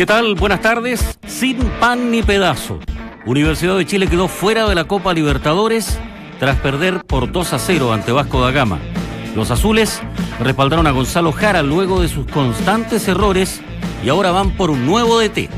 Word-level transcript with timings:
¿Qué 0.00 0.06
tal? 0.06 0.34
Buenas 0.34 0.62
tardes. 0.62 1.18
Sin 1.26 1.58
pan 1.78 2.10
ni 2.10 2.22
pedazo. 2.22 2.80
Universidad 3.26 3.76
de 3.76 3.84
Chile 3.84 4.06
quedó 4.06 4.28
fuera 4.28 4.66
de 4.66 4.74
la 4.74 4.84
Copa 4.84 5.12
Libertadores 5.12 6.00
tras 6.38 6.56
perder 6.56 7.04
por 7.04 7.30
2 7.30 7.52
a 7.52 7.58
0 7.58 7.92
ante 7.92 8.10
Vasco 8.10 8.40
da 8.40 8.50
Gama. 8.50 8.78
Los 9.36 9.50
azules 9.50 10.00
respaldaron 10.38 10.86
a 10.86 10.92
Gonzalo 10.92 11.32
Jara 11.32 11.62
luego 11.62 12.00
de 12.00 12.08
sus 12.08 12.26
constantes 12.28 13.08
errores 13.08 13.60
y 14.02 14.08
ahora 14.08 14.30
van 14.30 14.52
por 14.52 14.70
un 14.70 14.86
nuevo 14.86 15.20
DT. 15.20 15.50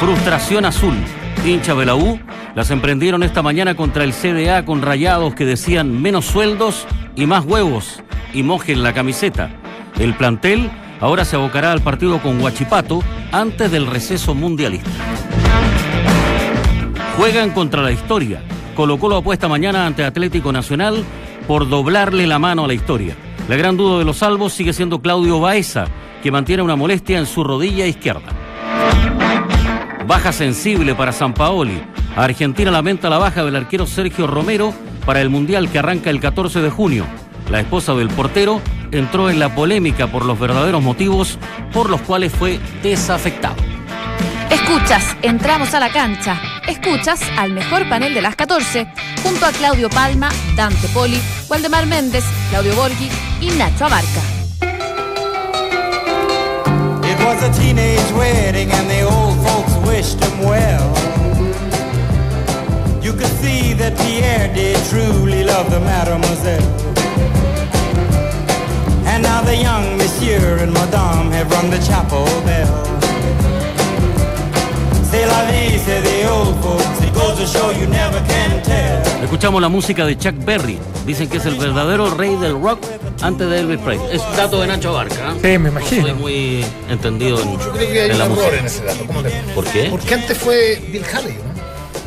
Frustración 0.00 0.64
azul. 0.64 0.96
Hincha 1.44 1.72
de 1.76 1.86
la 1.86 1.94
U 1.94 2.18
las 2.56 2.72
emprendieron 2.72 3.22
esta 3.22 3.42
mañana 3.42 3.76
contra 3.76 4.02
el 4.02 4.12
CDA 4.12 4.64
con 4.64 4.82
rayados 4.82 5.36
que 5.36 5.44
decían 5.44 6.02
menos 6.02 6.24
sueldos 6.24 6.84
y 7.14 7.26
más 7.26 7.44
huevos 7.44 8.02
y 8.34 8.42
mojen 8.42 8.82
la 8.82 8.92
camiseta. 8.92 9.50
El 10.00 10.14
plantel 10.16 10.68
ahora 11.00 11.24
se 11.24 11.36
abocará 11.36 11.72
al 11.72 11.80
partido 11.80 12.18
con 12.20 12.40
Huachipato 12.40 13.02
antes 13.32 13.70
del 13.70 13.86
receso 13.86 14.34
mundialista. 14.34 14.90
Juegan 17.16 17.50
contra 17.50 17.82
la 17.82 17.92
historia. 17.92 18.42
Colo 18.74 18.98
Colo 18.98 19.16
apuesta 19.16 19.48
mañana 19.48 19.86
ante 19.86 20.04
Atlético 20.04 20.52
Nacional 20.52 21.04
por 21.46 21.68
doblarle 21.68 22.26
la 22.26 22.38
mano 22.38 22.64
a 22.64 22.68
la 22.68 22.74
historia. 22.74 23.16
La 23.48 23.56
gran 23.56 23.76
duda 23.76 23.98
de 23.98 24.04
los 24.04 24.18
salvos 24.18 24.52
sigue 24.52 24.72
siendo 24.72 25.00
Claudio 25.00 25.40
Baeza, 25.40 25.86
que 26.22 26.30
mantiene 26.30 26.62
una 26.62 26.76
molestia 26.76 27.18
en 27.18 27.26
su 27.26 27.44
rodilla 27.44 27.86
izquierda. 27.86 28.32
Baja 30.06 30.32
sensible 30.32 30.94
para 30.94 31.12
San 31.12 31.32
Paoli. 31.32 31.80
Argentina 32.16 32.70
lamenta 32.70 33.08
la 33.08 33.18
baja 33.18 33.44
del 33.44 33.56
arquero 33.56 33.86
Sergio 33.86 34.26
Romero 34.26 34.74
para 35.04 35.20
el 35.20 35.30
Mundial 35.30 35.70
que 35.70 35.78
arranca 35.78 36.10
el 36.10 36.20
14 36.20 36.60
de 36.60 36.70
junio. 36.70 37.06
La 37.50 37.60
esposa 37.60 37.94
del 37.94 38.08
portero 38.08 38.60
entró 38.90 39.30
en 39.30 39.38
la 39.38 39.54
polémica 39.54 40.06
por 40.08 40.24
los 40.24 40.38
verdaderos 40.38 40.82
motivos 40.82 41.38
por 41.72 41.90
los 41.90 42.00
cuales 42.02 42.32
fue 42.32 42.58
desafectado. 42.82 43.56
Escuchas, 44.50 45.16
entramos 45.22 45.74
a 45.74 45.80
la 45.80 45.90
cancha. 45.90 46.40
Escuchas 46.66 47.20
al 47.38 47.52
mejor 47.52 47.88
panel 47.88 48.14
de 48.14 48.22
las 48.22 48.34
14, 48.36 48.88
junto 49.22 49.46
a 49.46 49.52
Claudio 49.52 49.88
Palma, 49.88 50.28
Dante 50.56 50.88
Poli, 50.88 51.20
Waldemar 51.48 51.86
Méndez, 51.86 52.24
Claudio 52.50 52.74
Borghi 52.74 53.08
y 53.40 53.50
Nacho 53.50 53.86
Abarca. 53.86 54.22
It 57.02 57.24
was 57.24 57.42
a 57.42 57.52
teenage 57.60 58.12
wedding 58.12 58.70
and 58.72 58.88
the 58.90 59.02
old 59.02 59.36
folks 59.46 59.74
wished 59.86 60.20
him 60.22 60.40
well. 60.44 60.92
You 63.02 63.12
could 63.12 63.30
see 63.40 63.72
that 63.74 63.96
Pierre 63.98 64.52
did 64.52 64.76
truly 64.90 65.44
love 65.44 65.70
the 65.70 65.80
mademoiselle. 65.80 67.05
And 69.16 69.22
now 69.24 69.40
the 69.42 69.56
young 69.56 69.96
monsieur 69.96 70.58
and 70.62 70.72
madame 70.74 71.30
have 71.32 71.50
rung 71.50 71.70
the 71.70 71.78
chapel 71.78 72.24
bell. 72.44 72.68
C'est 75.10 75.24
la 75.24 75.44
vie, 75.50 75.78
say 75.78 76.02
the 76.02 76.28
old 76.30 76.54
folks. 76.62 77.00
It 77.00 77.14
goes 77.14 77.38
to 77.38 77.46
show 77.46 77.70
you 77.70 77.86
never 77.86 78.20
can 78.28 78.62
tell. 78.62 79.02
Escuchamos 79.24 79.62
la 79.62 79.70
música 79.70 80.04
de 80.04 80.18
Chuck 80.18 80.34
Berry. 80.44 80.78
Dicen 81.06 81.30
que 81.30 81.38
es 81.38 81.46
el 81.46 81.54
verdadero 81.54 82.10
rey 82.10 82.36
del 82.36 82.60
rock 82.60 82.80
antes 83.22 83.48
de 83.48 83.60
Elvis 83.60 83.78
Presley. 83.78 84.16
Es 84.16 84.22
dato 84.36 84.60
de 84.60 84.66
Nacho 84.66 84.92
Barca. 84.92 85.32
¿eh? 85.32 85.38
Sí, 85.40 85.48
me 85.58 85.58
No 85.58 85.68
imagino. 85.70 86.02
soy 86.08 86.14
muy 86.14 86.64
entendido 86.90 87.40
en, 87.40 87.52
Yo 87.58 87.72
creo 87.72 87.88
que 87.90 88.00
hay 88.02 88.10
en 88.10 88.12
un 88.12 88.18
la 88.18 88.24
error 88.26 88.36
música. 88.36 88.58
en 88.58 88.66
ese 88.66 88.84
dato. 88.84 89.06
¿Cómo 89.06 89.22
te- 89.22 89.30
¿Por 89.54 89.64
qué? 89.64 89.88
Porque 89.90 90.14
antes 90.14 90.36
fue 90.36 90.82
Bill 90.92 91.04
Haley. 91.10 91.38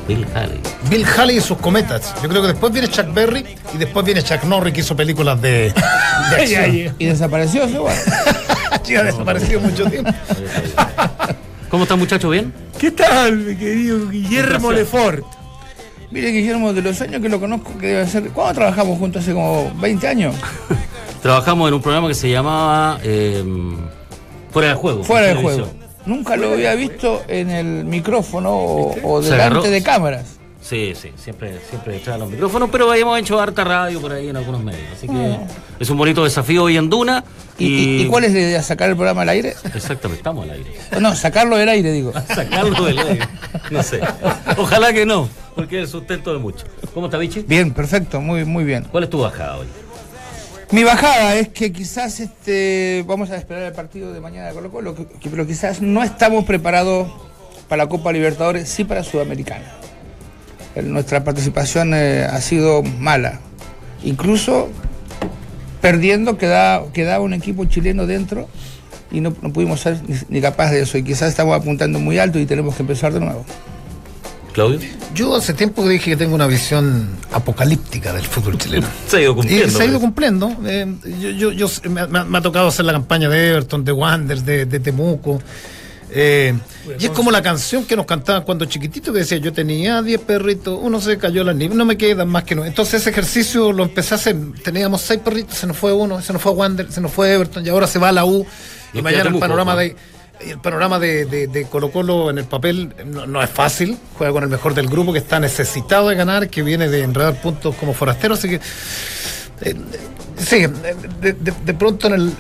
Bill 0.09 0.25
Haley. 0.33 0.59
Bill 0.89 1.05
Haley 1.05 1.37
y 1.37 1.41
sus 1.41 1.59
cometas. 1.59 2.15
Yo 2.23 2.27
creo 2.27 2.41
que 2.41 2.47
después 2.47 2.73
viene 2.73 2.87
Chuck 2.87 3.13
Berry 3.13 3.45
y 3.75 3.77
después 3.77 4.03
viene 4.03 4.23
Chuck 4.23 4.43
Norris 4.43 4.73
que 4.73 4.79
hizo 4.79 4.95
películas 4.95 5.39
de, 5.39 5.71
de 5.71 6.35
acción. 6.35 6.95
Y 6.97 7.05
desapareció 7.05 7.63
ese 7.65 7.77
ha 8.97 9.03
desaparecido 9.03 9.59
mucho 9.59 9.85
tiempo. 9.85 10.11
¿Cómo 11.69 11.83
está 11.83 11.95
muchacho? 11.95 12.27
¿Bien? 12.31 12.51
¿Qué 12.79 12.89
tal, 12.89 13.37
mi 13.37 13.55
querido 13.55 14.09
Guillermo. 14.09 14.71
Lefort? 14.71 15.23
Mire, 16.09 16.31
Guillermo, 16.31 16.73
de 16.73 16.81
los 16.81 16.99
años 17.01 17.21
que 17.21 17.29
lo 17.29 17.39
conozco, 17.39 17.77
que 17.77 17.85
debe 17.85 18.07
ser. 18.07 18.29
¿Cuándo 18.29 18.55
trabajamos 18.55 18.97
juntos? 18.97 19.21
Hace 19.21 19.33
como 19.33 19.71
20 19.75 20.07
años. 20.07 20.35
Trabajamos 21.21 21.67
en 21.67 21.75
un 21.75 21.81
programa 21.83 22.07
que 22.07 22.15
se 22.15 22.31
llamaba 22.31 22.99
eh, 23.03 23.43
Fuera 24.49 24.69
de 24.69 24.73
Juego. 24.73 25.03
Fuera 25.03 25.27
de 25.27 25.35
juego. 25.35 25.69
Nunca 26.05 26.35
lo 26.37 26.53
había 26.53 26.73
visto 26.75 27.23
en 27.27 27.49
el 27.51 27.85
micrófono 27.85 28.51
o, 28.55 29.21
delante 29.21 29.69
de 29.69 29.83
cámaras. 29.83 30.35
Sí, 30.61 30.93
sí, 30.93 31.11
siempre, 31.15 31.57
siempre 31.69 31.95
echaba 31.97 32.17
los 32.17 32.29
micrófonos, 32.29 32.69
pero 32.71 32.91
habíamos 32.91 33.17
hecho 33.19 33.39
harta 33.39 33.63
radio 33.63 34.01
por 34.01 34.11
ahí 34.11 34.27
en 34.27 34.35
algunos 34.37 34.61
medios. 34.61 34.83
Así 34.95 35.07
que 35.07 35.37
es 35.79 35.89
un 35.89 35.97
bonito 35.97 36.23
desafío 36.23 36.63
hoy 36.63 36.77
en 36.77 36.89
Duna. 36.89 37.23
¿Y, 37.57 37.65
y- 37.65 38.01
y 38.01 38.05
cuál 38.07 38.23
es 38.25 38.33
la 38.33 38.39
idea? 38.39 38.63
¿Sacar 38.63 38.89
el 38.89 38.95
programa 38.95 39.21
al 39.23 39.29
aire? 39.29 39.55
Exactamente, 39.73 40.19
estamos 40.19 40.43
al 40.45 40.51
aire. 40.51 40.71
No, 40.99 41.15
sacarlo 41.15 41.57
del 41.57 41.69
aire, 41.69 41.91
digo. 41.91 42.11
Sacarlo 42.27 42.85
del 42.85 42.99
aire. 42.99 43.19
No 43.71 43.81
sé. 43.83 43.99
Ojalá 44.57 44.93
que 44.93 45.05
no, 45.05 45.27
porque 45.55 45.77
es 45.77 45.83
el 45.83 45.89
sustento 45.89 46.33
de 46.33 46.39
mucho. 46.39 46.65
¿Cómo 46.93 47.07
está, 47.07 47.17
Vichy? 47.17 47.41
Bien, 47.47 47.71
perfecto, 47.73 48.19
muy, 48.21 48.45
muy 48.45 48.63
bien. 48.63 48.85
¿Cuál 48.91 49.05
es 49.05 49.09
tu 49.09 49.19
bajada 49.19 49.57
hoy? 49.57 49.67
Mi 50.71 50.83
bajada 50.83 51.35
es 51.35 51.49
que 51.49 51.71
quizás 51.71 52.19
este, 52.19 53.03
vamos 53.07 53.31
a 53.31 53.37
esperar 53.37 53.63
el 53.63 53.73
partido 53.73 54.13
de 54.13 54.21
mañana 54.21 54.47
de 54.47 54.53
Colo 54.53 54.69
Colo, 54.71 54.95
que- 54.95 55.07
que- 55.07 55.29
pero 55.29 55.47
quizás 55.47 55.81
no 55.81 56.03
estamos 56.03 56.45
preparados 56.45 57.11
para 57.67 57.83
la 57.85 57.89
Copa 57.89 58.11
Libertadores, 58.11 58.69
sí 58.69 58.83
para 58.83 59.03
Sudamericana. 59.03 59.65
Nuestra 60.83 61.23
participación 61.23 61.93
eh, 61.95 62.23
ha 62.29 62.39
sido 62.41 62.83
mala. 62.83 63.39
Incluso 64.03 64.69
perdiendo 65.81 66.37
queda- 66.37 66.83
quedaba 66.93 67.23
un 67.23 67.33
equipo 67.33 67.65
chileno 67.65 68.05
dentro 68.05 68.47
y 69.11 69.21
no, 69.21 69.33
no 69.41 69.51
pudimos 69.51 69.79
ser 69.79 69.97
ni, 70.29 70.39
capaces 70.39 70.73
de 70.75 70.81
eso. 70.83 70.97
Y 70.99 71.03
quizás 71.03 71.29
estamos 71.29 71.55
apuntando 71.59 71.97
muy 71.99 72.19
alto 72.19 72.37
y 72.39 72.45
tenemos 72.45 72.75
que 72.75 72.83
empezar 72.83 73.11
de 73.11 73.19
nuevo. 73.21 73.43
Claudio. 74.59 74.89
Yo 75.15 75.35
hace 75.35 75.53
tiempo 75.53 75.83
que 75.83 75.89
dije 75.89 76.11
que 76.11 76.17
tengo 76.17 76.35
una 76.35 76.47
visión 76.47 77.07
apocalíptica 77.31 78.11
del 78.11 78.25
fútbol 78.25 78.57
chileno. 78.57 78.87
Se 79.07 79.17
ha 79.17 79.21
ido 79.21 79.31
Y 79.31 79.35
cumpliendo. 79.35 79.77
se 79.77 79.83
ha 79.83 79.85
ido 79.85 79.99
cumpliendo. 80.01 80.55
Eh, 80.65 80.95
yo, 81.21 81.29
yo- 81.29 81.51
yo- 81.53 81.69
me, 81.89 82.05
me 82.07 82.37
ha- 82.37 82.41
tocado 82.41 82.67
hacer 82.67 82.83
la 82.85 82.91
campaña 82.93 83.29
de 83.29 83.51
Everton, 83.51 83.85
de 83.85 83.91
Wanderers, 83.93 84.45
de, 84.45 84.65
de 84.65 84.79
Temuco. 84.81 85.41
Eh, 86.11 86.55
y 86.99 87.05
es 87.05 87.11
como 87.11 87.29
la 87.31 87.41
canción 87.43 87.85
que 87.85 87.95
nos 87.95 88.05
cantaban 88.07 88.41
cuando 88.43 88.65
chiquitito 88.65 89.13
que 89.13 89.19
decía 89.19 89.37
yo 89.37 89.53
tenía 89.53 90.01
10 90.01 90.21
perritos, 90.21 90.77
uno 90.81 90.99
se 90.99 91.19
cayó 91.19 91.43
a 91.43 91.45
la 91.45 91.53
nieve, 91.53 91.75
no 91.75 91.85
me 91.85 91.97
quedan 91.97 92.27
más 92.27 92.43
que 92.45 92.55
no. 92.55 92.65
Entonces 92.65 93.01
ese 93.01 93.11
ejercicio 93.11 93.71
lo 93.71 93.83
empecé 93.83 94.15
a 94.15 94.17
hacer. 94.17 94.35
Teníamos 94.63 95.01
6 95.01 95.19
perritos, 95.23 95.57
se 95.57 95.67
nos 95.67 95.77
fue 95.77 95.93
uno, 95.93 96.19
se 96.21 96.33
nos 96.33 96.41
fue 96.41 96.51
Wander, 96.51 96.91
se 96.91 96.99
nos 96.99 97.11
fue 97.11 97.31
Everton 97.31 97.65
y 97.65 97.69
ahora 97.69 97.85
se 97.87 97.99
va 97.99 98.09
a 98.09 98.11
la 98.11 98.25
U. 98.25 98.45
Y 98.91 98.97
Nos 98.97 99.03
mañana 99.03 99.29
el 99.29 99.37
panorama 99.37 99.73
¿no? 99.73 99.79
de 99.79 99.95
el 100.41 100.59
panorama 100.59 100.99
de, 100.99 101.25
de, 101.25 101.65
Colo 101.65 101.91
Colo 101.91 102.29
en 102.29 102.37
el 102.37 102.45
papel 102.45 102.93
no, 103.05 103.41
es 103.41 103.49
fácil. 103.49 103.97
Juega 104.17 104.33
con 104.33 104.43
el 104.43 104.49
mejor 104.49 104.73
del 104.73 104.87
grupo 104.87 105.11
que 105.13 105.19
está 105.19 105.39
necesitado 105.39 106.09
de 106.09 106.15
ganar, 106.15 106.49
que 106.49 106.63
viene 106.63 106.87
de 106.89 107.03
enredar 107.03 107.41
puntos 107.41 107.75
como 107.75 107.93
forastero. 107.93 108.33
Así 108.35 108.49
que 108.49 108.59
eh, 109.61 109.75
sí, 110.37 110.65
de, 111.21 111.73
pronto 111.73 112.07
en 112.07 112.13
el 112.13 112.33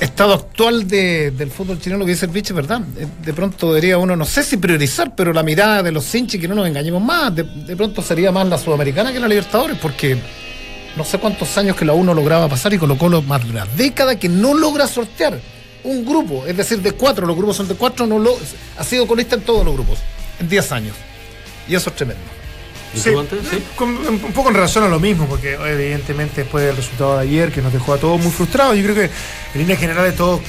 estado 0.00 0.34
actual 0.34 0.86
de- 0.88 1.30
del 1.32 1.50
fútbol 1.50 1.80
chileno, 1.80 1.98
lo 2.00 2.04
que 2.04 2.12
dice 2.12 2.26
el 2.26 2.32
bicho, 2.32 2.54
verdad. 2.54 2.80
Eh, 2.96 3.06
De 3.24 3.32
pronto 3.32 3.68
debería 3.68 3.98
uno, 3.98 4.14
no 4.16 4.24
sé 4.24 4.42
si 4.42 4.56
priorizar, 4.56 5.14
pero 5.16 5.32
la 5.32 5.42
mirada 5.42 5.82
de 5.82 5.92
los 5.92 6.14
hinchas, 6.14 6.40
que 6.40 6.48
no 6.48 6.54
nos 6.54 6.66
engañemos 6.68 7.02
más, 7.02 7.34
de 7.34 7.44
pronto 7.76 8.02
sería 8.02 8.30
más 8.32 8.46
la 8.48 8.58
sudamericana 8.58 9.12
que 9.12 9.20
la 9.20 9.28
Libertadores, 9.28 9.78
porque 9.78 10.16
no 10.96 11.04
sé 11.04 11.18
cuántos 11.18 11.56
años 11.58 11.74
que 11.76 11.84
la 11.84 11.92
uno 11.92 12.14
lograba 12.14 12.48
pasar 12.48 12.72
y 12.74 12.78
Colo 12.78 12.96
Colo 12.96 13.22
más 13.22 13.42
de 13.44 13.50
una 13.50 13.66
década 13.66 14.16
que 14.16 14.28
no 14.28 14.54
logra 14.54 14.86
sortear 14.86 15.38
un 15.84 16.04
grupo, 16.04 16.44
es 16.46 16.56
decir, 16.56 16.80
de 16.80 16.92
cuatro, 16.92 17.26
los 17.26 17.36
grupos 17.36 17.56
son 17.56 17.68
de 17.68 17.74
cuatro, 17.74 18.06
no 18.06 18.18
lo, 18.18 18.36
ha 18.78 18.84
sido 18.84 19.06
colista 19.06 19.36
en 19.36 19.42
todos 19.42 19.64
los 19.64 19.74
grupos, 19.74 19.98
en 20.40 20.48
10 20.48 20.72
años. 20.72 20.96
Y 21.68 21.74
eso 21.74 21.90
es 21.90 21.96
tremendo. 21.96 22.22
¿Y 22.94 22.98
Sí? 22.98 23.10
Sí. 23.50 23.62
con- 23.76 23.96
un 24.06 24.32
poco 24.32 24.48
en 24.50 24.54
relación 24.54 24.84
a 24.84 24.88
lo 24.88 25.00
mismo, 25.00 25.26
porque 25.26 25.54
evidentemente 25.54 26.42
después 26.42 26.64
del 26.64 26.76
resultado 26.76 27.16
de 27.18 27.22
ayer, 27.22 27.50
que 27.52 27.60
nos 27.62 27.72
dejó 27.72 27.94
a 27.94 27.98
todos 27.98 28.20
muy 28.20 28.30
frustrados, 28.30 28.76
yo 28.76 28.82
creo 28.84 28.94
que 28.94 29.04
en 29.04 29.60
líneas 29.60 29.78
generales 29.80 30.14
todos 30.16 30.40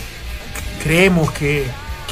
creemos 0.84 1.32
que, 1.32 1.66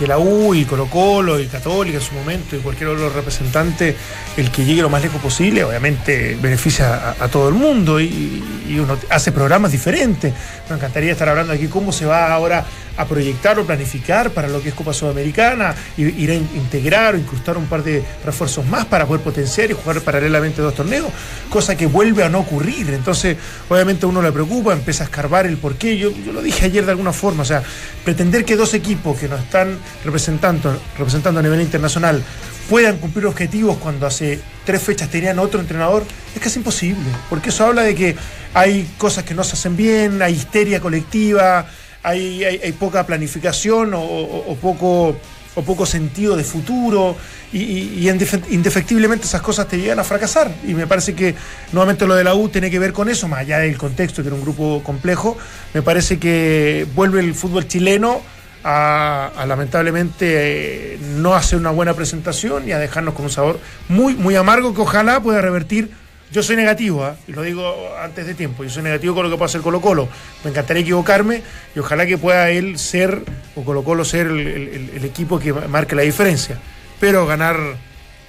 la 0.08 0.18
U 0.18 0.54
y 0.54 0.66
Colo 0.66 0.88
Colo 0.88 1.40
y 1.40 1.48
Católica 1.48 1.98
en 1.98 2.04
su 2.04 2.14
momento 2.14 2.56
y 2.56 2.60
cualquier 2.60 2.90
otro 2.90 3.10
representante, 3.10 3.96
el 4.38 4.52
que 4.52 4.66
llegue 4.66 4.82
lo 4.82 4.90
más 4.90 5.02
lejos 5.02 5.22
posible, 5.22 5.64
obviamente 5.64 6.38
beneficia 6.42 7.16
a, 7.20 7.28
todo 7.28 7.50
el 7.50 7.56
mundo 7.56 8.00
y, 8.00 8.44
uno 8.80 8.98
hace 9.10 9.32
programas 9.32 9.72
diferentes. 9.72 10.34
Me 10.70 10.76
encantaría 10.76 11.12
estar 11.12 11.30
hablando 11.30 11.54
aquí 11.54 11.68
cómo 11.68 11.92
se 11.92 12.06
va 12.06 12.34
ahora 12.34 12.66
a 12.96 13.06
proyectar 13.06 13.58
o 13.60 13.66
planificar 13.66 14.32
para 14.32 14.48
lo 14.48 14.62
que 14.62 14.70
es 14.70 14.76
Copa 14.76 14.94
Sudamericana, 14.94 15.74
ir 15.98 16.30
a 16.30 16.34
in- 16.36 16.50
integrar 16.56 17.16
o 17.16 17.18
incrustar 17.18 17.58
un 17.58 17.66
par 17.66 17.84
de 17.84 18.04
refuerzos 18.26 18.66
más 18.66 18.86
para 18.86 19.06
poder 19.06 19.22
potenciar 19.24 19.72
y 19.72 19.74
jugar 19.74 20.02
paralelamente 20.02 20.62
dos 20.62 20.76
torneos, 20.76 21.08
cosa 21.50 21.76
que 21.76 21.88
vuelve 21.88 22.24
a 22.24 22.30
no 22.30 22.40
ocurrir. 22.40 22.90
Entonces, 22.92 23.38
obviamente 23.70 24.06
uno 24.06 24.22
le 24.22 24.32
preocupa, 24.32 24.74
empieza 24.74 25.04
a 25.04 25.06
escarbar 25.06 25.46
el 25.46 25.58
porqué. 25.58 25.98
Yo, 25.98 26.12
yo 26.12 26.34
lo 26.34 26.42
dije 26.42 26.66
ayer 26.66 26.86
de 26.86 26.92
alguna 26.92 27.14
forma, 27.14 27.44
o 27.44 27.46
sea, 27.46 27.64
pretender 28.04 28.46
que 28.46 28.56
dos 28.56 28.74
equipos 28.74 29.18
que 29.20 29.28
nos 29.28 29.40
están 29.42 29.78
representando, 30.06 30.80
representando 30.98 31.40
a 31.40 31.44
nivel 31.44 31.62
internacional 31.62 32.22
puedan 32.70 32.98
cumplir 32.98 33.26
objetivos 33.26 33.78
cuando 33.78 34.08
hace 34.08 34.40
tres 34.66 34.82
fechas 34.82 35.10
tenían 35.10 35.38
otro 35.40 35.60
entrenador, 35.60 36.04
es 36.34 36.42
casi 36.42 36.60
imposible, 36.60 37.04
porque 37.30 37.50
eso 37.50 37.66
habla 37.66 37.82
de 37.84 37.94
que 37.94 38.16
hay 38.54 38.90
cosas 38.98 39.26
que 39.26 39.34
no 39.34 39.44
se 39.44 39.54
hacen 39.54 39.76
bien, 39.76 40.22
hay 40.22 40.34
histeria 40.34 40.80
colectiva, 40.80 41.68
hay, 42.04 42.44
hay- 42.46 42.72
poca 42.72 43.06
planificación 43.06 43.92
o, 43.94 44.58
poco, 44.62 45.18
o 45.56 45.62
poco 45.64 45.86
sentido 45.86 46.38
de 46.38 46.44
futuro 46.46 47.16
y, 47.52 47.60
y- 47.60 47.94
y 48.00 48.08
indefe- 48.10 48.44
indefectiblemente 48.50 49.26
esas 49.28 49.42
cosas 49.42 49.68
te 49.68 49.78
llegan 49.78 50.00
a 50.00 50.04
fracasar. 50.06 50.50
Y 50.66 50.74
me 50.74 50.88
parece 50.88 51.14
que 51.16 51.36
nuevamente 51.74 52.08
lo 52.08 52.16
de 52.16 52.24
la 52.24 52.34
U 52.34 52.48
tiene 52.50 52.72
que 52.72 52.80
ver 52.80 52.94
con 52.94 53.10
eso, 53.10 53.28
más 53.28 53.40
allá 53.42 53.60
del 53.60 53.78
contexto, 53.78 54.22
que 54.22 54.28
era 54.30 54.36
un 54.36 54.42
grupo 54.42 54.82
complejo, 54.84 55.38
me 55.74 55.82
parece 55.82 56.18
que 56.18 56.88
vuelve 56.96 57.20
el 57.20 57.36
fútbol 57.36 57.68
chileno 57.68 58.22
a, 58.64 59.32
lamentablemente 59.48 60.94
eh, 60.94 60.98
no 61.18 61.36
hacer 61.36 61.60
una 61.60 61.72
buena 61.72 61.94
presentación 61.94 62.68
y 62.68 62.72
a 62.72 62.80
dejarnos 62.80 63.14
con 63.14 63.26
un 63.26 63.32
sabor 63.32 63.60
muy, 63.90 64.16
muy 64.16 64.36
amargo 64.36 64.74
que 64.74 64.82
ojalá 64.82 65.20
pueda 65.22 65.42
revertir. 65.42 65.90
Yo 66.32 66.42
soy 66.42 66.56
negativo, 66.56 67.04
¿ah? 67.04 67.16
y 67.28 67.32
lo 67.32 67.44
digo 67.44 67.92
antes 68.02 68.26
de 68.26 68.34
tiempo, 68.34 68.64
yo 68.64 68.70
soy 68.72 68.82
negativo 68.82 69.14
con 69.14 69.24
lo 69.24 69.30
que 69.30 69.38
puede 69.38 69.46
hacer 69.50 69.62
Colo 69.62 69.82
Colo. 69.82 70.08
Me 70.44 70.50
encantaría 70.50 70.82
equivocarme 70.82 71.44
y 71.76 71.80
ojalá 71.80 72.08
que 72.08 72.18
pueda 72.18 72.50
él 72.50 72.80
ser, 72.80 73.22
o 73.56 73.64
Colo 73.64 73.84
Colo 73.84 74.04
ser 74.04 74.28
el, 74.28 74.40
el- 74.40 74.92
el 74.96 75.06
equipo 75.06 75.38
que 75.40 75.54
marque 75.54 75.96
la 75.96 76.02
diferencia. 76.02 76.58
Pero 77.00 77.28
ganar 77.28 77.58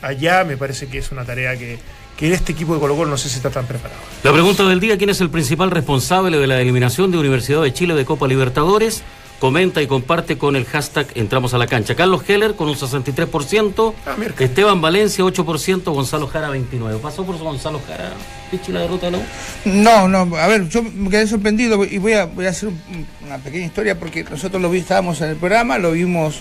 allá 0.02 0.44
me 0.44 0.56
parece 0.58 0.86
que 0.88 0.98
es 0.98 1.12
una 1.12 1.24
tarea 1.24 1.56
que, 1.56 1.78
que 2.18 2.30
este 2.34 2.52
equipo 2.52 2.74
de 2.74 2.80
Colo 2.80 2.94
Colo 2.94 3.10
no 3.10 3.16
sé 3.16 3.30
si 3.30 3.36
está 3.36 3.48
tan 3.48 3.64
preparado. 3.66 4.00
La 4.22 4.32
pregunta 4.32 4.64
del 4.64 4.80
día, 4.80 4.98
¿quién 4.98 5.08
es 5.08 5.22
el 5.22 5.30
principal 5.30 5.70
responsable 5.70 6.36
de 6.38 6.46
la 6.46 6.60
eliminación 6.60 7.10
de 7.10 7.16
Universidad 7.16 7.62
de 7.62 7.72
Chile 7.72 7.94
de 7.94 8.04
Copa 8.04 8.28
Libertadores? 8.28 9.02
Comenta 9.44 9.82
y 9.82 9.86
comparte 9.86 10.38
con 10.38 10.56
el 10.56 10.64
hashtag 10.64 11.06
Entramos 11.16 11.52
a 11.52 11.58
la 11.58 11.66
cancha. 11.66 11.94
Carlos 11.94 12.22
Heller 12.26 12.54
con 12.54 12.66
un 12.70 12.76
63%, 12.76 13.94
Ah. 14.06 14.16
Esteban 14.38 14.80
Valencia 14.80 15.22
8%, 15.22 15.92
Gonzalo 15.92 16.28
Jara 16.28 16.48
29%. 16.50 16.98
¿Pasó 17.02 17.26
por 17.26 17.36
Gonzalo 17.36 17.78
Jara? 17.86 18.14
¿Pichi 18.50 18.72
la 18.72 18.80
derrota 18.80 19.04
de 19.10 19.12
la 19.12 19.18
U? 19.18 19.22
No, 19.66 20.08
no, 20.08 20.34
a 20.38 20.46
ver, 20.46 20.66
yo 20.70 20.82
me 20.82 21.10
quedé 21.10 21.26
sorprendido 21.26 21.84
y 21.84 21.98
voy 21.98 22.14
a, 22.14 22.24
voy 22.24 22.46
a 22.46 22.48
hacer 22.48 22.70
un- 22.70 23.06
una 23.22 23.36
pequeña 23.36 23.66
historia 23.66 23.98
porque 23.98 24.24
nosotros 24.24 24.62
lo 24.62 24.70
vi, 24.70 24.78
estábamos 24.78 25.20
en 25.20 25.28
el 25.28 25.36
programa, 25.36 25.76
lo 25.76 25.92
vimos, 25.92 26.36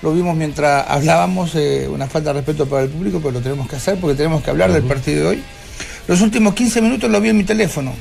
lo 0.00 0.14
vimos 0.14 0.34
mientras 0.34 0.86
hablábamos, 0.88 1.54
eh, 1.56 1.86
una 1.90 2.06
falta 2.06 2.30
de 2.32 2.38
respeto 2.40 2.64
para 2.66 2.84
el 2.84 2.88
público, 2.88 3.18
pero 3.18 3.32
lo 3.32 3.40
tenemos 3.42 3.68
que 3.68 3.76
hacer 3.76 3.98
porque 4.00 4.16
tenemos 4.16 4.42
que 4.42 4.48
hablar 4.48 4.72
del 4.72 4.84
partido 4.84 5.24
de 5.24 5.26
hoy. 5.28 5.42
Los 6.08 6.22
últimos 6.22 6.54
15 6.54 6.80
minutos 6.80 7.10
lo 7.10 7.20
vi 7.20 7.28
en 7.28 7.36
mi 7.36 7.44
teléfono. 7.44 7.92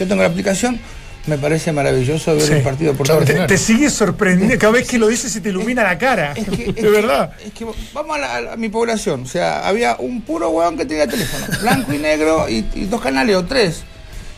Yo 0.00 0.08
tengo 0.08 0.20
la 0.20 0.28
aplicación, 0.28 0.80
me 1.26 1.36
parece 1.38 1.70
maravilloso 1.72 2.34
ver 2.34 2.42
Sí. 2.42 2.52
un 2.54 2.62
partido 2.62 2.94
por 2.94 3.06
Te, 3.06 3.12
todo 3.34 3.46
te 3.46 3.58
sigue 3.58 3.90
sorprendiendo, 3.90 4.58
cada 4.58 4.72
vez 4.72 4.88
que 4.88 4.98
lo 4.98 5.06
dices 5.08 5.30
se 5.30 5.40
te 5.40 5.50
ilumina 5.50 5.82
la 5.82 5.98
cara. 5.98 6.32
Es 6.32 6.48
que, 6.48 6.62
es 6.70 6.74
de 6.74 6.82
que- 6.82 6.90
verdad. 6.90 7.32
es 7.44 7.52
que 7.52 7.66
vamos 7.92 8.16
a, 8.16 8.18
la- 8.40 8.52
a 8.52 8.56
mi 8.56 8.68
población. 8.68 9.22
O 9.22 9.26
sea, 9.26 9.66
había 9.66 9.96
un 9.98 10.22
puro 10.22 10.48
huevón 10.50 10.76
que 10.78 10.86
tenía 10.86 11.06
teléfono, 11.06 11.46
blanco 11.60 11.92
y 11.92 11.98
negro, 11.98 12.48
y, 12.48 12.64
y 12.74 12.84
dos 12.86 13.00
canales 13.00 13.36
o 13.36 13.44
tres. 13.44 13.82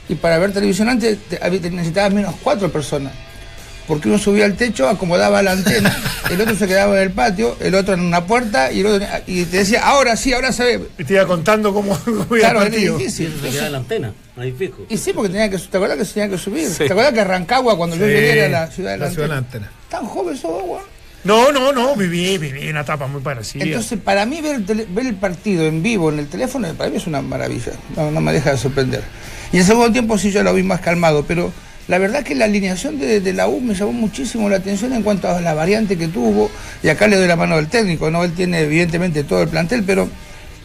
Y 0.08 0.16
para 0.16 0.38
ver 0.38 0.52
televisión 0.52 0.88
antes 0.88 1.18
te- 1.28 1.38
había- 1.40 1.60
te 1.60 1.70
necesitabas 1.70 2.12
menos 2.12 2.34
cuatro 2.42 2.70
personas. 2.70 3.12
Porque 3.92 4.08
uno 4.08 4.18
subía 4.18 4.44
al 4.46 4.54
techo, 4.56 4.88
acomodaba 4.88 5.42
la 5.42 5.52
antena, 5.52 5.94
el 6.30 6.40
otro 6.40 6.54
se 6.56 6.66
quedaba 6.66 6.96
en 6.96 7.02
el 7.02 7.10
patio, 7.10 7.56
el 7.60 7.74
otro 7.74 7.94
en 7.94 8.00
una 8.00 8.24
puerta, 8.26 8.72
y 8.72 8.80
el 8.80 8.86
otro 8.86 9.06
y 9.26 9.44
te 9.44 9.58
decía, 9.58 9.86
ahora 9.86 10.16
sí, 10.16 10.32
ahora 10.32 10.50
se 10.52 10.64
ve. 10.64 10.88
Y 10.98 11.04
te 11.04 11.14
iba 11.14 11.26
contando 11.26 11.74
cómo, 11.74 11.98
cómo 12.04 12.24
iba 12.36 12.38
Claro, 12.38 12.60
el 12.62 12.66
era 12.68 12.70
partido. 12.72 12.98
difícil. 12.98 13.34
Se 13.42 13.50
queda 13.50 13.66
en 13.66 13.72
la 13.72 13.78
antena, 13.78 14.12
ahí 14.36 14.52
fijo. 14.52 14.86
Y 14.88 14.96
sí, 14.96 15.12
porque 15.12 15.28
tenía 15.30 15.50
que, 15.50 15.58
¿te 15.58 15.76
acuerdas 15.76 15.98
que 15.98 16.04
se 16.04 16.14
tenía 16.14 16.30
que 16.30 16.38
subir? 16.38 16.68
Sí. 16.68 16.78
¿Te 16.86 16.92
acuerdas 16.92 17.12
que 17.12 17.24
Rancagua, 17.24 17.76
cuando 17.76 17.96
yo 17.96 18.06
llegué, 18.06 18.38
era 18.38 18.48
la 18.48 18.66
ciudad 18.70 18.92
de 18.92 18.98
la, 18.98 19.10
ciudad 19.10 19.30
antena? 19.32 19.66
antena. 19.66 19.72
Tan 19.88 20.06
joven 20.06 20.36
sos 20.36 20.50
vos, 20.52 20.62
weón. 20.66 20.82
No, 21.24 21.52
no, 21.52 21.70
no, 21.72 21.94
viví, 21.94 22.36
viví 22.36 22.68
una 22.68 22.80
etapa 22.80 23.06
muy 23.06 23.20
parecida. 23.20 23.62
Entonces, 23.62 23.96
para 24.02 24.26
mí 24.26 24.40
ver 24.40 24.56
el, 24.56 24.66
tele- 24.66 24.86
ver 24.90 25.06
el 25.06 25.14
partido 25.14 25.64
en 25.66 25.80
vivo 25.80 26.10
en 26.10 26.18
el 26.18 26.26
teléfono, 26.26 26.66
para 26.74 26.90
mí 26.90 26.96
es 26.96 27.06
una 27.06 27.22
maravilla, 27.22 27.70
no, 27.96 28.10
no 28.10 28.20
me 28.20 28.32
deja 28.32 28.50
de 28.50 28.58
sorprender. 28.58 29.02
Y 29.52 29.58
en 29.58 29.64
segundo 29.64 29.92
tiempo 29.92 30.18
sí 30.18 30.32
yo 30.32 30.42
lo 30.42 30.52
vi 30.52 30.64
más 30.64 30.80
calmado, 30.80 31.24
pero 31.24 31.52
la 31.92 31.98
verdad 31.98 32.22
que 32.24 32.34
la 32.34 32.46
alineación 32.46 32.98
de, 32.98 33.20
de 33.20 33.32
la 33.34 33.48
U 33.48 33.60
me 33.60 33.74
llamó 33.74 33.92
muchísimo 33.92 34.48
la 34.48 34.56
atención 34.56 34.94
en 34.94 35.02
cuanto 35.02 35.28
a 35.28 35.42
la 35.42 35.52
variante 35.52 35.98
que 35.98 36.08
tuvo, 36.08 36.50
y 36.82 36.88
acá 36.88 37.06
le 37.06 37.16
doy 37.16 37.28
la 37.28 37.36
mano 37.36 37.56
del 37.56 37.66
técnico, 37.68 38.10
¿no? 38.10 38.24
Él 38.24 38.32
tiene 38.32 38.60
evidentemente 38.60 39.24
todo 39.24 39.42
el 39.42 39.48
plantel, 39.48 39.84
pero 39.84 40.08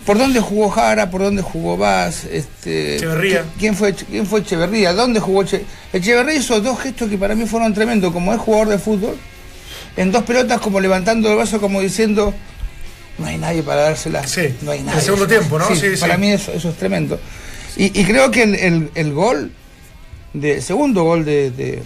¿por 0.06 0.18
dónde 0.18 0.40
jugó 0.40 0.70
Jara? 0.70 1.10
¿Por 1.12 1.22
dónde 1.24 1.42
jugó 1.42 1.76
Vaz? 1.76 2.24
Este, 2.24 2.96
Echeverría. 2.96 3.42
¿qui- 3.42 3.60
¿Quién 3.60 3.76
fue, 3.76 3.94
¿Quién 3.94 4.26
fue 4.26 4.40
Echeverría? 4.40 4.94
¿Dónde 4.94 5.20
jugó 5.20 5.42
Echeverría? 5.44 5.68
Echeverría 5.92 6.36
hizo 6.36 6.62
dos 6.62 6.80
gestos 6.80 7.10
que 7.10 7.18
para 7.18 7.36
mí 7.36 7.46
fueron 7.46 7.74
tremendos, 7.74 8.14
como 8.14 8.34
es 8.34 8.40
jugador 8.40 8.70
de 8.70 8.78
fútbol, 8.80 9.18
en 9.98 10.14
dos 10.14 10.24
pelotas 10.24 10.62
como 10.62 10.80
levantando 10.80 11.30
el 11.30 11.36
brazo 11.36 11.60
como 11.60 11.82
diciendo 11.82 12.34
no 13.18 13.26
hay 13.26 13.38
nadie 13.38 13.64
para 13.64 13.82
dársela 13.82 14.26
Sí, 14.28 14.56
no 14.62 14.72
hay 14.72 14.82
nadie 14.82 15.00
el 15.00 15.04
segundo 15.06 15.28
tiempo, 15.28 15.60
¿no? 15.60 15.68
Sí, 15.68 15.76
Sí, 15.76 15.96
sí. 15.96 16.00
para 16.00 16.16
mí 16.18 16.32
eso, 16.32 16.54
eso 16.54 16.70
es 16.70 16.76
tremendo 16.78 17.20
y, 17.76 17.86
y 18.00 18.06
creo 18.06 18.32
que 18.32 18.44
el, 18.44 18.56
el- 18.56 18.92
el 18.96 19.12
gol 19.12 19.52
de 20.34 20.56
el 20.56 20.62
segundo 20.62 21.04
gol 21.04 21.26
de 21.26 21.52
de, 21.52 21.84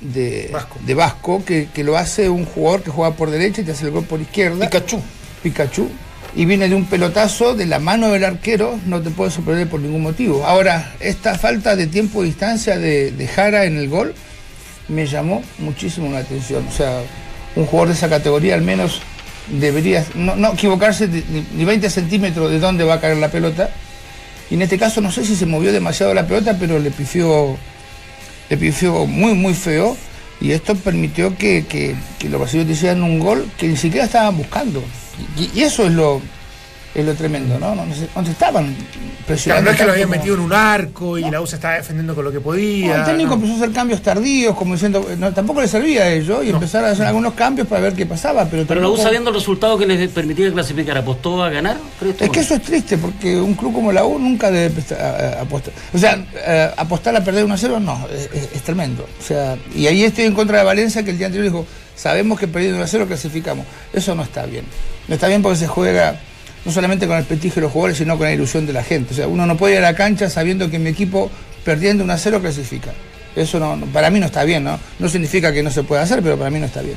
de 0.00 0.50
Vasco. 0.52 0.78
de 0.84 0.94
Vasco, 0.94 1.44
que, 1.44 1.68
que 1.72 1.84
lo 1.84 1.96
hace 1.96 2.28
un 2.28 2.44
jugador 2.44 2.82
que 2.82 2.90
juega 2.90 3.14
por 3.14 3.30
derecha 3.30 3.60
y 3.60 3.64
te 3.64 3.72
hace 3.72 3.86
el 3.86 3.92
gol 3.92 4.04
por 4.04 4.20
izquierda 4.20 4.66
Pikachu. 4.66 5.00
Pikachu 5.42 5.88
y 6.36 6.44
viene 6.44 6.68
de 6.68 6.74
un 6.74 6.84
pelotazo 6.84 7.54
de 7.54 7.64
la 7.64 7.78
mano 7.78 8.10
del 8.10 8.24
arquero, 8.24 8.78
no 8.84 9.00
te 9.00 9.08
puede 9.10 9.30
sorprender 9.30 9.68
por 9.68 9.80
ningún 9.80 10.02
motivo. 10.02 10.44
Ahora, 10.44 10.94
esta 11.00 11.38
falta 11.38 11.74
de 11.76 11.86
tiempo 11.86 12.22
y 12.22 12.26
distancia 12.26 12.78
de, 12.78 13.10
de 13.10 13.26
Jara 13.26 13.64
en 13.64 13.78
el 13.78 13.88
gol 13.88 14.14
me 14.88 15.06
llamó 15.06 15.42
muchísimo 15.58 16.12
la 16.12 16.18
atención. 16.18 16.66
O 16.68 16.72
sea, 16.72 17.00
un 17.56 17.64
jugador 17.64 17.88
de 17.88 17.94
esa 17.94 18.10
categoría 18.10 18.54
al 18.54 18.60
menos 18.60 19.00
debería 19.48 20.04
no, 20.14 20.36
no 20.36 20.52
equivocarse 20.52 21.08
ni 21.54 21.64
20 21.64 21.88
centímetros 21.88 22.50
de 22.50 22.58
dónde 22.58 22.84
va 22.84 22.94
a 22.94 23.00
caer 23.00 23.16
la 23.16 23.30
pelota. 23.30 23.70
Y 24.50 24.54
en 24.54 24.62
este 24.62 24.78
caso 24.78 25.00
no 25.00 25.10
sé 25.10 25.24
si 25.24 25.36
se 25.36 25.46
movió 25.46 25.72
demasiado 25.72 26.14
la 26.14 26.26
pelota, 26.26 26.56
pero 26.58 26.78
le 26.78 26.90
pifió, 26.90 27.56
le 28.48 28.56
pifió 28.56 29.06
muy, 29.06 29.34
muy 29.34 29.54
feo. 29.54 29.96
Y 30.40 30.52
esto 30.52 30.74
permitió 30.74 31.36
que, 31.36 31.96
los 32.28 32.40
brasileños 32.40 32.76
hicieran 32.76 33.02
un 33.02 33.18
gol 33.18 33.50
que 33.56 33.68
ni 33.68 33.76
siquiera 33.76 34.04
estaban 34.04 34.36
buscando. 34.36 34.82
Y 35.36 35.62
eso 35.62 35.86
es 35.86 35.92
lo, 35.92 36.20
es 37.00 37.04
lo 37.04 37.14
tremendo, 37.14 37.58
¿no? 37.58 37.74
No, 37.74 37.84
no 37.86 37.94
se, 37.94 38.08
no 38.14 38.24
se 38.24 38.30
estaban 38.32 38.74
Claro, 38.74 39.26
presionando. 39.26 39.64
no 39.64 39.70
es 39.72 39.76
que 39.76 39.84
lo 39.84 39.92
habían 39.92 40.08
como- 40.08 40.18
metido 40.20 40.34
en 40.36 40.40
un 40.40 40.52
arco 40.52 41.18
y 41.18 41.30
la 41.30 41.40
U 41.40 41.46
se 41.46 41.56
estaba 41.56 41.74
defendiendo 41.74 42.14
con 42.14 42.24
lo 42.24 42.32
que 42.32 42.40
podía. 42.40 42.94
no, 42.94 43.00
el 43.00 43.04
técnico 43.04 43.28
¿no? 43.30 43.34
empezó 43.36 43.52
a 43.54 43.56
hacer 43.56 43.72
cambios 43.72 44.00
tardíos, 44.02 44.54
como 44.56 44.74
diciendo, 44.74 45.06
no, 45.18 45.32
tampoco 45.34 45.60
le 45.60 45.68
servía 45.68 46.04
a 46.04 46.08
ellos, 46.12 46.44
y 46.44 46.50
empezar 46.50 46.84
a 46.84 46.90
hacer 46.90 47.06
algunos 47.06 47.34
cambios 47.34 47.66
para 47.66 47.80
ver 47.82 47.94
qué 47.94 48.06
pasaba. 48.06 48.44
Pero, 48.46 48.64
Pero 48.66 48.80
la 48.80 48.88
U 48.88 48.96
sabiendo 48.96 49.30
el 49.30 49.36
resultado 49.36 49.76
que 49.76 49.84
les 49.86 50.08
permitía 50.10 50.50
clasificar, 50.52 50.96
¿apostó 50.98 51.42
a 51.42 51.50
ganar? 51.50 51.76
Es 52.20 52.30
que 52.30 52.40
eso 52.40 52.54
es 52.54 52.62
triste, 52.62 52.96
porque 52.98 53.36
un 53.40 53.54
club 53.54 53.72
como 53.74 53.92
la 53.92 54.04
U 54.04 54.18
nunca 54.18 54.50
debe 54.50 54.72
apostar. 55.40 55.72
O 55.92 55.98
sea, 55.98 56.24
eh, 56.34 56.70
apostar 56.76 57.14
a 57.16 57.22
perder 57.24 57.44
1 57.44 57.54
a 57.54 57.58
0, 57.58 57.80
no, 57.80 58.06
es, 58.14 58.30
es- 58.32 58.52
es 58.54 58.62
tremendo. 58.62 59.06
O 59.20 59.22
sea, 59.22 59.56
y 59.74 59.86
ahí 59.86 60.04
estoy 60.04 60.24
en 60.24 60.34
contra 60.34 60.58
de 60.58 60.64
Valencia, 60.64 61.02
que 61.02 61.10
el 61.10 61.18
día 61.18 61.26
anterior 61.26 61.50
dijo, 61.52 61.66
sabemos 61.96 62.38
que 62.38 62.46
perdiendo 62.48 62.76
1 62.76 62.84
a 62.84 62.88
0 62.88 63.06
clasificamos. 63.06 63.66
Eso 63.92 64.14
no 64.14 64.22
está 64.22 64.46
bien. 64.46 64.64
No 65.08 65.14
está 65.14 65.28
bien 65.28 65.42
porque 65.42 65.58
se 65.58 65.66
juega 65.66 66.20
no 66.66 66.72
solamente 66.72 67.06
con 67.06 67.16
el 67.16 67.24
prestigio 67.24 67.54
de 67.54 67.60
los 67.62 67.72
jugadores, 67.72 67.96
sino 67.96 68.18
con 68.18 68.26
la 68.26 68.32
ilusión 68.34 68.66
de 68.66 68.72
la 68.74 68.82
gente. 68.82 69.14
O 69.14 69.16
sea, 69.16 69.28
uno 69.28 69.46
no 69.46 69.56
puede 69.56 69.74
ir 69.74 69.78
a 69.78 69.82
la 69.82 69.94
cancha 69.94 70.28
sabiendo 70.28 70.68
que 70.68 70.78
mi 70.78 70.90
equipo 70.90 71.30
perdiendo 71.64 72.04
1 72.04 72.12
a 72.12 72.18
0 72.18 72.40
clasifica. 72.40 72.92
Eso 73.34 73.58
no, 73.58 73.76
no- 73.76 73.86
para 73.86 74.10
mí 74.10 74.18
no 74.20 74.26
está 74.26 74.44
bien, 74.44 74.64
¿no? 74.64 74.78
No 74.98 75.08
significa 75.08 75.52
que 75.52 75.62
no 75.62 75.70
se 75.70 75.82
pueda 75.84 76.02
hacer, 76.02 76.22
pero 76.22 76.36
para 76.36 76.50
mí 76.50 76.58
no 76.58 76.66
está 76.66 76.82
bien. 76.82 76.96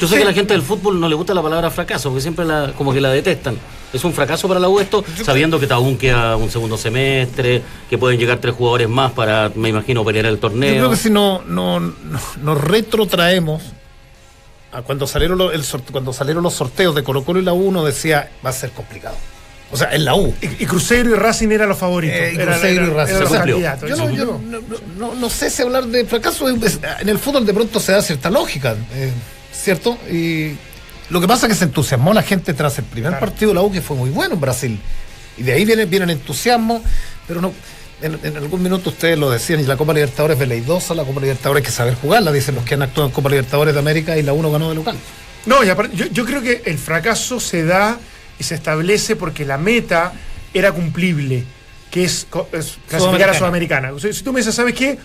Yo 0.00 0.08
sé 0.08 0.16
que 0.16 0.22
a 0.22 0.26
la 0.26 0.32
gente 0.32 0.54
del 0.54 0.62
fútbol 0.62 0.98
no 0.98 1.08
le 1.08 1.14
gusta 1.14 1.32
la 1.34 1.42
palabra 1.42 1.70
fracaso, 1.70 2.08
porque 2.08 2.22
siempre 2.22 2.44
la, 2.44 2.72
como 2.76 2.92
que 2.92 3.00
la 3.00 3.10
detestan. 3.10 3.56
¿Es 3.92 4.02
un 4.04 4.12
fracaso 4.14 4.48
para 4.48 4.58
la 4.58 4.68
U 4.68 4.80
esto? 4.80 5.04
Sabiendo 5.22 5.60
que 5.60 5.70
aún 5.72 5.96
queda 5.98 6.34
un 6.36 6.50
segundo 6.50 6.76
semestre, 6.78 7.62
que 7.90 7.98
pueden 7.98 8.18
llegar 8.18 8.38
tres 8.38 8.54
jugadores 8.54 8.88
más 8.88 9.12
para, 9.12 9.50
me 9.54 9.68
imagino, 9.68 10.02
pelear 10.04 10.24
el 10.26 10.36
Yo 10.36 10.40
creo 10.40 10.50
torneo. 10.50 10.90
que 10.90 10.96
si 10.96 11.10
no, 11.10 11.42
no, 11.46 11.78
no- 11.78 11.92
nos 12.42 12.60
retrotraemos 12.60 13.62
cuando 14.80 15.06
salieron, 15.06 15.36
los, 15.36 15.52
el 15.52 15.62
sorte- 15.64 15.92
cuando 15.92 16.12
salieron 16.14 16.42
los 16.42 16.54
sorteos 16.54 16.94
de 16.94 17.02
Colo 17.02 17.24
Colo 17.24 17.38
y 17.40 17.42
la 17.44 17.52
U, 17.52 17.68
uno 17.68 17.84
decía, 17.84 18.30
va 18.44 18.48
a 18.50 18.52
ser 18.54 18.70
complicado. 18.70 19.16
O 19.70 19.76
sea, 19.76 19.94
en 19.94 20.04
la 20.04 20.14
U. 20.14 20.34
Y, 20.40 20.62
y 20.64 20.66
Cruzeiro 20.66 21.10
y 21.10 21.14
Racing 21.14 21.48
eran 21.50 21.68
los 21.68 21.78
favoritos. 21.78 22.16
Eh, 22.18 22.32
y 22.34 22.38
Cruzeiro 22.38 22.86
y 22.86 22.90
Racing. 22.90 23.18
los 23.20 23.30
candidatos. 23.32 23.88
Yo, 23.90 23.96
no, 23.96 24.04
Eso. 24.04 24.12
yo 24.14 24.24
no, 24.24 24.38
no- 24.60 24.62
no- 24.98 25.14
no 25.14 25.30
sé 25.30 25.50
si 25.50 25.62
hablar 25.62 25.84
de 25.86 26.04
fracaso. 26.06 26.48
En 26.48 27.08
el 27.08 27.18
fútbol 27.18 27.44
de 27.46 27.52
pronto 27.54 27.80
se 27.80 27.92
da 27.92 28.00
cierta 28.02 28.30
lógica, 28.30 28.74
eh, 28.94 29.10
¿cierto? 29.52 29.98
Y 30.10 30.56
lo 31.10 31.20
que 31.20 31.28
pasa 31.28 31.46
es 31.46 31.52
que 31.52 31.58
se 31.58 31.64
entusiasmó 31.64 32.12
la 32.14 32.22
gente 32.22 32.52
tras 32.54 32.78
el 32.78 32.84
primer 32.84 33.12
Claro. 33.12 33.26
partido 33.26 33.50
de 33.50 33.54
la 33.56 33.62
U, 33.62 33.70
que 33.72 33.80
fue 33.82 33.96
muy 33.96 34.10
bueno 34.10 34.34
en 34.34 34.40
Brasil. 34.40 34.78
Y 35.38 35.42
de 35.42 35.52
ahí 35.54 35.64
viene, 35.64 35.86
viene 35.86 36.04
el 36.04 36.10
entusiasmo, 36.10 36.82
pero 37.26 37.40
no. 37.40 37.52
En, 38.02 38.18
en 38.22 38.36
algún 38.36 38.62
minuto 38.62 38.90
ustedes 38.90 39.18
lo 39.18 39.30
decían, 39.30 39.60
y 39.60 39.64
la 39.64 39.76
Copa 39.76 39.94
Libertadores 39.94 40.34
es 40.34 40.40
veleidosa, 40.40 40.94
la 40.94 41.04
Copa 41.04 41.20
Libertadores 41.20 41.62
hay 41.62 41.66
que 41.66 41.72
saber 41.72 41.94
jugarla, 41.94 42.32
dicen 42.32 42.54
los 42.54 42.64
que 42.64 42.74
han 42.74 42.82
actuado 42.82 43.08
en 43.08 43.14
Copa 43.14 43.28
Libertadores 43.28 43.74
de 43.74 43.80
América 43.80 44.16
y 44.18 44.22
la 44.22 44.32
uno 44.32 44.50
ganó 44.50 44.68
de 44.68 44.74
local. 44.74 44.96
No, 45.46 45.64
y 45.64 45.68
aparte, 45.68 45.96
yo, 45.96 46.06
yo 46.06 46.24
creo 46.24 46.42
que 46.42 46.62
el 46.66 46.78
fracaso 46.78 47.40
se 47.40 47.64
da 47.64 47.98
y 48.38 48.44
se 48.44 48.54
establece 48.54 49.16
porque 49.16 49.44
la 49.44 49.58
meta 49.58 50.12
era 50.54 50.72
cumplible, 50.72 51.44
que 51.90 52.04
es, 52.04 52.26
clasificar 52.88 53.30
a 53.30 53.34
Sudamericana. 53.34 53.92
Si 53.98 54.22
tú 54.22 54.32
me 54.32 54.40
dices, 54.40 54.54
¿sabes 54.54 54.74
qué? 54.74 54.98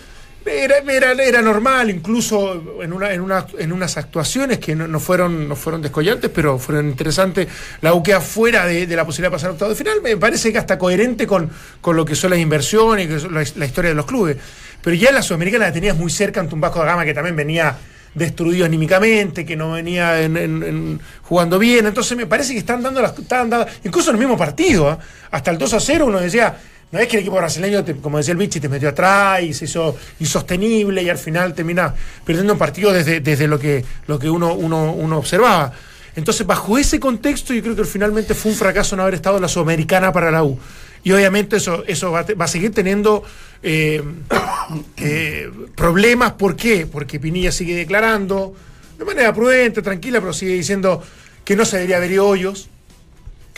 Era, 0.48 0.78
era, 0.78 1.12
era 1.12 1.42
normal, 1.42 1.90
incluso 1.90 2.82
en, 2.82 2.92
una, 2.92 3.12
en, 3.12 3.20
una, 3.20 3.46
en 3.58 3.72
unas 3.72 3.96
actuaciones 3.96 4.58
que 4.58 4.74
no, 4.74 4.98
fueron, 5.00 5.48
no 5.48 5.54
fueron 5.56 5.82
descollantes, 5.82 6.30
pero 6.34 6.58
fueron 6.58 6.88
interesantes. 6.88 7.46
La 7.80 7.94
U 7.94 8.02
queda 8.02 8.20
fuera 8.20 8.66
de, 8.66 8.86
de 8.86 8.96
la 8.96 9.04
posibilidad 9.04 9.30
de 9.30 9.36
pasar 9.36 9.50
a 9.50 9.52
octavo 9.52 9.70
de 9.70 9.76
final. 9.76 10.00
Me 10.02 10.16
parece 10.16 10.50
que 10.52 10.58
hasta 10.58 10.78
coherente 10.78 11.26
con, 11.26 11.50
con 11.80 11.96
lo 11.96 12.04
que 12.04 12.14
son 12.14 12.30
las 12.30 12.38
inversiones 12.38 13.06
que 13.08 13.28
la, 13.28 13.64
historia 13.66 13.90
de 13.90 13.94
los 13.94 14.06
clubes. 14.06 14.36
pero 14.82 14.96
ya 14.96 15.08
en 15.10 15.14
la 15.16 15.22
Sudamericana 15.22 15.66
la 15.66 15.72
tenías 15.72 15.96
muy 15.96 16.10
cerca 16.10 16.40
ante 16.40 16.54
un 16.54 16.60
Vasco 16.60 16.78
da 16.80 16.86
Gama 16.86 17.04
que 17.04 17.14
también 17.14 17.36
venía 17.36 17.76
destruido 18.14 18.64
anímicamente, 18.64 19.44
que 19.44 19.54
no 19.54 19.72
venía 19.72 20.20
en- 20.22 20.36
en- 20.36 20.62
en- 20.62 21.00
jugando 21.22 21.58
bien. 21.58 21.86
Entonces 21.86 22.16
me 22.16 22.26
parece 22.26 22.52
que 22.54 22.58
están 22.58 22.82
dando 22.82 23.00
las. 23.02 23.16
Están 23.18 23.50
dando, 23.50 23.66
incluso 23.84 24.10
en 24.10 24.16
el 24.16 24.20
mismo 24.20 24.36
partido, 24.36 24.92
¿eh? 24.92 24.96
hasta 25.30 25.50
el 25.50 25.58
2 25.58 25.74
a 25.74 25.80
0 25.80 26.06
uno 26.06 26.18
decía. 26.18 26.56
No 26.90 26.98
es 26.98 27.06
que 27.06 27.16
el 27.16 27.20
equipo 27.22 27.36
brasileño, 27.36 27.84
te- 27.84 27.96
como 27.96 28.16
decía 28.18 28.32
el 28.32 28.38
Vichy, 28.38 28.60
te 28.60 28.68
metió 28.68 28.88
atrás 28.88 29.42
y 29.42 29.52
se 29.52 29.66
hizo 29.66 29.96
insostenible 30.20 31.02
y 31.02 31.10
al 31.10 31.18
final 31.18 31.52
termina 31.54 31.94
perdiendo 32.24 32.54
un 32.54 32.58
partido 32.58 32.92
desde, 32.92 33.20
desde 33.20 33.46
lo 33.46 33.58
que, 33.58 33.84
lo 34.06 34.18
que 34.18 34.30
uno, 34.30 34.54
uno, 34.54 34.92
uno 34.92 35.18
observaba. 35.18 35.72
Entonces, 36.16 36.46
bajo 36.46 36.78
ese 36.78 36.98
contexto, 36.98 37.52
yo 37.52 37.62
creo 37.62 37.76
que 37.76 37.84
finalmente 37.84 38.34
fue 38.34 38.50
un 38.52 38.56
fracaso 38.56 38.96
no 38.96 39.02
haber 39.02 39.14
estado 39.14 39.36
en 39.36 39.42
la 39.42 39.48
Sudamericana 39.48 40.12
para 40.12 40.30
la 40.30 40.42
U. 40.42 40.58
Y 41.04 41.12
obviamente 41.12 41.56
eso, 41.56 41.84
eso 41.86 42.10
va, 42.10 42.24
va 42.40 42.46
a 42.46 42.48
seguir 42.48 42.72
teniendo 42.72 43.22
eh, 43.62 44.02
eh, 44.96 45.50
problemas. 45.76 46.32
¿Por 46.32 46.56
qué? 46.56 46.86
Porque 46.86 47.20
Pinilla 47.20 47.52
sigue 47.52 47.76
declarando 47.76 48.54
de 48.98 49.04
manera 49.04 49.32
prudente, 49.32 49.80
tranquila, 49.82 50.20
pero 50.20 50.32
sigue 50.32 50.54
diciendo 50.54 51.02
que 51.44 51.54
no 51.54 51.64
se 51.64 51.76
debería 51.76 51.98
haber 51.98 52.10
ido 52.12 52.26
hoyos, 52.26 52.68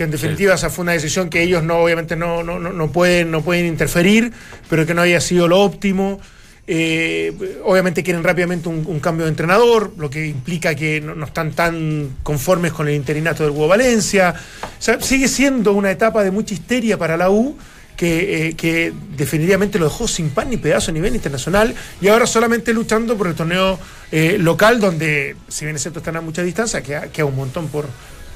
que 0.01 0.05
en 0.05 0.11
definitiva 0.11 0.55
esa 0.55 0.71
fue 0.71 0.85
una 0.85 0.93
decisión 0.93 1.29
que 1.29 1.43
ellos 1.43 1.63
no, 1.63 1.77
obviamente 1.77 2.17
no, 2.17 2.43
no, 2.43 2.59
no, 2.59 2.73
no 2.73 2.91
pueden, 2.91 3.31
no 3.31 3.43
pueden 3.43 3.67
interferir, 3.67 4.33
pero 4.71 4.87
que 4.87 4.95
no 4.95 5.03
había 5.03 5.21
sido 5.21 5.47
lo 5.47 5.61
óptimo. 5.61 6.19
Eh, 6.67 7.61
obviamente 7.65 8.03
quieren 8.03 8.25
rápidamente 8.25 8.71
un, 8.71 8.83
un 8.87 8.99
cambio 8.99 9.27
de 9.27 9.31
entrenador, 9.33 9.93
lo 9.99 10.09
que 10.09 10.27
implica 10.27 10.75
que 10.75 11.03
no, 11.03 11.15
no 11.15 11.27
están 11.27 11.53
tan 11.53 12.17
conformes 12.23 12.73
con 12.73 12.89
el 12.89 12.95
interinato 12.95 13.43
del 13.43 13.53
Hugo 13.53 13.69
Valencia. 13.69 14.35
O 14.63 14.83
sea, 14.83 14.99
sigue 15.03 15.29
siendo 15.29 15.75
una 15.75 15.91
etapa 15.91 16.25
de 16.25 16.31
mucha 16.31 16.55
histeria 16.55 16.97
para 16.97 17.19
la 17.19 17.29
U. 17.29 17.59
Que, 17.95 18.47
eh, 18.47 18.55
que 18.55 18.95
definitivamente 19.15 19.79
lo 19.79 19.85
dejó 19.85 20.09
sin 20.09 20.31
pan 20.31 20.49
ni 20.49 20.57
pedazo 20.57 20.91
a 20.91 20.95
nivel 20.95 21.15
internacional 21.15 21.75
y 22.01 22.09
ahora 22.09 22.27
solamente 22.27 22.73
luchando 22.73 23.15
por 23.15 23.27
el 23.27 23.35
torneo 23.35 23.79
eh, 24.11 24.39
local 24.39 24.81
donde 24.81 25.37
si 25.49 25.67
bien 25.67 25.77
es 25.77 25.83
cierto 25.83 25.99
están 25.99 26.17
a 26.17 26.23
mucha 26.23 26.43
distancia 26.43 26.81
queda, 26.81 27.09
queda 27.09 27.27
un 27.27 27.37
montón 27.37 27.69
por, 27.69 27.85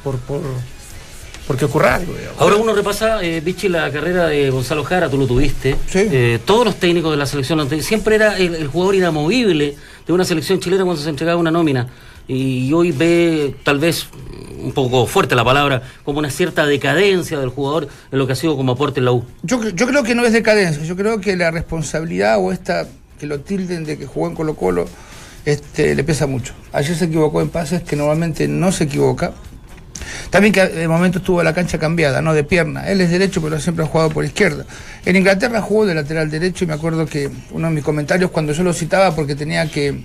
por, 0.02 0.18
por, 0.18 0.42
porque 1.46 1.64
ocurra 1.66 1.96
algo. 1.96 2.14
digamos. 2.14 2.40
Ahora 2.40 2.56
uno 2.56 2.74
repasa, 2.74 3.22
eh, 3.22 3.40
Vichy, 3.40 3.68
la 3.68 3.90
carrera 3.90 4.26
de 4.26 4.50
Gonzalo 4.50 4.84
Jara, 4.84 5.08
tú 5.08 5.18
lo 5.18 5.26
tuviste. 5.26 5.76
Sí. 5.86 6.00
Eh, 6.10 6.38
todos 6.44 6.64
los 6.64 6.76
técnicos 6.76 7.10
de 7.10 7.16
la 7.16 7.26
selección, 7.26 7.68
siempre 7.82 8.16
era 8.16 8.38
el, 8.38 8.54
el 8.54 8.68
jugador 8.68 8.94
inamovible 8.94 9.76
de 10.06 10.12
una 10.12 10.24
selección 10.24 10.60
chilena 10.60 10.84
cuando 10.84 11.02
se 11.02 11.10
entregaba 11.10 11.38
una 11.38 11.50
nómina. 11.50 11.88
Y 12.26 12.72
hoy 12.72 12.90
ve, 12.92 13.54
tal 13.64 13.78
vez, 13.78 14.06
un 14.58 14.72
poco 14.72 15.06
fuerte 15.06 15.34
la 15.34 15.44
palabra, 15.44 15.82
como 16.04 16.18
una 16.18 16.30
cierta 16.30 16.64
decadencia 16.64 17.38
del 17.38 17.50
jugador 17.50 17.88
en 18.10 18.18
lo 18.18 18.26
que 18.26 18.32
ha 18.32 18.36
sido 18.36 18.56
como 18.56 18.72
aporte 18.72 19.00
en 19.00 19.04
la 19.04 19.12
U. 19.12 19.24
Yo, 19.42 19.62
yo 19.68 19.86
creo 19.86 20.02
que 20.02 20.14
no 20.14 20.24
es 20.24 20.32
decadencia, 20.32 20.82
yo 20.84 20.96
creo 20.96 21.20
que 21.20 21.36
la 21.36 21.50
responsabilidad 21.50 22.38
o 22.38 22.50
esta, 22.50 22.86
que 23.18 23.26
lo 23.26 23.40
tilden 23.40 23.84
de 23.84 23.98
que 23.98 24.06
jugó 24.06 24.28
en 24.28 24.34
Colo 24.34 24.54
Colo, 24.54 24.86
este, 25.44 25.94
le 25.94 26.02
pesa 26.04 26.26
mucho. 26.26 26.54
Ayer 26.72 26.96
se 26.96 27.04
equivocó 27.04 27.42
en 27.42 27.50
pases 27.50 27.82
que 27.82 27.96
normalmente 27.96 28.48
no 28.48 28.72
se 28.72 28.84
equivoca. 28.84 29.34
También 30.30 30.52
que 30.52 30.66
de 30.66 30.88
momento 30.88 31.18
estuvo 31.18 31.42
la 31.42 31.54
cancha 31.54 31.78
cambiada, 31.78 32.20
no 32.22 32.34
de 32.34 32.44
pierna. 32.44 32.88
Él 32.88 33.00
es 33.00 33.10
derecho, 33.10 33.40
pero 33.42 33.60
siempre 33.60 33.84
ha 33.84 33.88
jugado 33.88 34.10
por 34.10 34.24
izquierda. 34.24 34.64
En 35.04 35.16
Inglaterra 35.16 35.60
jugó 35.60 35.86
de 35.86 35.94
lateral 35.94 36.30
derecho 36.30 36.64
y 36.64 36.66
me 36.66 36.74
acuerdo 36.74 37.06
que 37.06 37.30
uno 37.50 37.68
de 37.68 37.74
mis 37.74 37.84
comentarios 37.84 38.30
cuando 38.30 38.52
yo 38.52 38.62
lo 38.62 38.72
citaba 38.72 39.14
porque 39.14 39.34
tenía 39.34 39.66
que 39.70 40.00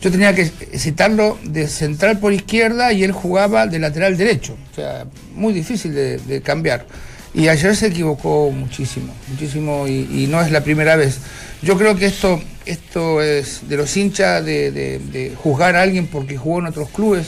yo 0.00 0.12
tenía 0.12 0.32
que 0.32 0.44
citarlo 0.46 1.38
de 1.42 1.66
central 1.66 2.20
por 2.20 2.32
izquierda 2.32 2.92
y 2.92 3.02
él 3.02 3.10
jugaba 3.12 3.66
de 3.66 3.80
lateral 3.80 4.16
derecho. 4.16 4.56
O 4.72 4.74
sea, 4.74 5.06
muy 5.34 5.52
difícil 5.52 5.92
de, 5.92 6.40
cambiar. 6.44 6.86
Y 7.34 7.48
ayer 7.48 7.74
se 7.74 7.88
equivocó 7.88 8.50
muchísimo, 8.50 9.12
muchísimo 9.28 9.86
y, 9.88 10.28
no 10.30 10.40
es 10.40 10.52
la 10.52 10.62
primera 10.62 10.94
vez. 10.96 11.18
Yo 11.62 11.76
creo 11.76 11.96
que 11.96 12.06
esto, 12.06 12.40
esto 12.64 13.20
es 13.22 13.68
de 13.68 13.76
los 13.76 13.96
hinchas 13.96 14.44
de- 14.44 14.70
de 14.70 15.32
juzgar 15.36 15.74
a 15.74 15.82
alguien 15.82 16.06
porque 16.06 16.36
jugó 16.36 16.60
en 16.60 16.66
otros 16.66 16.90
clubes. 16.90 17.26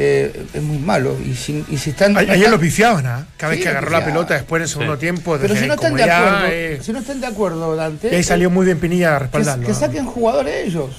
Eh, 0.00 0.46
es 0.54 0.62
muy 0.62 0.78
malo. 0.78 1.16
Y 1.26 1.34
si, 1.34 1.64
y 1.68 1.76
si 1.76 1.90
están. 1.90 2.16
Ayer 2.16 2.36
están- 2.36 2.50
lo 2.52 2.60
pifiaban, 2.60 3.04
¿ah? 3.06 3.26
Cada 3.36 3.50
vez 3.52 3.62
que 3.62 3.68
agarró 3.68 3.90
la 3.90 4.04
pelota 4.04 4.34
después 4.34 4.60
en 4.60 4.62
el 4.62 4.68
segundo 4.68 4.94
Sí. 4.94 5.00
tiempo. 5.00 5.36
Pero 5.40 5.56
si 5.56 5.66
no 5.66 5.74
están 5.74 5.94
de 5.94 6.02
acuerdo, 6.04 6.46
eh, 6.48 6.78
si 6.82 6.92
no 6.92 6.98
están 7.00 7.20
de 7.20 7.26
acuerdo, 7.26 7.74
Dante. 7.76 8.08
y 8.12 8.14
ahí 8.14 8.22
salió 8.22 8.48
muy 8.48 8.64
bien 8.64 8.78
Pinilla 8.78 9.10
a 9.14 9.18
que, 9.18 9.22
respaldarlo. 9.24 9.66
que 9.66 9.74
saquen 9.74 10.06
jugadores 10.06 10.66
ellos. 10.66 10.90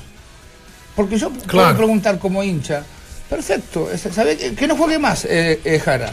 Porque 0.95 1.17
yo 1.17 1.31
puedo 1.31 1.77
preguntar 1.77 2.19
como 2.19 2.43
hincha, 2.43 2.83
perfecto, 3.29 3.87
¿sabe 4.13 4.35
qué? 4.37 4.53
que 4.53 4.67
no 4.67 4.75
juegue 4.75 4.99
más 4.99 5.23
eh, 5.25 5.59
eh, 5.63 5.79
Jara? 5.79 6.11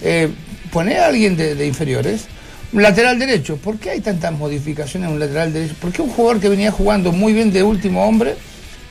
Eh, 0.00 0.28
pone 0.72 0.98
a 0.98 1.06
alguien 1.06 1.36
de, 1.36 1.54
de 1.56 1.66
inferiores, 1.66 2.26
un 2.72 2.82
lateral 2.82 3.18
derecho, 3.18 3.56
¿por 3.56 3.78
qué 3.78 3.90
hay 3.90 4.00
tantas 4.00 4.32
modificaciones 4.32 5.08
en 5.08 5.14
un 5.14 5.20
lateral 5.20 5.52
derecho? 5.52 5.74
¿Por 5.80 5.90
qué 5.92 6.02
un 6.02 6.10
jugador 6.10 6.40
que 6.40 6.48
venía 6.48 6.70
jugando 6.70 7.10
muy 7.10 7.32
bien 7.32 7.52
de 7.52 7.62
último 7.64 8.06
hombre 8.06 8.36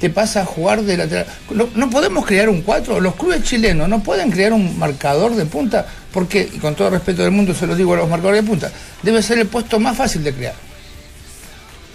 te 0.01 0.10
pasa 0.10 0.41
a 0.41 0.46
jugar 0.46 0.81
de 0.81 0.98
lateral? 0.98 1.27
No, 1.75 1.89
podemos 1.89 2.25
crear 2.25 2.50
un 2.50 2.63
4, 2.63 3.00
los 3.00 3.15
clubes 3.15 3.43
chilenos 3.43 3.88
no 3.88 4.01
pueden 4.01 4.31
crear 4.31 4.51
un 4.51 4.77
marcador 4.77 5.36
de 5.36 5.46
punta, 5.46 5.86
porque, 6.12 6.50
y 6.51 6.58
con 6.58 6.75
todo 6.75 6.89
respeto 6.89 7.22
del 7.22 7.31
mundo 7.31 7.53
se 7.53 7.67
lo 7.67 7.75
digo 7.75 7.93
a 7.93 7.98
los 7.98 8.10
marcadores 8.10 8.43
de 8.43 8.50
punta, 8.50 8.72
debe 9.03 9.22
ser 9.22 9.38
el 9.38 9.46
puesto 9.46 9.79
más 9.79 9.96
fácil 9.96 10.24
de 10.24 10.34
crear. 10.34 10.55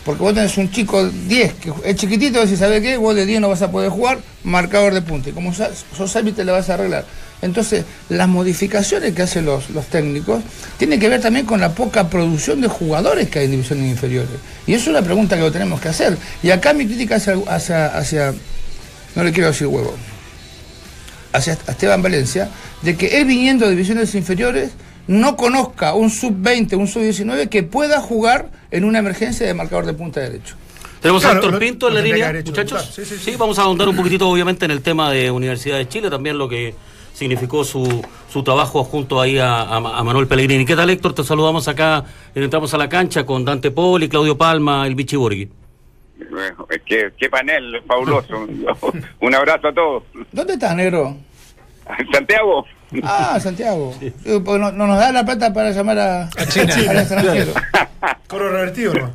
Porque 0.04 0.22
vos 0.22 0.32
tenés 0.32 0.56
un 0.56 0.70
chico 0.70 1.04
10 1.04 1.54
que 1.54 1.72
es 1.84 1.96
chiquitito, 1.96 2.40
decís, 2.40 2.60
¿sabes 2.60 2.80
qué? 2.80 2.96
Vos 2.96 3.16
de 3.16 3.26
10 3.26 3.40
no 3.40 3.48
vas 3.48 3.62
a 3.62 3.72
poder 3.72 3.90
jugar, 3.90 4.20
marcador 4.44 4.94
de 4.94 5.02
punta. 5.02 5.30
Y 5.30 5.32
como 5.32 5.52
sos 5.52 6.14
árbitro, 6.14 6.44
le 6.44 6.52
vas 6.52 6.70
a 6.70 6.74
arreglar. 6.74 7.04
Entonces, 7.42 7.84
las 8.08 8.28
modificaciones 8.28 9.14
que 9.14 9.22
hacen 9.22 9.44
los, 9.44 9.70
los 9.70 9.86
técnicos 9.86 10.42
tienen 10.78 10.98
que 10.98 11.08
ver 11.08 11.20
también 11.20 11.44
con 11.44 11.60
la 11.60 11.74
poca 11.74 12.08
producción 12.08 12.60
de 12.60 12.68
jugadores 12.68 13.28
que 13.28 13.40
hay 13.40 13.44
en 13.44 13.50
divisiones 13.52 13.90
inferiores. 13.90 14.30
Y 14.66 14.72
eso 14.72 14.84
es 14.84 14.88
una 14.88 15.02
pregunta 15.02 15.36
que 15.36 15.42
lo 15.42 15.52
tenemos 15.52 15.80
que 15.80 15.88
hacer. 15.88 16.16
Y 16.42 16.50
acá 16.50 16.72
mi 16.72 16.86
crítica 16.86 17.16
hacia, 17.16 17.34
hacia, 17.48 17.86
hacia 17.86 18.34
no 19.14 19.24
le 19.24 19.32
quiero 19.32 19.48
decir 19.48 19.66
huevo, 19.66 19.94
hacia 21.32 21.52
Esteban 21.52 22.02
Valencia, 22.02 22.48
de 22.82 22.96
que 22.96 23.18
él 23.18 23.26
viniendo 23.26 23.66
de 23.66 23.72
divisiones 23.72 24.14
inferiores 24.14 24.70
no 25.06 25.36
conozca 25.36 25.94
un 25.94 26.10
sub-20, 26.10 26.76
un 26.76 26.88
sub-19 26.88 27.48
que 27.48 27.62
pueda 27.62 28.00
jugar 28.00 28.50
en 28.70 28.84
una 28.84 28.98
emergencia 28.98 29.46
de 29.46 29.54
marcador 29.54 29.86
de 29.86 29.92
punta 29.94 30.20
derecho. 30.20 30.56
Tenemos 31.00 31.22
Claro, 31.22 31.40
a 31.40 31.42
Héctor 31.44 31.58
Pinto 31.60 31.88
en 31.88 31.94
la 31.94 32.00
línea, 32.00 32.32
muchachos. 32.44 32.90
Sí, 32.92 33.04
Sí, 33.04 33.16
sí, 33.16 33.30
sí. 33.32 33.36
vamos 33.36 33.58
a 33.58 33.62
ahondar 33.62 33.88
un 33.88 33.94
poquitito, 33.94 34.28
obviamente, 34.28 34.64
en 34.64 34.70
el 34.70 34.80
tema 34.80 35.10
de 35.12 35.30
Universidad 35.30 35.76
de 35.76 35.88
Chile, 35.88 36.10
también 36.10 36.38
lo 36.38 36.48
que 36.48 36.74
significó 37.20 37.64
su, 37.64 38.04
su 38.28 38.42
trabajo 38.42 38.84
junto 38.84 39.20
ahí 39.22 39.38
a, 39.38 39.62
a- 39.62 39.76
a 39.98 40.04
Manuel 40.04 40.28
Pellegrini. 40.28 40.66
¿Qué 40.66 40.76
tal, 40.76 40.90
Héctor? 40.90 41.14
Te 41.14 41.24
saludamos 41.24 41.66
acá, 41.66 42.04
eh, 42.34 42.44
entramos 42.44 42.74
a 42.74 42.76
la 42.78 42.90
cancha 42.90 43.24
con 43.24 43.42
Dante 43.44 43.70
Poli, 43.70 44.08
Claudio 44.10 44.36
Palma, 44.36 44.86
el 44.86 44.94
Vichy 44.94 45.16
Borghi. 45.16 45.48
Qué, 46.84 47.12
qué 47.18 47.28
panel 47.30 47.82
fabuloso. 47.86 48.46
Un 49.20 49.34
abrazo 49.34 49.68
a 49.68 49.72
todos. 49.74 50.02
¿Dónde 50.32 50.54
estás, 50.54 50.76
negro? 50.76 51.16
Santiago, 52.12 52.66
Ah, 53.02 53.38
Santiago. 53.40 53.94
Sí, 53.98 54.12
porque 54.44 54.58
no, 54.60 54.70
no 54.72 54.86
nos 54.86 54.98
da 54.98 55.10
la 55.12 55.24
plata 55.24 55.52
para 55.52 55.70
llamar 55.70 55.98
a, 55.98 56.22
al 56.24 56.98
extranjero. 56.98 57.52
Coro 58.28 58.50
revertido, 58.50 58.92
¿no? 58.94 59.14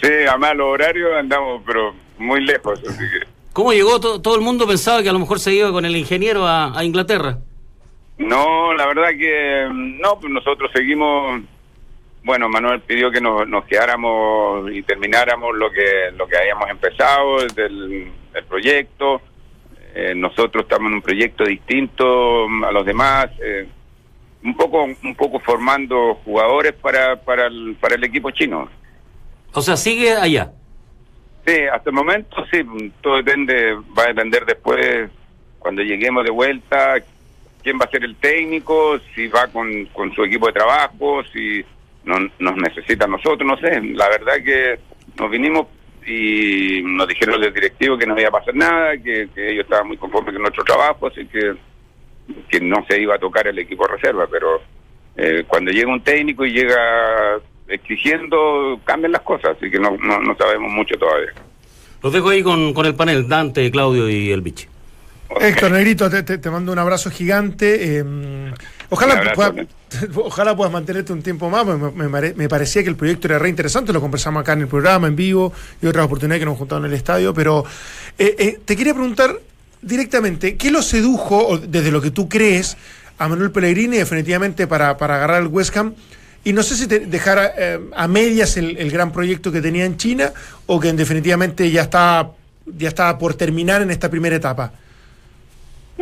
sí, 0.00 0.08
a 0.30 0.36
malos 0.36 0.66
horarios 0.68 1.10
andamos, 1.18 1.62
pero 1.66 1.94
muy 2.18 2.44
lejos. 2.44 2.80
Así 2.88 2.98
que. 2.98 3.39
¿Cómo 3.60 3.74
llegó? 3.74 4.00
To- 4.00 4.22
todo 4.22 4.36
el 4.36 4.40
mundo 4.40 4.66
pensaba 4.66 5.02
que 5.02 5.10
a 5.10 5.12
lo 5.12 5.18
mejor 5.18 5.38
se 5.38 5.52
iba 5.52 5.70
con 5.70 5.84
el 5.84 5.94
ingeniero 5.94 6.46
a, 6.46 6.78
a 6.78 6.82
Inglaterra. 6.82 7.36
No, 8.16 8.72
la 8.72 8.86
verdad 8.86 9.10
que 9.10 9.66
mm, 9.70 10.00
no, 10.00 10.18
pues 10.18 10.32
nosotros 10.32 10.70
seguimos. 10.74 11.42
Bueno, 12.24 12.48
Manuel 12.48 12.80
pidió 12.80 13.10
que 13.10 13.20
nos, 13.20 13.46
nos 13.46 13.66
quedáramos 13.66 14.72
y 14.72 14.82
termináramos 14.82 15.54
lo 15.54 15.70
que 15.70 16.10
lo 16.16 16.26
que 16.26 16.38
habíamos 16.38 16.70
empezado 16.70 17.40
del, 17.54 18.10
del 18.32 18.44
proyecto. 18.46 19.20
Eh, 19.94 20.14
nosotros 20.16 20.62
estamos 20.62 20.88
en 20.88 20.94
un 20.94 21.02
proyecto 21.02 21.44
distinto 21.44 22.46
mm, 22.48 22.64
a 22.64 22.72
los 22.72 22.86
demás, 22.86 23.26
eh, 23.44 23.68
un 24.42 24.56
poco 24.56 24.84
un 24.84 25.14
poco 25.16 25.38
formando 25.40 26.14
jugadores 26.24 26.72
para 26.80 27.20
para 27.20 27.46
el, 27.48 27.76
para 27.78 27.96
el 27.96 28.04
equipo 28.04 28.30
chino. 28.30 28.70
O 29.52 29.60
sea, 29.60 29.76
sigue 29.76 30.12
allá. 30.14 30.50
Sí, 31.50 31.62
hasta 31.62 31.90
el 31.90 31.96
momento 31.96 32.36
sí, 32.52 32.60
todo 33.00 33.16
depende, 33.16 33.74
va 33.98 34.04
a 34.04 34.08
depender 34.08 34.46
después 34.46 35.10
cuando 35.58 35.82
lleguemos 35.82 36.22
de 36.22 36.30
vuelta, 36.30 37.02
quién 37.60 37.76
va 37.76 37.86
a 37.86 37.90
ser 37.90 38.04
el 38.04 38.14
técnico, 38.16 39.00
si 39.12 39.26
va 39.26 39.48
con, 39.48 39.86
con 39.86 40.14
su 40.14 40.22
equipo 40.22 40.46
de 40.46 40.52
trabajo, 40.52 41.24
si 41.32 41.64
no- 42.04 42.30
nos 42.38 42.56
necesita 42.56 43.06
a 43.06 43.08
nosotros, 43.08 43.44
no 43.44 43.56
sé. 43.56 43.80
La 43.82 44.08
verdad 44.08 44.34
que 44.44 44.78
nos 45.18 45.28
vinimos 45.28 45.66
y 46.06 46.82
nos 46.84 47.08
dijeron 47.08 47.40
los 47.40 47.52
directivos 47.52 47.98
que 47.98 48.06
no 48.06 48.16
iba 48.16 48.28
a 48.28 48.38
pasar 48.38 48.54
nada, 48.54 48.96
que, 48.96 49.22
ellos 49.34 49.64
estaban 49.64 49.88
muy 49.88 49.96
conformes 49.96 50.32
con 50.34 50.42
nuestro 50.42 50.62
trabajo, 50.62 51.08
así 51.08 51.26
que, 51.26 51.54
que 52.48 52.60
no 52.60 52.84
se 52.88 53.00
iba 53.02 53.16
a 53.16 53.18
tocar 53.18 53.48
el 53.48 53.58
equipo 53.58 53.88
reserva, 53.88 54.28
pero 54.30 54.62
eh, 55.16 55.42
cuando 55.48 55.72
llega 55.72 55.92
un 55.92 56.04
técnico 56.04 56.46
y 56.46 56.52
llega 56.52 57.40
exigiendo, 57.70 58.80
cambian 58.84 59.12
las 59.12 59.22
cosas, 59.22 59.56
así 59.56 59.70
que 59.70 59.78
no, 59.78 59.96
no, 59.96 60.20
no 60.20 60.36
sabemos 60.36 60.70
mucho 60.72 60.96
todavía. 60.98 61.30
Los 62.02 62.12
dejo 62.12 62.30
ahí 62.30 62.42
con, 62.42 62.72
con 62.74 62.86
el 62.86 62.94
panel, 62.94 63.28
Dante, 63.28 63.70
Claudio 63.70 64.08
y 64.08 64.30
el 64.32 64.40
Vichy. 64.40 64.66
Ok. 65.28 65.42
Héctor 65.42 65.70
Negrito, 65.72 66.10
te, 66.10 66.22
te- 66.24 66.38
te 66.38 66.50
mando 66.50 66.72
un 66.72 66.78
abrazo 66.78 67.10
gigante. 67.10 67.98
eh, 67.98 68.04
Ojalá, 68.88 69.32
ojalá 70.16 70.56
puedas 70.56 70.72
mantenerte 70.72 71.12
un 71.12 71.22
tiempo 71.22 71.48
más. 71.50 71.64
Me, 71.64 71.76
me 71.92 72.08
pare- 72.08 72.34
me 72.34 72.48
parecía 72.48 72.82
que 72.82 72.88
el 72.88 72.96
proyecto 72.96 73.28
era 73.28 73.38
re 73.38 73.48
interesante. 73.48 73.92
Lo 73.92 74.00
conversamos 74.00 74.40
acá 74.40 74.54
en 74.54 74.62
el 74.62 74.66
programa, 74.68 75.06
en 75.06 75.14
vivo, 75.14 75.52
y 75.80 75.86
otras 75.86 76.06
oportunidades 76.06 76.40
que 76.40 76.46
nos 76.46 76.58
juntamos 76.58 76.84
en 76.86 76.90
el 76.90 76.96
estadio. 76.96 77.32
Pero 77.32 77.64
eh, 78.18 78.34
eh, 78.38 78.58
te 78.64 78.76
quería 78.76 78.92
preguntar 78.94 79.36
directamente: 79.82 80.56
¿qué 80.56 80.70
lo 80.72 80.82
sedujo, 80.82 81.46
o 81.46 81.58
desde 81.58 81.92
lo 81.92 82.00
que 82.00 82.10
tú 82.10 82.28
crees, 82.28 82.76
a 83.18 83.28
Manuel 83.28 83.52
Pellegrini 83.52 83.98
definitivamente 83.98 84.66
para, 84.66 84.96
para 84.96 85.16
agarrar 85.16 85.42
el 85.42 85.48
West 85.48 85.76
Ham? 85.76 85.94
Y 86.44 86.52
no 86.54 86.62
sé 86.62 86.74
si 86.74 86.88
te 86.88 87.00
dejara 87.00 87.52
eh, 87.56 87.78
a 87.94 88.08
medias 88.08 88.56
el, 88.56 88.76
el 88.78 88.90
gran 88.90 89.12
proyecto 89.12 89.52
que 89.52 89.60
tenía 89.60 89.84
en 89.84 89.96
China 89.98 90.32
o 90.66 90.80
que 90.80 90.88
en 90.88 90.96
definitivamente 90.96 91.70
ya 91.70 91.82
está, 91.82 92.30
ya 92.66 92.88
está 92.88 93.18
por 93.18 93.34
terminar 93.34 93.82
en 93.82 93.90
esta 93.90 94.10
primera 94.10 94.36
etapa. 94.36 94.72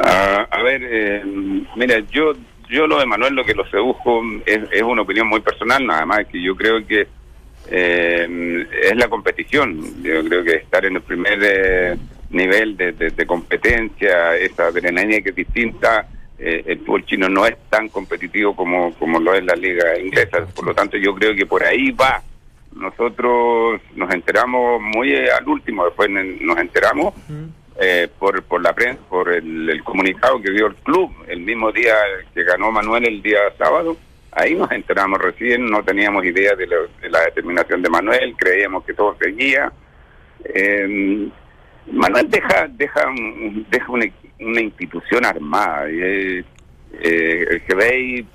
Ah, 0.01 0.47
a 0.51 0.63
ver, 0.63 0.81
eh, 0.85 1.23
mira, 1.77 1.99
yo 2.11 2.35
yo 2.71 2.87
lo 2.87 2.99
de 3.01 3.07
Manuel 3.07 3.35
lo 3.35 3.45
que 3.45 3.55
lo 3.55 3.67
sedujo 3.69 4.23
es, 4.45 4.61
es 4.71 4.83
una 4.83 5.03
opinión 5.03 5.27
muy 5.27 5.41
personal, 5.41 5.85
nada 5.87 6.05
más 6.07 6.27
que 6.27 6.41
yo 6.41 6.55
creo 6.55 6.87
que 6.87 7.09
eh, 7.71 8.67
es 8.85 8.97
la 8.97 9.09
competición. 9.09 10.03
Yo 10.03 10.23
creo 10.25 10.45
que 10.45 10.55
estar 10.57 10.85
en 10.85 10.97
el 10.97 11.03
primer 11.03 11.39
eh, 11.43 11.97
nivel 12.31 12.77
de, 12.77 12.93
de- 12.93 13.11
de 13.11 13.27
competencia, 13.27 14.37
esa 14.37 14.67
adrenalina 14.67 15.21
que 15.23 15.31
es 15.31 15.35
distinta, 15.37 16.07
eh, 16.39 16.63
el 16.67 16.79
fútbol 16.81 17.05
chino 17.07 17.29
no 17.29 17.47
es 17.47 17.57
tan 17.69 17.89
competitivo 17.89 18.55
como, 18.55 18.95
como 18.95 19.19
lo 19.21 19.35
es 19.35 19.45
la 19.45 19.55
liga 19.57 19.99
inglesa. 19.99 20.47
Por 20.55 20.67
lo 20.67 20.75
tanto, 20.75 20.97
yo 20.97 21.15
creo 21.15 21.35
que 21.35 21.47
por 21.47 21.63
ahí 21.65 21.91
va. 21.93 22.23
Nosotros 22.75 23.81
nos 23.97 24.13
enteramos 24.15 24.81
muy 24.81 25.13
eh, 25.13 25.31
al 25.33 25.49
último, 25.49 25.85
después 25.87 26.09
nos 26.11 26.59
enteramos 26.59 27.15
eh, 27.81 28.09
por, 28.19 28.43
por 28.45 28.63
la 28.63 28.73
prensa, 28.75 29.01
por 29.09 29.33
el, 29.33 29.69
el 29.71 29.83
comunicado 29.83 30.41
que 30.41 30.51
dio 30.51 30.67
el 30.69 30.75
club 30.77 31.13
el 31.29 31.41
mismo 31.41 31.73
día 31.73 31.95
que 32.35 32.45
ganó 32.45 32.71
Manuel 32.71 33.07
el 33.07 33.23
día 33.23 33.39
sábado. 33.59 33.97
Ahí 34.33 34.55
nos 34.55 34.71
enteramos 34.71 35.19
recién, 35.21 35.67
no 35.69 35.83
teníamos 35.83 36.25
idea 36.25 36.55
de, 36.55 36.67
lo- 36.67 36.89
de 37.01 37.09
la 37.11 37.21
determinación 37.23 37.83
de 37.83 37.89
Manuel, 37.91 38.35
creíamos 38.37 38.85
que 38.85 38.95
todo 38.95 39.17
seguía. 39.21 39.73
Eh, 40.45 41.29
Manuel 41.91 42.29
deja 42.31 42.69
deja 42.69 43.09
un- 43.09 43.67
deja 43.71 43.91
una, 43.91 44.05
una 44.41 44.61
institución 44.61 45.25
armada. 45.25 45.91
y, 45.91 46.01
eh, 46.01 46.45
el 47.51 47.63
GBI 47.69 48.27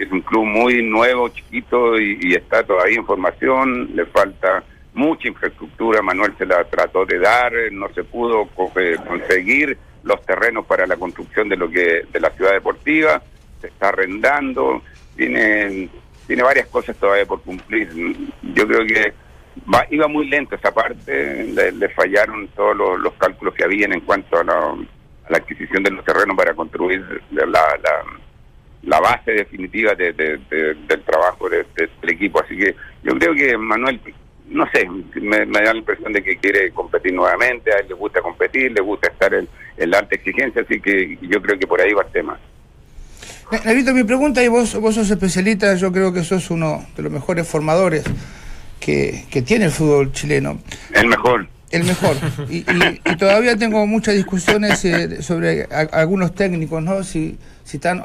es 0.00 0.12
un 0.12 0.20
club 0.20 0.44
muy 0.44 0.82
nuevo, 0.82 1.28
chiquito 1.30 1.98
y, 1.98 2.34
está 2.34 2.62
todavía 2.62 2.96
en 2.98 3.06
formación. 3.06 3.90
Le 3.94 4.04
falta 4.06 4.62
mucha 4.94 5.28
infraestructura. 5.28 6.02
Manuel 6.02 6.34
se 6.38 6.46
la 6.46 6.62
trató 6.64 7.04
de 7.06 7.18
dar, 7.18 7.52
no 7.72 7.88
se 7.94 8.04
pudo 8.04 8.48
eh, 8.76 8.96
conseguir 9.06 9.76
los 10.04 10.20
terrenos 10.26 10.66
para 10.66 10.86
la 10.86 10.96
construcción 10.96 11.48
de 11.48 11.56
lo 11.56 11.70
que 11.70 12.02
de 12.12 12.20
la 12.20 12.30
ciudad 12.30 12.52
deportiva. 12.52 13.22
Se 13.60 13.68
está 13.68 13.88
arrendando. 13.88 14.82
Tiene 15.16 15.88
tiene 16.26 16.42
varias 16.44 16.66
cosas 16.68 16.96
todavía 16.96 17.26
por 17.26 17.42
cumplir. 17.42 17.88
Yo 18.54 18.66
creo 18.66 18.86
que 18.86 19.12
va- 19.72 19.86
iba 19.90 20.06
muy 20.08 20.28
lento 20.28 20.54
esa 20.54 20.72
parte, 20.72 21.44
le, 21.44 21.72
le 21.72 21.88
fallaron 21.90 22.48
todos 22.48 22.76
los, 22.76 23.00
los 23.00 23.12
cálculos 23.14 23.54
que 23.54 23.64
habían 23.64 23.92
en 23.92 24.00
cuanto 24.00 24.38
a 24.38 24.44
la, 24.44 24.74
a 25.26 25.30
la 25.32 25.38
adquisición 25.38 25.82
de 25.82 25.90
los 25.90 26.04
terrenos 26.04 26.36
para 26.36 26.54
construir 26.54 27.04
la, 27.30 27.46
la, 27.46 27.62
la 28.82 29.00
base 29.00 29.32
definitiva 29.32 29.94
de- 29.94 30.12
de- 30.12 30.38
de- 30.50 30.74
del 30.88 31.02
trabajo 31.02 31.48
de- 31.48 31.66
de- 31.76 31.88
del 32.00 32.10
equipo. 32.10 32.40
Así 32.42 32.56
que 32.56 32.74
yo 33.04 33.16
creo 33.18 33.34
que 33.34 33.56
Manuel, 33.56 34.00
no 34.48 34.66
sé, 34.72 34.86
me, 35.20 35.46
me 35.46 35.60
da 35.62 35.72
la 35.72 35.78
impresión 35.78 36.12
de 36.12 36.22
que 36.22 36.36
quiere 36.36 36.70
competir 36.72 37.12
nuevamente, 37.14 37.72
a 37.72 37.78
él 37.78 37.86
le 37.88 37.94
gusta 37.94 38.20
competir, 38.20 38.72
le 38.72 38.80
gusta 38.82 39.08
estar 39.08 39.32
en, 39.34 39.48
en 39.76 39.90
la 39.90 39.98
alta 40.00 40.14
exigencia, 40.16 40.62
así 40.62 40.80
que 40.80 41.16
yo 41.22 41.40
creo 41.40 41.58
que 41.58 41.66
por 41.66 41.80
ahí 41.80 41.92
va 41.92 42.02
el 42.02 42.12
tema. 42.12 42.38
Negrito, 43.64 43.92
mi 43.92 44.02
pregunta, 44.04 44.42
y 44.42 44.48
vos, 44.48 44.74
vos 44.80 44.94
sos 44.94 45.10
especialista, 45.10 45.74
yo 45.76 45.92
creo 45.92 46.12
que 46.12 46.24
sos 46.24 46.50
uno 46.50 46.86
de 46.96 47.02
los 47.02 47.12
mejores 47.12 47.46
formadores 47.46 48.02
que, 48.80 49.24
que 49.30 49.42
tiene 49.42 49.66
el 49.66 49.70
fútbol 49.70 50.10
chileno. 50.12 50.58
El 50.94 51.06
mejor. 51.08 51.46
El 51.72 51.84
mejor. 51.84 52.16
Y, 52.48 52.58
y- 52.58 53.00
y 53.04 53.16
todavía 53.16 53.56
tengo 53.56 53.86
muchas 53.86 54.14
discusiones 54.14 54.84
eh, 54.84 55.22
sobre 55.22 55.64
a- 55.64 55.88
algunos 55.92 56.34
técnicos, 56.34 56.82
¿no? 56.82 57.02
Si, 57.02 57.38
si 57.64 57.78
están, 57.78 58.04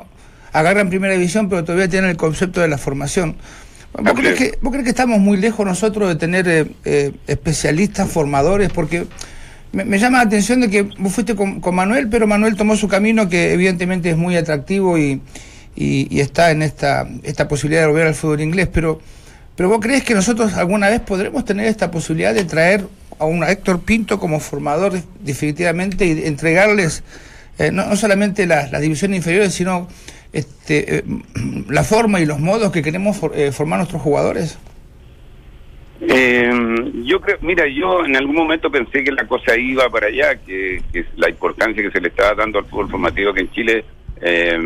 agarran 0.54 0.90
primera 0.90 1.14
división, 1.14 1.50
pero 1.50 1.64
todavía 1.64 1.88
tienen 1.88 2.10
el 2.10 2.18
concepto 2.18 2.62
de 2.62 2.68
la 2.70 2.78
formación. 2.78 3.36
¿Vos 3.94 4.14
crees, 4.16 4.40
es. 4.42 4.52
que, 4.52 4.58
¿Vos 4.62 4.72
crees 4.72 4.84
que 4.86 4.90
estamos 4.92 5.20
muy 5.20 5.38
lejos 5.38 5.66
nosotros 5.66 6.08
de 6.10 6.16
tener 6.16 6.48
eh, 6.48 6.66
eh, 6.86 7.12
especialistas, 7.28 8.10
formadores? 8.10 8.70
Porque 8.72 9.06
me, 9.72 9.84
me 9.86 10.00
llama 10.00 10.20
la 10.20 10.24
atención 10.26 10.62
de 10.62 10.70
que 10.70 10.84
vos 10.84 11.12
fuiste 11.14 11.36
con, 11.36 11.60
con 11.62 11.76
Manuel, 11.76 12.08
pero 12.10 12.26
Manuel 12.28 12.56
tomó 12.56 12.76
su 12.76 12.88
camino 12.88 13.28
que 13.28 13.54
evidentemente 13.54 14.10
es 14.10 14.18
muy 14.18 14.36
atractivo 14.38 14.98
y, 14.98 15.22
y- 15.76 16.08
y 16.10 16.20
está 16.22 16.52
en 16.52 16.62
esta, 16.62 17.08
esta 17.24 17.48
posibilidad 17.48 17.82
de 17.82 17.88
volver 17.88 18.08
al 18.08 18.16
fútbol 18.16 18.42
inglés, 18.42 18.70
pero, 18.72 19.02
pero 19.56 19.70
vos 19.70 19.80
crees 19.82 20.04
que 20.04 20.14
nosotros 20.14 20.54
alguna 20.54 20.90
vez 20.90 21.02
podremos 21.02 21.44
tener 21.44 21.66
esta 21.66 21.90
posibilidad 21.92 22.34
de 22.34 22.44
traer 22.46 22.88
a 23.20 23.26
un 23.26 23.44
Héctor 23.44 23.82
Pinto 23.82 24.20
como 24.20 24.40
formador 24.40 24.94
definitivamente 25.22 26.06
y 26.06 26.26
entregarles 26.26 27.04
eh, 27.60 27.72
no, 27.72 27.88
no 27.88 27.96
solamente 27.96 28.46
las, 28.46 28.72
las 28.72 28.82
divisiones 28.82 29.18
inferiores, 29.18 29.54
sino 29.54 29.88
este, 30.34 30.98
eh, 30.98 31.04
la 31.70 31.84
forma 31.84 32.20
y 32.20 32.26
los 32.26 32.40
modos 32.40 32.72
que 32.72 32.84
queremos 32.84 33.18
for- 33.18 33.32
eh, 33.36 33.52
formar 33.52 33.80
nuestros 33.80 34.02
jugadores? 34.02 34.58
Eh, 36.00 36.52
yo 37.06 37.20
creo, 37.20 37.38
mira, 37.42 37.66
yo 37.68 38.06
en 38.06 38.16
algún 38.16 38.36
momento 38.36 38.70
pensé 38.70 39.04
que 39.04 39.12
la 39.12 39.26
cosa 39.28 39.58
iba 39.58 39.90
para 39.90 40.08
allá, 40.08 40.36
que, 40.36 40.82
la 41.16 41.30
importancia 41.30 41.82
que 41.82 41.90
se 41.90 42.00
le 42.00 42.10
estaba 42.10 42.36
dando 42.36 42.60
al 42.60 42.66
fútbol 42.66 42.90
formativo 42.92 43.34
que 43.34 43.42
en 43.42 43.52
Chile 43.52 43.86
eh, 44.22 44.60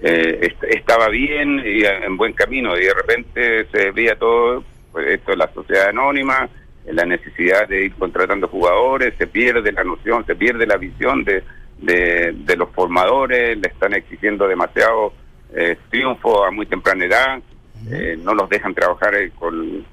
eh, 0.00 0.38
est- 0.42 0.64
estaba 0.76 1.08
bien 1.08 1.60
y 1.66 1.84
en 1.84 2.16
buen 2.16 2.32
camino, 2.34 2.76
y 2.78 2.84
de 2.84 2.94
repente 2.94 3.66
se 3.72 3.90
veía 3.90 4.14
todo, 4.16 4.62
pues 4.92 5.08
esto 5.08 5.32
de 5.32 5.36
la 5.38 5.52
sociedad 5.52 5.88
anónima, 5.88 6.48
la 6.92 7.04
necesidad 7.04 7.68
de 7.68 7.86
ir 7.86 7.94
contratando 7.94 8.48
jugadores, 8.48 9.14
se 9.18 9.26
pierde 9.26 9.72
la 9.72 9.84
noción, 9.84 10.24
se 10.26 10.34
pierde 10.34 10.66
la 10.66 10.76
visión 10.76 11.24
de, 11.24 11.42
de, 11.78 12.34
de 12.34 12.56
los 12.56 12.70
formadores, 12.70 13.56
le 13.58 13.68
están 13.68 13.94
exigiendo 13.94 14.46
demasiado 14.46 15.12
eh, 15.54 15.76
triunfo 15.90 16.44
a 16.44 16.50
muy 16.50 16.66
temprana 16.66 17.04
edad, 17.04 17.40
eh, 17.90 18.16
no 18.22 18.34
los 18.34 18.48
dejan 18.48 18.74
trabajar 18.74 19.14
eh, 19.14 19.30
con, 19.38 19.84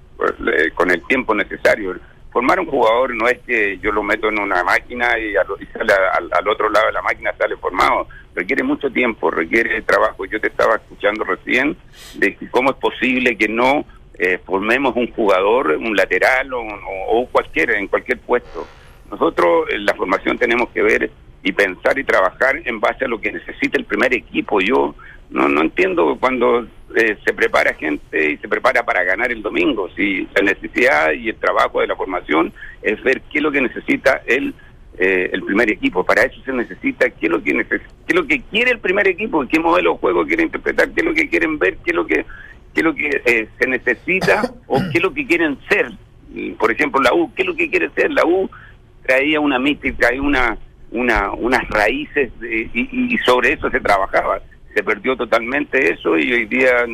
eh, 0.48 0.72
con 0.74 0.92
el 0.92 1.02
tiempo 1.08 1.34
necesario. 1.36 1.96
Formar 2.32 2.60
un 2.60 2.66
jugador 2.66 3.16
no 3.16 3.30
es 3.30 3.40
que 3.48 3.78
yo 3.78 3.94
lo 3.94 4.04
meto 4.04 4.28
en 4.28 4.40
una 4.40 4.62
máquina 4.64 5.18
y 5.18 5.36
al, 5.38 5.48
y 5.60 5.66
sale 5.68 5.94
al, 5.94 6.30
al 6.34 6.48
otro 6.50 6.70
lado 6.70 6.88
de 6.88 6.92
la 6.94 7.02
máquina 7.02 7.34
sale 7.38 7.56
formado. 7.56 8.08
Requiere 8.34 8.62
mucho 8.62 8.90
tiempo, 8.90 9.32
requiere 9.32 9.82
trabajo. 9.84 10.26
Yo 10.26 10.42
te 10.42 10.48
estaba 10.48 10.76
escuchando 10.76 11.24
recién 11.24 11.78
de 12.16 12.36
cómo 12.52 12.72
es 12.72 12.76
posible 12.76 13.38
que 13.38 13.48
no 13.48 13.86
eh, 14.18 14.40
formemos 14.46 14.96
un 14.96 15.12
jugador, 15.12 15.72
un 15.72 15.96
lateral 15.96 16.54
o, 16.54 16.64
o, 17.10 17.28
cualquiera, 17.28 17.78
en 17.78 17.88
cualquier 17.88 18.20
puesto. 18.20 18.68
Nosotros 19.10 19.68
en 19.70 19.86
la 19.86 19.94
formación 19.94 20.38
tenemos 20.38 20.70
que 20.70 20.82
ver 20.82 21.12
y 21.44 21.52
pensar 21.52 21.98
y 22.00 22.04
trabajar 22.04 22.62
en 22.66 22.80
base 22.80 23.06
a 23.06 23.08
lo 23.08 23.20
que 23.20 23.32
necesita 23.32 23.78
el 23.78 23.86
primer 23.86 24.14
equipo. 24.14 24.60
Yo 24.62 24.96
no, 25.30 25.48
no 25.48 25.62
entiendo 25.62 26.18
cuando 26.20 26.66
eh, 26.96 27.18
se 27.24 27.34
prepara 27.34 27.74
gente 27.74 28.32
y 28.32 28.38
se 28.38 28.48
prepara 28.48 28.84
para 28.84 29.04
ganar 29.04 29.32
el 29.32 29.42
domingo. 29.42 29.90
Si 29.96 30.28
la 30.36 30.42
necesidad 30.42 31.12
y 31.12 31.30
el 31.30 31.36
trabajo 31.36 31.82
de 31.82 31.88
la 31.88 31.96
formación 31.96 32.52
es 32.82 33.02
ver 33.04 33.22
qué 33.32 33.40
es 33.40 33.44
lo 33.44 33.52
que 33.52 33.62
necesita 33.62 34.22
el 34.26 34.54
eh, 34.98 35.30
el 35.34 35.44
primer 35.44 35.70
equipo. 35.70 36.06
Para 36.06 36.24
eso 36.24 36.42
se 36.46 36.54
necesita 36.54 37.10
qué 37.10 37.26
es 37.26 37.30
lo 37.30 37.44
que 37.44 37.52
qué 37.52 37.82
es 38.08 38.16
lo 38.16 38.26
que 38.26 38.42
quiere 38.44 38.72
el 38.72 38.80
primer 38.80 39.06
equipo, 39.08 39.46
qué 39.46 39.60
modelo 39.60 39.94
de 39.94 39.98
juego 39.98 40.26
quiere 40.26 40.44
interpretar, 40.44 40.90
qué 40.92 41.02
es 41.02 41.06
lo 41.06 41.14
que 41.14 41.28
quieren 41.28 41.60
ver, 41.60 41.76
qué 41.84 41.92
es 41.92 41.96
lo 41.96 42.08
que 42.08 42.26
qué 42.76 42.82
es 42.82 42.86
lo 42.86 42.94
que 42.94 43.22
eh, 43.26 43.48
se 43.58 43.68
necesita 43.68 44.44
o 44.68 44.78
qué 44.92 44.98
es 45.00 45.02
lo 45.02 45.14
que 45.14 45.26
quieren 45.26 45.58
ser. 45.68 45.92
Y, 46.36 46.52
Por 46.52 46.72
ejemplo, 46.72 47.02
la 47.02 47.14
U, 47.14 47.34
¿qué 47.34 47.42
es 47.42 47.48
lo 47.48 47.56
que 47.56 47.70
quiere 47.70 47.90
ser? 47.96 48.12
La 48.12 48.24
U 48.26 48.48
traía 49.08 49.40
una 49.40 49.58
mística, 49.58 49.96
traía 50.08 50.22
una, 50.22 50.58
una, 50.92 51.32
unas 51.32 51.68
raíces 51.70 52.38
de- 52.40 52.70
y, 52.74 53.14
y 53.16 53.18
sobre 53.20 53.54
eso 53.54 53.70
se 53.72 53.80
trabajaba. 53.80 54.40
Se 54.76 54.84
perdió 54.84 55.16
totalmente 55.16 55.94
eso 55.94 56.18
y 56.18 56.34
hoy 56.34 56.46
día 56.46 56.86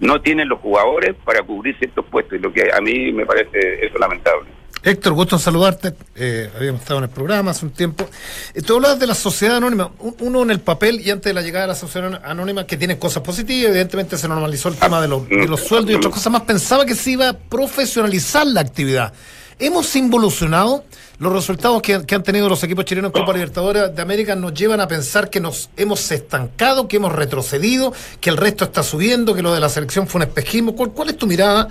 no 0.00 0.20
tienen 0.22 0.48
los 0.48 0.60
jugadores 0.60 1.14
para 1.24 1.42
cubrir 1.42 1.76
ciertos 1.78 2.06
puestos 2.06 2.38
y 2.38 2.42
lo 2.42 2.52
que 2.52 2.70
a 2.72 2.80
mí 2.80 3.12
me 3.12 3.26
parece 3.26 3.84
eso 3.84 3.98
lamentable. 3.98 4.48
Héctor, 4.88 5.12
gusto 5.12 5.36
en 5.36 5.40
saludarte. 5.40 5.94
Eh, 6.16 6.50
habíamos 6.56 6.80
estado 6.80 6.98
en 6.98 7.04
el 7.04 7.10
programa 7.10 7.50
hace 7.50 7.64
un 7.66 7.72
tiempo. 7.72 8.08
Eh, 8.54 8.62
tú 8.62 8.76
hablabas 8.76 8.98
de 8.98 9.06
la 9.06 9.14
sociedad 9.14 9.56
anónima. 9.58 9.90
Un- 9.98 10.16
Uno 10.20 10.42
en 10.42 10.50
el 10.50 10.60
papel 10.60 11.00
y 11.04 11.10
antes 11.10 11.24
de 11.30 11.34
la 11.34 11.42
llegada 11.42 11.62
de 11.66 11.68
la 11.68 11.74
sociedad 11.74 12.20
anónima, 12.24 12.66
que 12.66 12.76
tiene 12.76 12.98
cosas 12.98 13.22
positivas, 13.22 13.70
evidentemente 13.70 14.16
se 14.16 14.26
normalizó 14.28 14.68
el 14.68 14.76
tema 14.76 15.00
de 15.00 15.08
los, 15.08 15.28
de 15.28 15.46
los 15.46 15.60
sueldos 15.60 15.90
y 15.92 15.94
otras 15.94 16.12
cosas 16.14 16.32
más. 16.32 16.42
Pensaba 16.42 16.86
que 16.86 16.94
se 16.94 17.10
iba 17.12 17.28
a 17.28 17.32
profesionalizar 17.34 18.46
la 18.46 18.60
actividad. 18.60 19.12
Hemos 19.58 19.94
involucionado. 19.96 20.84
Los 21.18 21.32
resultados 21.32 21.82
que, 21.82 21.94
han 21.94 22.22
tenido 22.22 22.48
los 22.48 22.62
equipos 22.62 22.84
chilenos 22.84 23.10
en 23.12 23.20
Copa 23.20 23.32
Libertadores 23.32 23.92
de 23.94 24.00
América 24.02 24.36
nos 24.36 24.54
llevan 24.54 24.78
a 24.80 24.86
pensar 24.86 25.30
que 25.30 25.40
nos 25.40 25.68
hemos 25.76 26.12
estancado, 26.12 26.86
que 26.86 26.96
hemos 26.98 27.12
retrocedido, 27.12 27.92
que 28.20 28.30
el 28.30 28.36
resto 28.36 28.64
está 28.64 28.84
subiendo, 28.84 29.34
que 29.34 29.42
lo 29.42 29.52
de 29.52 29.58
la 29.58 29.68
selección 29.68 30.06
fue 30.06 30.20
un 30.20 30.28
espejismo. 30.28 30.76
¿Cuál, 30.76 31.08
es 31.10 31.16
tu 31.16 31.26
mirada 31.26 31.68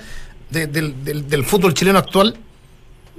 de- 0.49 0.67
del- 0.67 1.01
del- 1.05 1.29
del 1.29 1.45
fútbol 1.45 1.73
chileno 1.73 1.97
actual? 1.97 2.37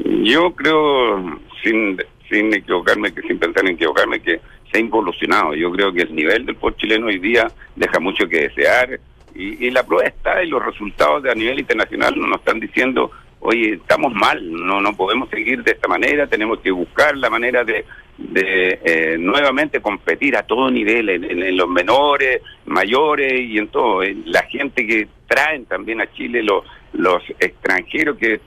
Yo 0.05 0.53
creo, 0.55 1.39
sin, 1.63 1.99
sin 2.31 2.55
equivocarme, 2.55 3.13
que 3.13 3.23
sin 3.23 3.39
pensar 3.39 3.65
en 3.65 3.73
equivocarme, 3.75 4.21
que 4.21 4.41
se 4.71 4.79
ha 4.79 4.81
involucionado. 4.81 5.55
Yo 5.55 5.71
creo 5.73 5.93
que 5.93 6.03
el 6.03 6.15
nivel 6.15 6.47
del 6.47 6.55
fútbol 6.57 6.77
chileno 6.77 7.07
hoy 7.07 7.19
día 7.19 7.49
deja 7.75 7.99
mucho 8.01 8.29
que 8.29 8.43
desear 8.49 9.01
y, 9.35 9.67
y 9.67 9.71
la 9.71 9.83
prueba 9.85 10.07
está 10.09 10.43
y 10.43 10.49
los 10.49 10.65
resultados 10.65 11.23
de 11.23 11.31
a 11.31 11.35
nivel 11.35 11.59
internacional 11.61 12.15
nos 12.19 12.39
están 12.39 12.61
diciendo, 12.61 13.11
oye, 13.41 13.75
estamos 13.75 14.13
mal, 14.15 14.41
no 14.53 14.81
no 14.81 14.97
podemos 14.97 15.29
seguir 15.31 15.63
de 15.63 15.73
esta 15.73 15.89
manera, 15.89 16.27
tenemos 16.27 16.61
que 16.61 16.71
buscar 16.71 17.17
la 17.17 17.31
manera 17.31 17.65
de, 17.65 17.85
de 18.19 18.79
eh, 18.85 19.17
nuevamente 19.19 19.81
competir 19.81 20.37
a 20.37 20.43
todo 20.43 20.71
nivel, 20.71 21.09
en, 21.09 21.25
en- 21.25 21.43
en 21.43 21.57
los 21.57 21.69
menores, 21.69 22.43
mayores 22.67 23.33
y 23.41 23.59
en 23.59 23.69
todo. 23.69 24.03
En 24.03 24.23
La 24.27 24.43
gente 24.43 24.87
que 24.87 25.09
traen 25.27 25.65
también 25.67 26.01
a 26.01 26.11
Chile 26.13 26.43
los, 26.43 26.65
los 26.93 27.23
extranjeros 27.39 28.17
que 28.19 28.41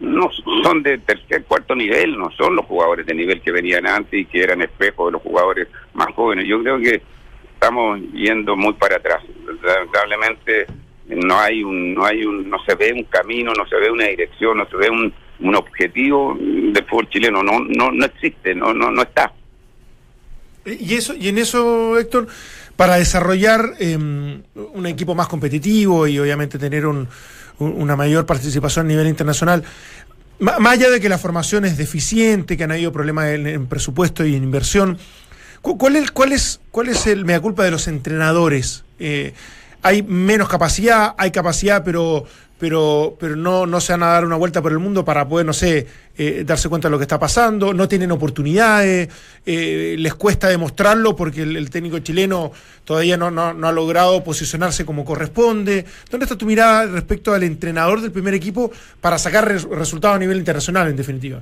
no 0.00 0.30
son 0.62 0.82
de 0.82 0.98
tercer, 0.98 1.44
cuarto 1.44 1.74
nivel, 1.74 2.16
no 2.18 2.30
son 2.32 2.56
los 2.56 2.66
jugadores 2.66 3.06
de 3.06 3.14
nivel 3.14 3.40
que 3.40 3.50
venían 3.52 3.86
antes 3.86 4.20
y 4.20 4.24
que 4.26 4.42
eran 4.42 4.62
espejos 4.62 5.08
de 5.08 5.12
los 5.12 5.22
jugadores 5.22 5.68
más 5.94 6.08
jóvenes. 6.14 6.46
Yo 6.46 6.62
creo 6.62 6.78
que 6.78 7.02
estamos 7.54 8.00
yendo 8.12 8.56
muy 8.56 8.72
para 8.74 8.96
atrás. 8.96 9.22
Lamentablemente 9.62 10.66
no 11.08 11.38
hay 11.38 11.62
un, 11.62 11.94
no 11.94 12.04
hay 12.04 12.24
un, 12.24 12.48
no 12.48 12.58
se 12.64 12.74
ve 12.74 12.92
un 12.92 13.04
camino, 13.04 13.52
no 13.54 13.66
se 13.66 13.76
ve 13.76 13.90
una 13.90 14.06
dirección, 14.06 14.58
no 14.58 14.68
se 14.68 14.76
ve 14.76 14.90
un, 14.90 15.12
un 15.40 15.54
objetivo 15.54 16.36
del 16.38 16.84
fútbol 16.84 17.08
chileno, 17.08 17.42
no, 17.42 17.60
no, 17.60 17.90
no 17.90 18.04
existe, 18.04 18.54
no, 18.54 18.72
no, 18.74 18.90
no 18.90 19.02
está. 19.02 19.32
Y 20.66 20.94
eso, 20.94 21.14
y 21.18 21.28
en 21.28 21.38
eso, 21.38 21.98
Héctor, 21.98 22.26
para 22.76 22.96
desarrollar 22.96 23.70
eh, 23.80 23.96
un 23.96 24.86
equipo 24.86 25.14
más 25.14 25.28
competitivo 25.28 26.06
y 26.06 26.18
obviamente 26.18 26.58
tener 26.58 26.86
un- 26.86 27.08
una 27.58 27.96
mayor 27.96 28.26
participación 28.26 28.86
a 28.86 28.88
nivel 28.88 29.06
internacional, 29.08 29.64
más 30.40 30.72
allá 30.72 30.90
de 30.90 31.00
que 31.00 31.08
la 31.08 31.18
formación 31.18 31.64
es 31.64 31.76
deficiente, 31.76 32.56
que 32.56 32.64
han 32.64 32.70
habido 32.72 32.92
problemas 32.92 33.26
en, 33.30 33.66
presupuesto 33.66 34.24
y 34.24 34.36
en 34.36 34.44
inversión, 34.44 34.98
cu- 35.62 35.76
¿cuál 35.76 35.96
es, 35.96 36.10
cuál 36.12 36.32
es, 36.32 36.60
cuál 36.70 36.88
es 36.88 37.06
el 37.08 37.24
mea 37.24 37.40
culpa 37.40 37.64
de 37.64 37.72
los 37.72 37.88
entrenadores? 37.88 38.84
Eh, 39.00 39.34
hay 39.82 40.02
menos 40.02 40.48
capacidad, 40.48 41.14
hay 41.18 41.30
capacidad, 41.32 41.82
pero 41.84 42.24
pero 42.58 43.16
pero 43.18 43.36
no, 43.36 43.66
no 43.66 43.80
se 43.80 43.92
van 43.92 44.02
a 44.02 44.06
dar 44.06 44.24
una 44.24 44.36
vuelta 44.36 44.60
por 44.60 44.72
el 44.72 44.78
mundo 44.78 45.04
para 45.04 45.28
poder, 45.28 45.46
no 45.46 45.52
sé, 45.52 45.86
eh, 46.16 46.42
darse 46.44 46.68
cuenta 46.68 46.88
de 46.88 46.92
lo 46.92 46.98
que 46.98 47.04
está 47.04 47.18
pasando, 47.18 47.72
no 47.72 47.86
tienen 47.88 48.10
oportunidades, 48.10 49.08
eh, 49.46 49.94
les 49.98 50.14
cuesta 50.14 50.48
demostrarlo 50.48 51.14
porque 51.14 51.42
el, 51.42 51.70
técnico 51.70 52.00
chileno 52.00 52.50
todavía 52.84 53.16
no, 53.16 53.30
no, 53.30 53.68
ha 53.68 53.72
logrado 53.72 54.24
posicionarse 54.24 54.84
como 54.84 55.04
corresponde. 55.04 55.84
¿Dónde 56.10 56.24
está 56.24 56.36
tu 56.36 56.46
mirada 56.46 56.86
respecto 56.86 57.32
al 57.32 57.42
entrenador 57.44 58.00
del 58.00 58.10
primer 58.12 58.34
equipo 58.34 58.70
para 59.00 59.18
sacar 59.18 59.46
res- 59.46 59.64
resultados 59.64 60.16
a 60.16 60.18
nivel 60.18 60.38
internacional, 60.38 60.88
en 60.88 60.96
definitiva? 60.96 61.40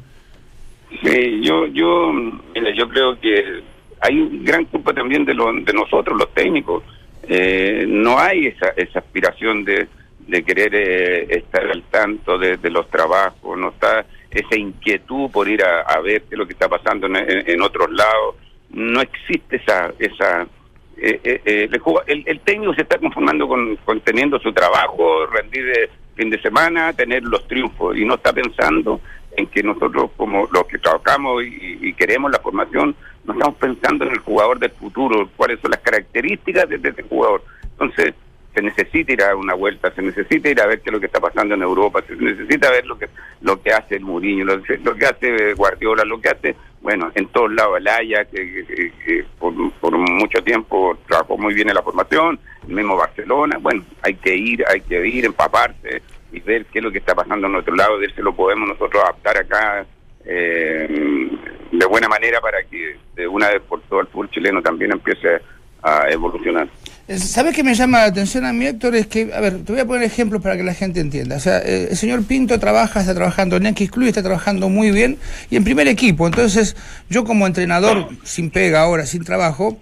Sí, 1.02 1.40
yo, 1.42 1.66
yo, 1.66 2.12
mira, 2.12 2.70
yo 2.76 2.88
creo 2.88 3.18
que 3.20 3.62
hay 4.00 4.40
gran 4.42 4.64
culpa 4.66 4.92
también 4.92 5.24
de, 5.24 5.34
lo- 5.34 5.52
de 5.52 5.72
nosotros, 5.72 6.16
los 6.18 6.32
técnicos. 6.34 6.82
Eh, 7.28 7.86
no 7.88 8.18
hay 8.18 8.46
esa, 8.46 8.68
esa 8.76 9.00
aspiración 9.00 9.64
de, 9.64 9.88
de 10.26 10.42
querer 10.42 10.74
eh, 10.74 11.26
estar 11.30 11.64
al 11.64 11.82
tanto 11.84 12.36
de, 12.38 12.58
los 12.70 12.88
trabajos, 12.90 13.56
no 13.58 13.68
está 13.68 14.04
esa 14.30 14.56
inquietud 14.56 15.30
por 15.30 15.48
ir 15.48 15.62
a, 15.64 15.82
a 15.82 16.00
ver 16.00 16.24
lo 16.30 16.46
que 16.46 16.52
está 16.52 16.68
pasando 16.68 17.06
en, 17.06 17.62
otros 17.62 17.90
lados. 17.92 18.34
No 18.70 19.00
existe 19.00 19.56
esa, 19.56 19.92
esa 19.98 20.42
eh, 20.98 21.20
eh, 21.22 21.40
eh, 21.44 21.68
el, 21.70 21.80
el- 22.06 22.24
el 22.26 22.40
técnico 22.40 22.74
se 22.74 22.82
está 22.82 22.98
conformando 22.98 23.46
con, 23.46 23.78
teniendo 24.02 24.38
su 24.40 24.52
trabajo, 24.52 25.26
rendir 25.26 25.64
de 25.64 25.90
fin 26.16 26.30
de 26.30 26.40
semana, 26.40 26.92
tener 26.92 27.22
los 27.22 27.46
triunfos 27.46 27.96
y 27.96 28.04
no 28.04 28.14
está 28.14 28.32
pensando 28.32 29.00
en 29.36 29.46
que 29.46 29.62
nosotros 29.62 30.10
como 30.16 30.48
los 30.50 30.66
que 30.66 30.78
trabajamos 30.78 31.44
y, 31.44 31.78
y 31.82 31.92
queremos 31.92 32.30
la 32.32 32.38
formación, 32.40 32.96
no 33.24 33.32
estamos 33.34 33.56
pensando 33.56 34.06
en 34.06 34.12
el 34.12 34.18
jugador 34.18 34.58
del 34.58 34.70
futuro, 34.70 35.28
cuáles 35.36 35.60
son 35.60 35.70
las 35.72 35.80
características 35.80 36.68
de, 36.68 36.78
de 36.78 36.88
ese 36.88 37.02
jugador. 37.02 37.42
Entonces, 37.72 38.14
se 38.56 38.62
necesita 38.62 39.12
ir 39.12 39.22
a 39.22 39.36
una 39.36 39.52
vuelta, 39.52 39.92
se 39.94 40.00
necesita 40.00 40.48
ir 40.48 40.58
a 40.62 40.66
ver 40.66 40.80
qué 40.80 40.88
es 40.88 40.92
lo 40.94 40.98
que 41.00 41.06
está 41.06 41.20
pasando 41.20 41.54
en 41.54 41.60
Europa, 41.60 42.02
se 42.08 42.16
necesita 42.16 42.70
ver 42.70 42.86
lo 42.86 42.98
que 42.98 43.06
lo 43.42 43.60
que 43.60 43.70
hace 43.70 43.96
el 43.96 44.00
Mourinho, 44.00 44.46
lo, 44.46 44.62
que- 44.62 44.80
hace 45.06 45.52
Guardiola, 45.52 46.04
lo 46.06 46.18
que 46.18 46.30
hace, 46.30 46.56
bueno, 46.80 47.12
en 47.14 47.28
todos 47.28 47.52
lados, 47.52 47.76
el 47.78 47.86
Ajax, 47.86 48.30
que, 48.32 48.64
que- 48.66 48.92
que 49.04 49.24
por, 49.38 49.52
por 49.72 49.96
mucho 49.98 50.42
tiempo 50.42 50.96
trabajó 51.06 51.36
muy 51.36 51.52
bien 51.52 51.68
en 51.68 51.74
la 51.74 51.82
formación, 51.82 52.40
el 52.66 52.74
mismo 52.74 52.96
Barcelona, 52.96 53.58
bueno, 53.60 53.84
hay 54.02 54.14
que 54.14 54.34
ir, 54.34 54.64
hay 54.66 54.80
que 54.80 55.06
ir, 55.06 55.26
empaparse 55.26 56.00
y 56.32 56.40
ver 56.40 56.64
qué 56.72 56.78
es 56.78 56.84
lo 56.84 56.90
que 56.90 56.98
está 56.98 57.14
pasando 57.14 57.46
en 57.46 57.56
otro 57.56 57.74
lado, 57.76 57.98
ver 57.98 58.14
si 58.14 58.22
lo 58.22 58.34
podemos 58.34 58.68
nosotros 58.70 59.02
adaptar 59.04 59.36
acá 59.36 59.84
eh, 60.24 61.28
de 61.72 61.86
buena 61.86 62.08
manera 62.08 62.40
para 62.40 62.62
que 62.64 62.96
de 63.14 63.28
una 63.28 63.48
vez 63.50 63.60
por 63.62 63.80
todo 63.82 64.00
el 64.00 64.06
fútbol 64.06 64.30
chileno 64.30 64.62
también 64.62 64.92
empiece 64.92 65.40
a 65.82 66.08
evolucionar. 66.10 66.68
¿Sabes 67.08 67.54
qué 67.54 67.62
me 67.62 67.74
llama 67.74 67.98
la 67.98 68.06
atención 68.06 68.44
a 68.44 68.52
mí, 68.52 68.66
Héctor? 68.66 68.96
Es 68.96 69.06
que, 69.06 69.32
a 69.32 69.40
ver, 69.40 69.64
te 69.64 69.72
voy 69.72 69.80
a 69.80 69.84
poner 69.84 70.02
ejemplos 70.02 70.42
para 70.42 70.56
que 70.56 70.64
la 70.64 70.74
gente 70.74 70.98
entienda. 70.98 71.36
O 71.36 71.40
sea, 71.40 71.58
eh, 71.58 71.88
el 71.90 71.96
señor 71.96 72.24
Pinto 72.24 72.58
trabaja, 72.58 73.00
está 73.00 73.14
trabajando 73.14 73.56
en 73.56 73.66
X 73.66 73.92
Club, 73.92 74.08
está 74.08 74.24
trabajando 74.24 74.68
muy 74.68 74.90
bien 74.90 75.18
y 75.48 75.56
en 75.56 75.62
primer 75.62 75.86
equipo. 75.86 76.26
Entonces, 76.26 76.74
yo 77.08 77.24
como 77.24 77.46
entrenador, 77.46 78.08
sin 78.24 78.50
pega 78.50 78.80
ahora, 78.80 79.06
sin 79.06 79.22
trabajo, 79.22 79.78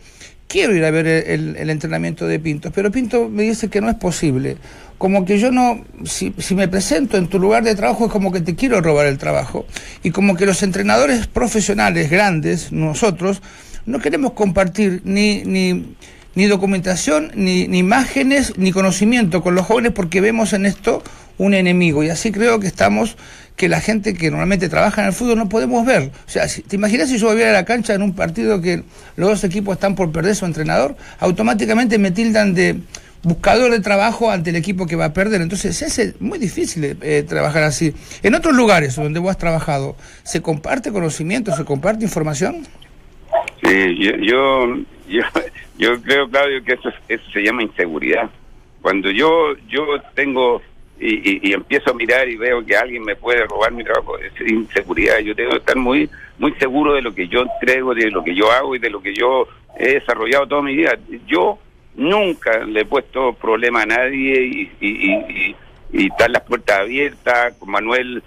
quiero 0.48 0.76
ir 0.76 0.84
a 0.84 0.90
ver 0.90 1.06
el 1.06 1.70
entrenamiento 1.70 2.26
de 2.26 2.38
Pinto, 2.38 2.70
pero 2.72 2.90
Pinto 2.92 3.30
me 3.30 3.44
dice 3.44 3.68
que 3.68 3.80
no 3.80 3.88
es 3.88 3.96
posible. 3.96 4.58
Como 4.98 5.24
que 5.24 5.38
yo 5.38 5.50
no, 5.50 5.84
si, 6.04 6.34
si 6.38 6.54
me 6.54 6.68
presento 6.68 7.16
en 7.16 7.26
tu 7.26 7.38
lugar 7.38 7.64
de 7.64 7.74
trabajo 7.74 8.06
es 8.06 8.12
como 8.12 8.32
que 8.32 8.40
te 8.40 8.54
quiero 8.54 8.80
robar 8.80 9.06
el 9.06 9.18
trabajo. 9.18 9.66
Y 10.02 10.10
como 10.10 10.36
que 10.36 10.46
los 10.46 10.62
entrenadores 10.62 11.26
profesionales 11.26 12.10
grandes, 12.10 12.70
nosotros, 12.70 13.42
no 13.86 13.98
queremos 13.98 14.32
compartir 14.32 15.02
ni, 15.04 15.42
ni, 15.44 15.96
ni 16.34 16.46
documentación, 16.46 17.30
ni, 17.34 17.68
ni 17.68 17.78
imágenes, 17.78 18.56
ni 18.58 18.72
conocimiento 18.72 19.42
con 19.42 19.54
los 19.54 19.66
jóvenes 19.66 19.92
porque 19.92 20.20
vemos 20.20 20.52
en 20.52 20.66
esto 20.66 21.02
un 21.38 21.54
enemigo. 21.54 22.02
Y 22.04 22.10
así 22.10 22.32
creo 22.32 22.60
que 22.60 22.66
estamos, 22.66 23.16
que 23.56 23.68
la 23.68 23.80
gente 23.80 24.14
que 24.14 24.30
normalmente 24.30 24.68
trabaja 24.68 25.02
en 25.02 25.08
el 25.08 25.12
fútbol 25.12 25.38
no 25.38 25.48
podemos 25.48 25.84
ver. 25.86 26.10
O 26.26 26.30
sea, 26.30 26.48
si- 26.48 26.62
¿te 26.62 26.76
imaginas 26.76 27.08
si 27.08 27.18
yo 27.18 27.28
volviera 27.28 27.50
a 27.50 27.52
la 27.54 27.64
cancha 27.64 27.94
en 27.94 28.02
un 28.02 28.14
partido 28.14 28.60
que 28.60 28.82
los 29.16 29.28
dos 29.28 29.44
equipos 29.44 29.74
están 29.74 29.94
por 29.94 30.10
perder 30.12 30.34
su 30.36 30.44
entrenador? 30.46 30.96
Automáticamente 31.20 31.98
me 31.98 32.10
tildan 32.10 32.54
de 32.54 32.76
buscador 33.22 33.70
de 33.70 33.80
trabajo 33.80 34.30
ante 34.30 34.50
el 34.50 34.56
equipo 34.56 34.86
que 34.86 34.96
va 34.96 35.06
a 35.06 35.12
perder. 35.12 35.40
Entonces 35.40 35.76
se 35.76 35.86
hace 35.86 36.14
muy 36.20 36.38
difícil 36.38 36.98
eh, 37.00 37.24
trabajar 37.26 37.62
así. 37.62 37.94
En 38.22 38.34
otros 38.34 38.54
lugares 38.54 38.96
donde 38.96 39.18
vos 39.20 39.30
has 39.30 39.38
trabajado, 39.38 39.96
¿se 40.24 40.42
comparte 40.42 40.92
conocimiento, 40.92 41.54
se 41.56 41.64
comparte 41.64 42.04
información? 42.04 42.66
Sí, 43.62 43.96
yo, 44.26 44.66
yo 45.78 46.00
creo, 46.02 46.28
Claudio, 46.28 46.62
que 46.64 46.72
eso, 46.74 46.88
es- 46.88 46.94
eso 47.08 47.30
se 47.30 47.42
llama 47.42 47.62
inseguridad. 47.62 48.30
Cuando 48.82 49.10
yo, 49.10 49.54
yo 49.68 49.86
tengo 50.14 50.62
y, 51.00 51.14
y- 51.28 51.40
y 51.50 51.52
empiezo 51.52 51.90
a 51.90 51.94
mirar 51.94 52.28
y 52.28 52.36
veo 52.36 52.64
que 52.64 52.76
alguien 52.76 53.02
me 53.02 53.16
puede 53.16 53.44
robar 53.46 53.72
mi 53.72 53.82
trabajo, 53.82 54.16
es 54.18 54.32
inseguridad. 54.48 55.18
Yo 55.18 55.34
tengo 55.34 55.50
que 55.50 55.56
estar 55.56 55.76
muy, 55.76 56.08
muy 56.38 56.52
seguro 56.54 56.94
de 56.94 57.02
lo 57.02 57.12
que 57.14 57.26
yo 57.26 57.42
entrego, 57.42 57.94
de 57.94 58.10
lo 58.10 58.22
que 58.22 58.34
yo 58.34 58.50
hago 58.52 58.76
y 58.76 58.78
de 58.78 58.90
lo 58.90 59.02
que 59.02 59.12
yo 59.14 59.48
he 59.76 59.94
desarrollado 59.94 60.46
toda 60.46 60.62
mi 60.62 60.76
vida. 60.76 60.96
Yo 61.26 61.58
nunca 61.96 62.58
le 62.64 62.82
he 62.82 62.84
puesto 62.84 63.32
problema 63.34 63.82
a 63.82 63.86
nadie 63.86 64.44
y, 64.46 64.70
y, 64.80 64.88
y, 64.88 65.12
y, 65.12 65.56
y 65.92 66.06
están 66.06 66.32
las 66.32 66.42
puertas 66.42 66.78
abiertas. 66.80 67.54
Con 67.58 67.70
Manuel 67.70 68.22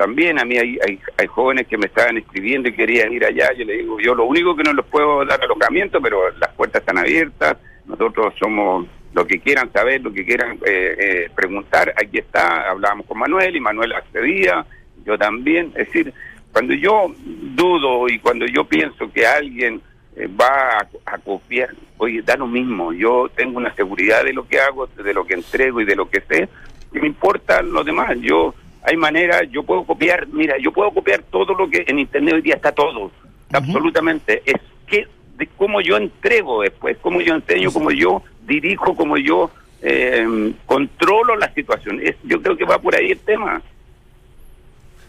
también 0.00 0.40
a 0.40 0.46
mí 0.46 0.56
hay, 0.56 0.78
hay, 0.82 0.98
hay 1.18 1.26
jóvenes 1.26 1.66
que 1.66 1.76
me 1.76 1.84
estaban 1.84 2.16
escribiendo 2.16 2.70
y 2.70 2.72
querían 2.72 3.12
ir 3.12 3.22
allá. 3.22 3.52
Yo 3.52 3.66
le 3.66 3.74
digo, 3.74 4.00
yo 4.00 4.14
lo 4.14 4.24
único 4.24 4.56
que 4.56 4.62
no 4.62 4.72
les 4.72 4.86
puedo 4.86 5.26
dar 5.26 5.44
alojamiento, 5.44 6.00
pero 6.00 6.30
las 6.38 6.54
puertas 6.54 6.80
están 6.80 6.96
abiertas. 6.96 7.58
Nosotros 7.84 8.32
somos 8.40 8.86
lo 9.12 9.26
que 9.26 9.40
quieran 9.40 9.70
saber, 9.74 10.00
lo 10.00 10.10
que 10.10 10.24
quieran 10.24 10.52
eh, 10.64 10.96
eh, 10.98 11.30
preguntar. 11.36 11.92
Aquí 12.02 12.16
está, 12.16 12.70
hablábamos 12.70 13.04
con 13.04 13.18
Manuel 13.18 13.54
y 13.54 13.60
Manuel 13.60 13.92
accedía, 13.92 14.64
yo 15.04 15.18
también. 15.18 15.70
Es 15.76 15.88
decir, 15.88 16.14
cuando 16.50 16.72
yo 16.72 17.12
dudo 17.18 18.08
y 18.08 18.18
cuando 18.20 18.46
yo 18.46 18.64
pienso 18.64 19.12
que 19.12 19.26
alguien 19.26 19.82
eh, 20.16 20.26
va 20.28 20.78
a, 20.78 20.88
a 21.04 21.18
copiar, 21.18 21.74
oye, 21.98 22.22
da 22.22 22.38
lo 22.38 22.46
mismo. 22.46 22.94
Yo 22.94 23.30
tengo 23.36 23.58
una 23.58 23.74
seguridad 23.74 24.24
de 24.24 24.32
lo 24.32 24.48
que 24.48 24.60
hago, 24.60 24.86
de 24.86 25.12
lo 25.12 25.26
que 25.26 25.34
entrego 25.34 25.82
y 25.82 25.84
de 25.84 25.96
lo 25.96 26.08
que 26.08 26.22
sé. 26.22 26.48
Y 26.94 27.00
me 27.00 27.06
importa 27.06 27.60
lo 27.60 27.84
demás. 27.84 28.16
Yo 28.22 28.54
hay 28.82 28.96
manera, 28.96 29.42
yo 29.44 29.62
puedo 29.62 29.84
copiar, 29.84 30.26
mira, 30.28 30.56
yo 30.58 30.72
puedo 30.72 30.90
copiar 30.90 31.22
todo 31.30 31.54
lo 31.54 31.68
que 31.68 31.84
en 31.86 31.98
internet 31.98 32.34
hoy 32.34 32.42
día 32.42 32.54
está 32.56 32.72
todo, 32.72 33.10
absolutamente. 33.52 34.42
Es 34.44 34.56
que 34.86 35.06
de 35.36 35.46
cómo 35.56 35.80
yo 35.80 35.96
entrego 35.96 36.62
después, 36.62 36.96
cómo 37.00 37.20
yo 37.20 37.34
enseño, 37.34 37.72
cómo 37.72 37.90
yo 37.90 38.22
dirijo, 38.46 38.94
cómo 38.96 39.16
yo 39.16 39.50
eh, 39.82 40.52
controlo 40.66 41.36
la 41.36 41.52
situación. 41.54 42.00
Es, 42.02 42.16
yo 42.24 42.40
creo 42.42 42.56
que 42.56 42.64
va 42.64 42.78
por 42.78 42.94
ahí 42.94 43.10
el 43.12 43.18
tema. 43.20 43.62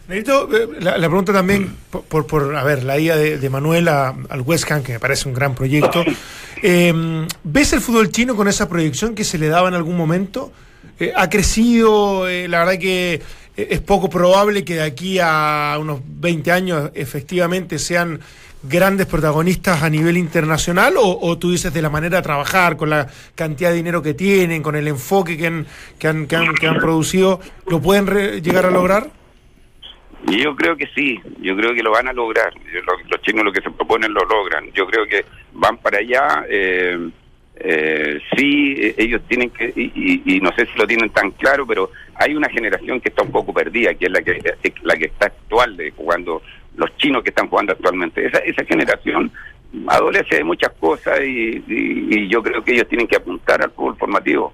Necesito 0.08 0.48
eh, 0.56 0.68
la, 0.80 0.98
la 0.98 1.06
pregunta 1.08 1.32
también 1.32 1.76
por, 1.90 2.02
por, 2.04 2.26
por, 2.26 2.56
a 2.56 2.64
ver, 2.64 2.82
la 2.82 2.98
ida 2.98 3.16
de, 3.16 3.38
de 3.38 3.50
Manuel 3.50 3.88
a- 3.88 4.14
al 4.30 4.40
West 4.42 4.70
Ham, 4.70 4.82
que 4.82 4.92
me 4.94 5.00
parece 5.00 5.28
un 5.28 5.34
gran 5.34 5.54
proyecto. 5.54 6.04
Eh, 6.64 7.26
¿Ves 7.42 7.72
el 7.72 7.80
fútbol 7.80 8.12
chino 8.12 8.36
con 8.36 8.46
esa 8.46 8.68
proyección 8.68 9.16
que 9.16 9.24
se 9.24 9.36
le 9.36 9.48
daba 9.48 9.66
en 9.66 9.74
algún 9.74 9.96
momento? 9.96 10.52
Eh, 11.00 11.12
¿Ha 11.16 11.28
crecido? 11.28 12.28
Eh, 12.28 12.46
la 12.46 12.60
verdad 12.60 12.78
que 12.78 13.20
es 13.56 13.80
poco 13.80 14.08
probable 14.08 14.64
que 14.64 14.74
de 14.76 14.82
aquí 14.82 15.18
a 15.22 15.76
unos 15.80 16.00
20 16.04 16.50
años 16.52 16.90
efectivamente 16.94 17.78
sean 17.78 18.20
grandes 18.64 19.06
protagonistas 19.06 19.82
a 19.82 19.90
nivel 19.90 20.16
internacional 20.16 20.94
o, 20.96 21.18
o 21.20 21.36
tú 21.36 21.50
dices 21.50 21.74
de 21.74 21.82
la 21.82 21.90
manera 21.90 22.18
de 22.18 22.22
trabajar, 22.22 22.76
con 22.76 22.90
la 22.90 23.08
cantidad 23.34 23.70
de 23.70 23.76
dinero 23.76 24.00
que 24.02 24.14
tienen, 24.14 24.62
con 24.62 24.76
el 24.76 24.86
enfoque 24.86 25.36
que 25.36 25.48
han, 25.48 25.66
que 25.98 26.08
han, 26.08 26.26
que 26.26 26.36
han, 26.36 26.54
que 26.54 26.66
han 26.68 26.78
producido, 26.78 27.40
¿lo 27.66 27.80
pueden 27.82 28.06
re- 28.06 28.40
llegar 28.40 28.64
a 28.66 28.70
lograr? 28.70 29.10
Yo 30.28 30.54
creo 30.54 30.76
que 30.76 30.86
sí, 30.94 31.18
yo 31.40 31.56
creo 31.56 31.74
que 31.74 31.82
lo 31.82 31.90
van 31.90 32.06
a 32.06 32.12
lograr. 32.12 32.52
Los, 33.10 33.20
chinos 33.22 33.44
lo 33.44 33.52
que 33.52 33.60
se 33.60 33.70
proponen 33.72 34.14
lo 34.14 34.24
logran. 34.24 34.70
Yo 34.72 34.86
creo 34.86 35.04
que 35.06 35.24
van 35.52 35.78
para 35.78 35.98
allá. 35.98 36.44
Eh, 36.48 37.10
eh, 37.56 38.20
sí, 38.36 38.74
eh, 38.78 38.94
ellos 38.98 39.20
tienen 39.28 39.50
que, 39.50 39.72
y 39.74 40.40
no 40.40 40.50
sé 40.54 40.66
si 40.66 40.78
lo 40.78 40.86
tienen 40.86 41.10
tan 41.10 41.32
claro, 41.32 41.66
pero 41.66 41.90
hay 42.14 42.34
una 42.34 42.48
generación 42.48 43.00
que 43.00 43.08
está 43.08 43.22
un 43.22 43.32
poco 43.32 43.52
perdida, 43.52 43.94
que 43.94 44.06
es 44.06 44.12
la 44.12 44.22
que 44.22 44.40
es 44.62 44.82
la 44.82 44.96
que 44.96 45.06
está 45.06 45.26
actual 45.26 45.76
de 45.76 45.90
jugando, 45.92 46.42
los 46.76 46.96
chinos 46.96 47.22
que 47.22 47.30
están 47.30 47.48
jugando 47.48 47.72
actualmente. 47.72 48.26
Esa, 48.26 48.38
esa 48.38 48.64
generación 48.64 49.30
adolece 49.88 50.36
de 50.36 50.44
muchas 50.44 50.72
cosas 50.72 51.20
y, 51.22 52.28
yo 52.28 52.42
creo 52.42 52.62
que 52.62 52.72
ellos 52.72 52.88
tienen 52.88 53.06
que 53.06 53.16
apuntar 53.16 53.62
al 53.62 53.70
fútbol 53.70 53.96
formativo. 53.96 54.52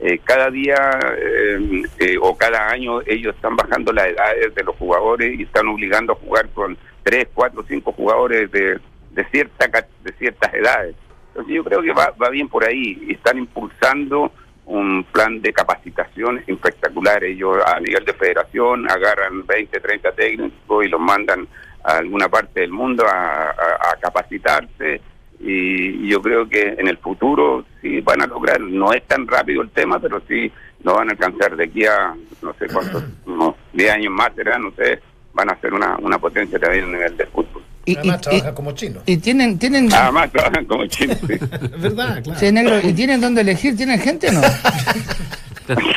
Eh, 0.00 0.18
cada 0.24 0.50
día 0.50 0.98
eh, 1.18 1.82
eh, 1.98 2.16
o 2.20 2.36
cada 2.36 2.70
año 2.70 3.02
ellos 3.06 3.34
están 3.34 3.54
bajando 3.54 3.92
las 3.92 4.06
edades 4.06 4.54
de 4.54 4.64
los 4.64 4.74
jugadores 4.76 5.38
y 5.38 5.42
están 5.42 5.68
obligando 5.68 6.14
a 6.14 6.16
jugar 6.16 6.48
con 6.50 6.78
tres, 7.02 7.28
cuatro, 7.34 7.62
cinco 7.68 7.92
jugadores 7.92 8.50
de, 8.50 8.78
de, 9.10 9.24
cierta, 9.30 9.66
de 10.02 10.12
ciertas 10.14 10.54
edades. 10.54 10.96
Entonces 11.28 11.54
yo 11.54 11.64
creo 11.64 11.82
que 11.82 11.92
va, 11.92 12.14
va 12.20 12.30
bien 12.30 12.48
por 12.48 12.64
ahí 12.64 12.98
y 13.06 13.12
están 13.12 13.38
impulsando 13.38 14.32
un 14.70 15.04
plan 15.04 15.40
de 15.42 15.52
capacitación 15.52 16.42
espectacular. 16.46 17.22
Ellos 17.24 17.56
a 17.66 17.80
nivel 17.80 18.04
de 18.04 18.12
federación 18.14 18.90
agarran 18.90 19.46
20, 19.46 19.80
30 19.80 20.12
técnicos 20.12 20.84
y 20.86 20.88
los 20.88 21.00
mandan 21.00 21.46
a 21.84 21.98
alguna 21.98 22.28
parte 22.28 22.60
del 22.60 22.70
mundo 22.70 23.04
a, 23.06 23.50
a- 23.50 23.90
a 23.92 23.96
capacitarse 24.00 25.00
y 25.40 26.06
yo 26.08 26.20
creo 26.20 26.46
que 26.48 26.74
en 26.78 26.86
el 26.86 26.98
futuro 26.98 27.64
sí 27.80 28.00
van 28.02 28.20
a 28.22 28.26
lograr, 28.26 28.60
no 28.60 28.92
es 28.92 29.02
tan 29.06 29.26
rápido 29.26 29.62
el 29.62 29.70
tema, 29.70 29.98
pero 29.98 30.20
sí 30.28 30.52
lo 30.84 30.94
van 30.94 31.08
a 31.08 31.12
alcanzar 31.12 31.56
de 31.56 31.64
aquí 31.64 31.84
a 31.86 32.14
no 32.42 32.52
sé 32.58 32.66
cuántos, 32.68 33.02
unos 33.26 33.54
10 33.72 33.92
años 33.94 34.12
más 34.12 34.30
será, 34.36 34.58
no 34.58 34.70
sé, 34.72 35.00
van 35.32 35.50
a 35.50 35.56
ser 35.60 35.72
una, 35.72 35.96
una 35.98 36.18
potencia 36.18 36.58
también 36.58 36.84
a 36.84 36.88
nivel 36.88 37.16
del 37.16 37.26
fútbol. 37.28 37.59
Y, 37.86 37.96
Además 37.96 38.18
y- 38.18 38.22
trabaja 38.22 38.50
y- 38.50 38.54
como 38.54 38.72
chino. 38.72 39.00
y 39.06 39.16
tienen, 39.16 39.58
tienen, 39.58 39.92
Además 39.92 40.30
trabajan 40.30 40.64
como 40.66 40.86
chinos. 40.86 41.18
sí. 41.26 41.32
Es 41.34 41.40
verdad, 41.80 42.22
claro. 42.22 42.38
sí, 42.40 42.52
negro, 42.52 42.78
y 42.82 42.92
tienen 42.92 43.20
dónde 43.20 43.40
elegir, 43.40 43.76
tienen 43.76 43.98
gente 44.00 44.28
o 44.28 44.32
no? 44.32 44.40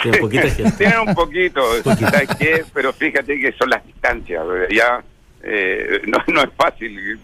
Tiene 0.03 0.17
poquita 0.19 0.49
gente. 0.49 0.71
Tienen 0.77 0.99
un 0.99 1.15
poquito, 1.15 1.61
¿sabes 1.83 2.29
qué? 2.37 2.63
Pero 2.75 2.93
fíjate 2.93 3.39
que 3.39 3.51
son 3.53 3.69
las 3.71 3.83
distancias. 3.85 4.43
Ya 4.69 5.03
eh, 5.41 5.99
no, 6.05 6.19
no 6.31 6.43
es 6.43 6.49
fácil 6.55 7.19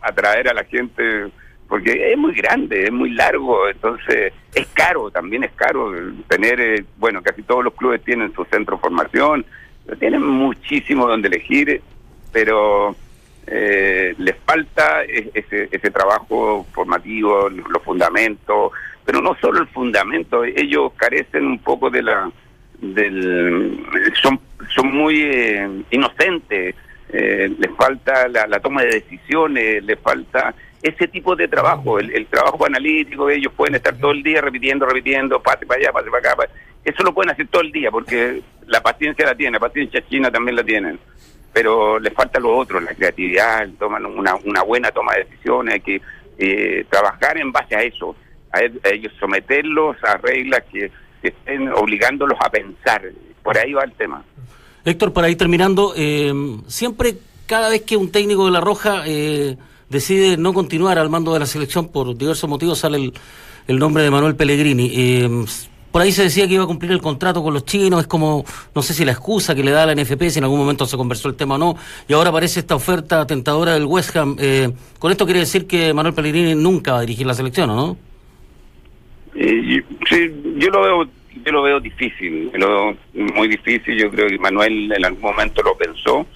atraer 0.00 0.48
a 0.48 0.54
la 0.54 0.64
gente 0.64 1.02
porque 1.68 2.10
es 2.12 2.18
muy 2.18 2.34
grande, 2.34 2.84
es 2.84 2.90
muy 2.92 3.10
largo, 3.10 3.68
entonces 3.68 4.32
es 4.54 4.66
caro, 4.72 5.10
también 5.10 5.44
es 5.44 5.52
caro 5.52 5.92
tener, 6.26 6.58
eh, 6.60 6.84
bueno, 6.96 7.22
casi 7.22 7.42
todos 7.42 7.62
los 7.62 7.74
clubes 7.74 8.02
tienen 8.02 8.32
su 8.34 8.44
centro 8.46 8.76
de 8.76 8.80
formación, 8.80 9.44
tienen 10.00 10.22
muchísimo 10.26 11.06
donde 11.06 11.28
elegir, 11.28 11.80
pero 12.32 12.96
eh, 13.46 14.14
les 14.18 14.36
falta 14.44 15.02
ese, 15.04 15.68
ese 15.70 15.90
trabajo 15.90 16.66
formativo, 16.72 17.48
los 17.48 17.82
fundamentos, 17.82 18.72
pero 19.04 19.20
no 19.20 19.36
solo 19.40 19.60
el 19.60 19.68
fundamento, 19.68 20.44
ellos 20.44 20.92
carecen 20.96 21.46
un 21.46 21.58
poco 21.58 21.90
de 21.90 22.02
la 22.02 22.30
del 22.80 23.84
son 24.22 24.40
son 24.74 24.94
muy 24.94 25.22
eh, 25.22 25.68
inocentes, 25.90 26.74
eh, 27.12 27.50
les 27.58 27.70
falta 27.76 28.28
la, 28.28 28.60
toma 28.60 28.82
de 28.82 29.00
decisiones, 29.00 29.82
les 29.82 29.98
falta 29.98 30.54
ese 30.80 31.08
tipo 31.08 31.34
de 31.34 31.48
trabajo, 31.48 31.98
el, 31.98 32.10
el 32.10 32.26
trabajo 32.26 32.64
analítico, 32.64 33.28
ellos 33.28 33.52
pueden 33.54 33.74
estar 33.74 33.96
todo 33.96 34.12
el 34.12 34.22
día 34.22 34.40
repitiendo, 34.40 34.86
repitiendo, 34.86 35.42
pase 35.42 35.66
para 35.66 35.80
allá, 35.80 35.92
pase 35.92 36.10
para 36.10 36.32
acá, 36.32 36.48
eso 36.84 37.02
lo 37.02 37.12
pueden 37.12 37.30
hacer 37.30 37.48
todo 37.48 37.62
el 37.62 37.72
día 37.72 37.90
porque 37.90 38.40
la 38.66 38.80
paciencia 38.80 39.26
la 39.26 39.34
tienen, 39.34 39.54
la 39.54 39.60
paciencia 39.60 40.06
china 40.08 40.30
también 40.30 40.56
la 40.56 40.64
tienen 40.64 40.98
pero 41.52 41.98
les 41.98 42.12
falta 42.14 42.38
lo 42.38 42.56
otro, 42.56 42.80
la 42.80 42.94
creatividad, 42.94 43.68
toman 43.78 44.06
una, 44.06 44.34
una 44.36 44.62
buena 44.62 44.90
toma 44.90 45.14
de 45.14 45.24
decisiones, 45.24 45.74
hay 45.74 45.80
que 45.80 46.00
eh, 46.38 46.84
trabajar 46.88 47.38
en 47.38 47.52
base 47.52 47.74
a 47.74 47.82
eso, 47.82 48.14
a, 48.52 48.60
ellos 48.60 49.12
someterlos 49.18 49.96
a 50.02 50.16
reglas 50.16 50.62
que, 50.70 50.90
estén 51.22 51.68
obligándolos 51.68 52.38
a 52.42 52.48
pensar. 52.48 53.02
Por 53.42 53.58
ahí 53.58 53.74
va 53.74 53.84
el 53.84 53.92
tema. 53.92 54.24
Héctor, 54.86 55.12
para 55.12 55.28
ir 55.28 55.36
terminando, 55.36 55.92
eh, 55.94 56.32
siempre, 56.66 57.18
cada 57.44 57.68
vez 57.68 57.82
que 57.82 57.98
un 57.98 58.10
técnico 58.10 58.46
de 58.46 58.52
La 58.52 58.62
Roja 58.62 59.02
eh, 59.04 59.58
decide 59.90 60.38
no 60.38 60.54
continuar 60.54 60.98
al 60.98 61.10
mando 61.10 61.34
de 61.34 61.40
la 61.40 61.44
selección 61.44 61.88
por 61.92 62.16
diversos 62.16 62.48
motivos, 62.48 62.78
sale 62.78 62.96
el, 62.96 63.12
el 63.66 63.78
nombre 63.78 64.02
de 64.02 64.10
Manuel 64.10 64.34
Pellegrini. 64.34 65.28
Por 65.90 66.02
ahí 66.02 66.12
se 66.12 66.22
decía 66.22 66.46
que 66.46 66.54
iba 66.54 66.64
a 66.64 66.66
cumplir 66.66 66.92
el 66.92 67.00
contrato 67.00 67.42
con 67.42 67.52
los 67.52 67.64
chinos, 67.64 68.00
es 68.00 68.06
como, 68.06 68.44
no 68.74 68.82
sé 68.82 68.94
si 68.94 69.04
la 69.04 69.12
excusa 69.12 69.54
que 69.54 69.64
le 69.64 69.72
da 69.72 69.86
la 69.86 69.94
NFP, 69.94 70.28
si 70.28 70.38
en 70.38 70.44
algún 70.44 70.60
momento 70.60 70.86
se 70.86 70.96
conversó 70.96 71.28
el 71.28 71.34
tema 71.34 71.56
o 71.56 71.58
no, 71.58 71.76
y 72.06 72.12
ahora 72.12 72.30
aparece 72.30 72.60
esta 72.60 72.76
oferta 72.76 73.26
tentadora 73.26 73.74
del 73.74 73.86
West 73.86 74.14
Ham. 74.16 74.36
Eh, 74.38 74.70
con 74.98 75.10
esto 75.10 75.24
quiere 75.24 75.40
decir 75.40 75.66
que 75.66 75.92
Manuel 75.92 76.14
Pellegrini 76.14 76.54
nunca 76.54 76.92
va 76.92 76.98
a 76.98 77.00
dirigir 77.00 77.26
la 77.26 77.34
selección, 77.34 77.70
¿o 77.70 77.76
no? 77.76 77.96
Eh, 79.34 79.82
sí, 80.08 80.30
yo 80.58 80.68
lo 80.70 80.82
veo 80.82 81.08
yo 81.44 81.52
lo 81.52 81.62
veo 81.62 81.80
difícil, 81.80 82.50
lo 82.54 82.68
veo 82.68 82.96
muy 83.34 83.48
difícil. 83.48 83.96
Yo 83.96 84.10
creo 84.10 84.28
que 84.28 84.38
Manuel 84.38 84.92
en 84.92 85.04
algún 85.04 85.22
momento 85.22 85.62
lo 85.62 85.76
pensó, 85.76 86.26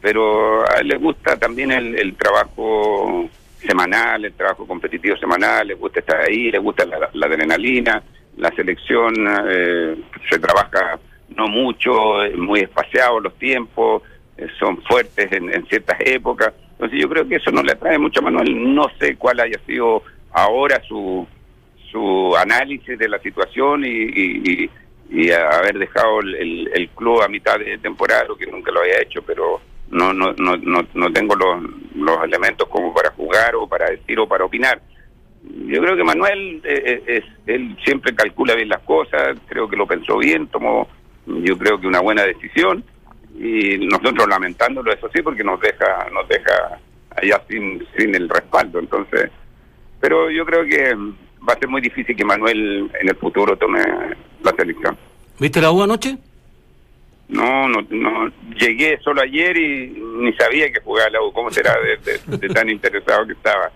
pero 0.00 0.62
a 0.68 0.80
él 0.80 0.88
le 0.88 0.96
gusta 0.96 1.36
también 1.36 1.70
el, 1.70 2.14
trabajo 2.16 3.28
semanal, 3.60 4.24
el 4.24 4.32
trabajo 4.32 4.66
competitivo 4.66 5.16
semanal, 5.16 5.68
le 5.68 5.74
gusta 5.74 6.00
estar 6.00 6.20
ahí, 6.22 6.50
le 6.50 6.58
gusta 6.58 6.84
la 6.86 7.26
adrenalina, 7.26 8.02
la 8.38 8.50
selección 8.52 9.14
eh, 9.50 9.96
se 10.30 10.38
trabaja 10.38 10.98
no 11.36 11.46
mucho, 11.48 11.92
muy 12.36 12.60
espaciado 12.60 13.20
los 13.20 13.34
tiempos, 13.38 14.02
eh, 14.36 14.46
son 14.58 14.80
fuertes 14.82 15.30
en, 15.32 15.52
en 15.52 15.66
ciertas 15.66 15.98
épocas. 16.00 16.52
Entonces 16.72 17.00
yo 17.00 17.08
creo 17.08 17.28
que 17.28 17.36
eso 17.36 17.50
no 17.50 17.62
le 17.62 17.72
atrae 17.72 17.98
mucho 17.98 18.20
a 18.20 18.24
Manuel. 18.24 18.74
No 18.74 18.86
sé 18.98 19.16
cuál 19.16 19.40
haya 19.40 19.58
sido 19.66 20.02
ahora 20.32 20.80
su 20.88 21.26
su 21.90 22.36
análisis 22.36 22.98
de 22.98 23.08
la 23.08 23.18
situación 23.18 23.82
y, 23.84 23.88
y, 23.90 24.70
haber 25.32 25.78
dejado 25.78 26.20
el, 26.20 26.34
el- 26.34 26.70
el 26.74 26.88
club 26.90 27.22
a 27.22 27.28
mitad 27.28 27.58
de 27.58 27.78
temporada, 27.78 28.24
lo 28.28 28.36
que 28.36 28.46
nunca 28.46 28.70
lo 28.70 28.80
había 28.80 29.00
hecho, 29.02 29.22
pero 29.22 29.58
no 29.90 30.12
no 30.12 30.34
no 30.34 30.56
no, 30.58 30.86
no 30.94 31.12
tengo 31.12 31.34
los, 31.34 31.62
los 31.96 32.22
elementos 32.24 32.68
como 32.68 32.92
para 32.92 33.10
jugar 33.12 33.54
o 33.56 33.66
para 33.66 33.88
decir 33.90 34.18
o 34.20 34.28
para 34.28 34.44
opinar. 34.44 34.80
Yo 35.66 35.80
creo 35.80 35.96
que 35.96 36.04
Manuel 36.04 36.60
eh, 36.64 37.02
eh, 37.06 37.22
él 37.46 37.76
siempre 37.84 38.14
calcula 38.14 38.54
bien 38.54 38.68
las 38.68 38.80
cosas, 38.82 39.36
creo 39.46 39.68
que 39.68 39.76
lo 39.76 39.86
pensó 39.86 40.18
bien, 40.18 40.46
tomó 40.48 40.88
yo 41.26 41.56
creo 41.58 41.78
que 41.80 41.86
una 41.86 42.00
buena 42.00 42.24
decisión 42.24 42.82
y 43.38 43.78
nosotros 43.86 44.26
lamentándolo 44.28 44.92
eso 44.92 45.08
sí 45.14 45.20
porque 45.22 45.44
nos 45.44 45.60
deja 45.60 46.08
nos 46.12 46.26
deja 46.28 46.78
allá 47.16 47.42
sin 47.48 47.86
sin 47.96 48.14
el 48.14 48.28
respaldo, 48.28 48.78
entonces 48.78 49.30
pero 50.00 50.30
yo 50.30 50.44
creo 50.46 50.64
que 50.64 50.94
va 50.94 51.52
a 51.54 51.58
ser 51.58 51.68
muy 51.68 51.80
difícil 51.80 52.16
que 52.16 52.24
Manuel 52.24 52.90
en 53.00 53.08
el 53.08 53.16
futuro 53.16 53.56
tome 53.56 53.80
la 54.42 54.52
selección. 54.56 54.96
¿Viste 55.38 55.60
la 55.60 55.70
U 55.70 55.82
anoche? 55.82 56.16
No, 57.28 57.68
no, 57.68 57.84
no. 57.90 58.32
Llegué 58.58 58.98
solo 59.04 59.20
ayer 59.22 59.56
y 59.56 59.88
ni 60.20 60.32
sabía 60.34 60.70
que 60.72 60.80
jugaba 60.80 61.10
la 61.10 61.22
U. 61.22 61.30
¿Cómo 61.32 61.50
será 61.50 61.74
de, 61.80 61.96
de- 61.98 62.38
de 62.38 62.48
tan 62.54 62.68
interesado 62.70 63.26
que 63.26 63.32
estaba? 63.34 63.70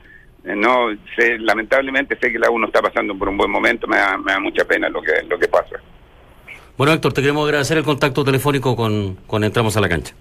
Eh, 0.45 0.55
no, 0.57 0.89
sé, 1.17 1.39
lamentablemente 1.39 2.17
sé 2.21 2.33
que 2.33 2.39
la 2.39 2.51
U 2.51 2.59
no 2.59 2.67
está 2.67 2.83
pasando 2.83 3.17
por 3.17 3.29
un 3.29 3.37
buen 3.37 3.51
momento. 3.51 3.87
Me 3.87 3.97
da, 3.97 4.17
me 4.19 4.33
da 4.33 4.41
mucha 4.41 4.65
pena 4.65 4.89
lo 4.89 5.01
que 5.03 5.23
lo 5.29 5.39
que 5.39 5.47
pasa. 5.49 5.77
Bueno, 6.77 6.93
Héctor, 6.95 7.13
te 7.13 7.21
queremos 7.21 7.45
agradecer 7.47 7.79
el 7.79 7.85
contacto 7.85 8.25
telefónico 8.25 8.75
con, 8.75 9.15
con 9.27 9.45
Entramos 9.45 9.77
a 9.77 9.81
la 9.81 9.89
Cancha. 9.89 10.15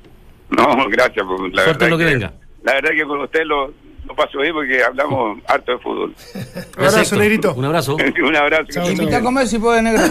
No, 0.50 0.68
gracias. 0.90 1.26
por- 1.26 1.54
La 1.56 1.64
Suerte 1.64 1.90
lo 1.90 1.98
que 1.98 2.06
venga. 2.06 2.34
La 2.64 2.74
verdad 2.74 2.92
que 2.92 3.04
con 3.06 3.22
usted 3.22 3.44
lo, 3.46 3.74
lo 4.06 4.16
paso 4.16 4.40
bien 4.40 4.54
porque 4.54 4.84
hablamos 4.84 5.40
harto 5.48 5.72
de 5.72 5.78
fútbol. 5.80 6.14
Gracias, 6.34 6.76
abrazo, 6.78 7.02
Héctor. 7.02 7.18
Negrito. 7.18 7.54
Un 7.56 7.66
abrazo. 7.66 7.96
un 8.24 8.36
abrazo. 8.36 8.66
Chao, 8.70 8.92
Invita 8.92 9.18
a 9.18 9.22
comer 9.22 9.48
si 9.48 9.58
puede, 9.58 9.82
negro. 9.82 10.04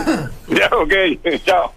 Ya, 0.49 0.68
ok. 0.77 0.92
Chao. 1.44 1.73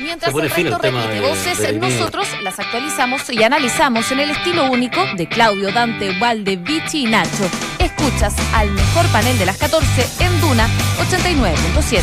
Mientras 0.00 0.30
Se 0.30 0.32
pone 0.32 0.46
el 0.46 0.52
resto 0.52 0.78
repite 0.78 1.08
de- 1.14 1.20
voces, 1.20 1.58
de- 1.58 1.72
nosotros 1.74 2.26
las 2.42 2.58
actualizamos 2.58 3.22
y 3.30 3.42
analizamos 3.42 4.10
en 4.10 4.20
el 4.20 4.30
estilo 4.30 4.70
único 4.70 5.00
de 5.16 5.28
Claudio, 5.28 5.70
Dante, 5.72 6.18
Valde, 6.18 6.56
Vichy 6.56 7.06
y 7.06 7.10
Nacho. 7.10 7.48
Escuchas 7.78 8.34
al 8.54 8.70
mejor 8.72 9.06
panel 9.08 9.38
de 9.38 9.46
las 9.46 9.56
14 9.58 10.06
en 10.24 10.40
Duna 10.40 10.66
89.7. 10.98 12.02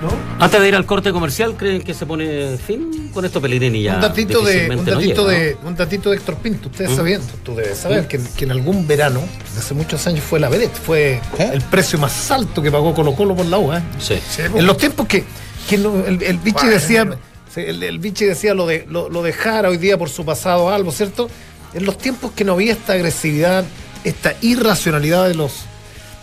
¿No? 0.00 0.08
Antes 0.44 0.60
de 0.60 0.66
ir 0.68 0.74
al 0.74 0.84
corte 0.84 1.12
comercial, 1.12 1.54
¿creen 1.56 1.80
que 1.82 1.94
se 1.94 2.06
pone 2.06 2.56
fin 2.58 3.10
con 3.14 3.24
esto 3.24 3.40
Pellegrini 3.40 3.82
ya? 3.84 3.94
un 3.96 4.00
datito 4.00 4.40
de 4.42 4.68
un 4.70 4.76
no 4.76 4.82
datito 4.82 5.28
llega, 5.30 5.38
de 5.44 5.56
¿no? 5.62 5.68
un 5.68 5.76
datito 5.76 6.10
de 6.10 6.16
Héctor 6.16 6.36
Pinto 6.38 6.68
ustedes 6.70 6.90
¿Mm? 6.90 6.96
sabiendo 6.96 7.32
tú 7.44 7.54
debes 7.54 7.78
saber 7.78 8.08
que, 8.08 8.18
que 8.36 8.44
en 8.44 8.50
algún 8.50 8.84
verano 8.88 9.20
desde 9.44 9.60
hace 9.60 9.74
muchos 9.74 10.04
años 10.08 10.24
fue 10.24 10.40
la 10.40 10.48
vedette 10.48 10.74
fue 10.76 11.20
¿Eh? 11.38 11.50
el 11.52 11.60
precio 11.60 12.00
más 12.00 12.30
alto 12.32 12.60
que 12.60 12.72
pagó 12.72 12.92
Colo 12.94 13.14
Colo 13.14 13.36
por 13.36 13.46
la 13.46 13.58
U 13.58 13.72
¿eh? 13.72 13.80
Sí. 14.00 14.14
en 14.38 14.66
los 14.66 14.76
tiempos 14.76 15.06
que, 15.06 15.22
que 15.68 15.76
el, 15.76 16.22
el 16.22 16.38
Bueno. 16.38 16.70
decía 16.70 17.18
el, 17.56 18.00
decía 18.00 18.54
lo 18.54 18.66
de 18.66 18.86
lo, 18.88 19.08
lo 19.08 19.22
de 19.22 19.32
Jara 19.32 19.68
hoy 19.68 19.76
día 19.76 19.98
por 19.98 20.08
su 20.08 20.24
pasado 20.24 20.70
algo 20.70 20.90
cierto 20.92 21.28
en 21.74 21.84
los 21.84 21.98
tiempos 21.98 22.32
que 22.32 22.44
no 22.44 22.52
había 22.52 22.72
esta 22.72 22.92
agresividad, 22.94 23.64
esta 24.04 24.34
irracionalidad 24.40 25.28
de 25.28 25.34
los 25.34 25.52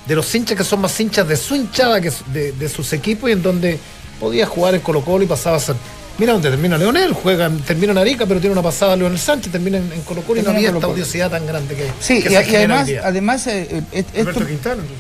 de 0.08 0.16
los 0.16 0.34
hinchas 0.34 0.58
que 0.58 0.64
son 0.64 0.82
más 0.82 1.00
hinchas 1.00 1.28
de 1.28 1.38
su 1.38 1.56
hinchada 1.56 2.02
que 2.02 2.12
de, 2.34 2.52
de 2.52 2.70
sus 2.70 2.94
equipos 2.94 3.30
y 3.30 3.34
en 3.34 3.44
donde 3.44 3.80
podía 4.20 4.46
jugar 4.46 4.76
en 4.76 4.82
Colo 4.82 5.02
Colo 5.02 5.24
y 5.24 5.28
pasaba 5.28 5.58
a 5.58 5.60
ser. 5.60 5.76
Mira 6.20 6.34
donde 6.34 6.50
termina 6.50 6.78
Leonel, 6.78 7.14
juega, 7.14 7.50
termina 7.66 7.94
en 7.94 7.98
Arica, 7.98 8.26
pero 8.26 8.40
tiene 8.42 8.52
una 8.54 8.62
pasada 8.62 8.96
Leonel 8.96 9.18
Sánchez, 9.18 9.52
termina 9.54 9.78
en, 9.78 9.92
en 9.94 10.02
Colo 10.02 10.22
Colo 10.24 10.42
y 10.42 10.44
no 10.44 10.52
había 10.52 10.70
esta 10.70 10.88
odiosidad 10.88 11.32
tan 11.32 11.48
grande 11.48 11.76
que 11.76 11.86
Sí, 12.02 12.22
que 12.22 12.28
y, 12.28 12.32
se 12.32 12.58
además, 12.58 12.90
además 13.04 13.48
eh, 13.48 13.68
eh, 13.72 13.84
et- 13.94 14.08
esto, 14.14 14.42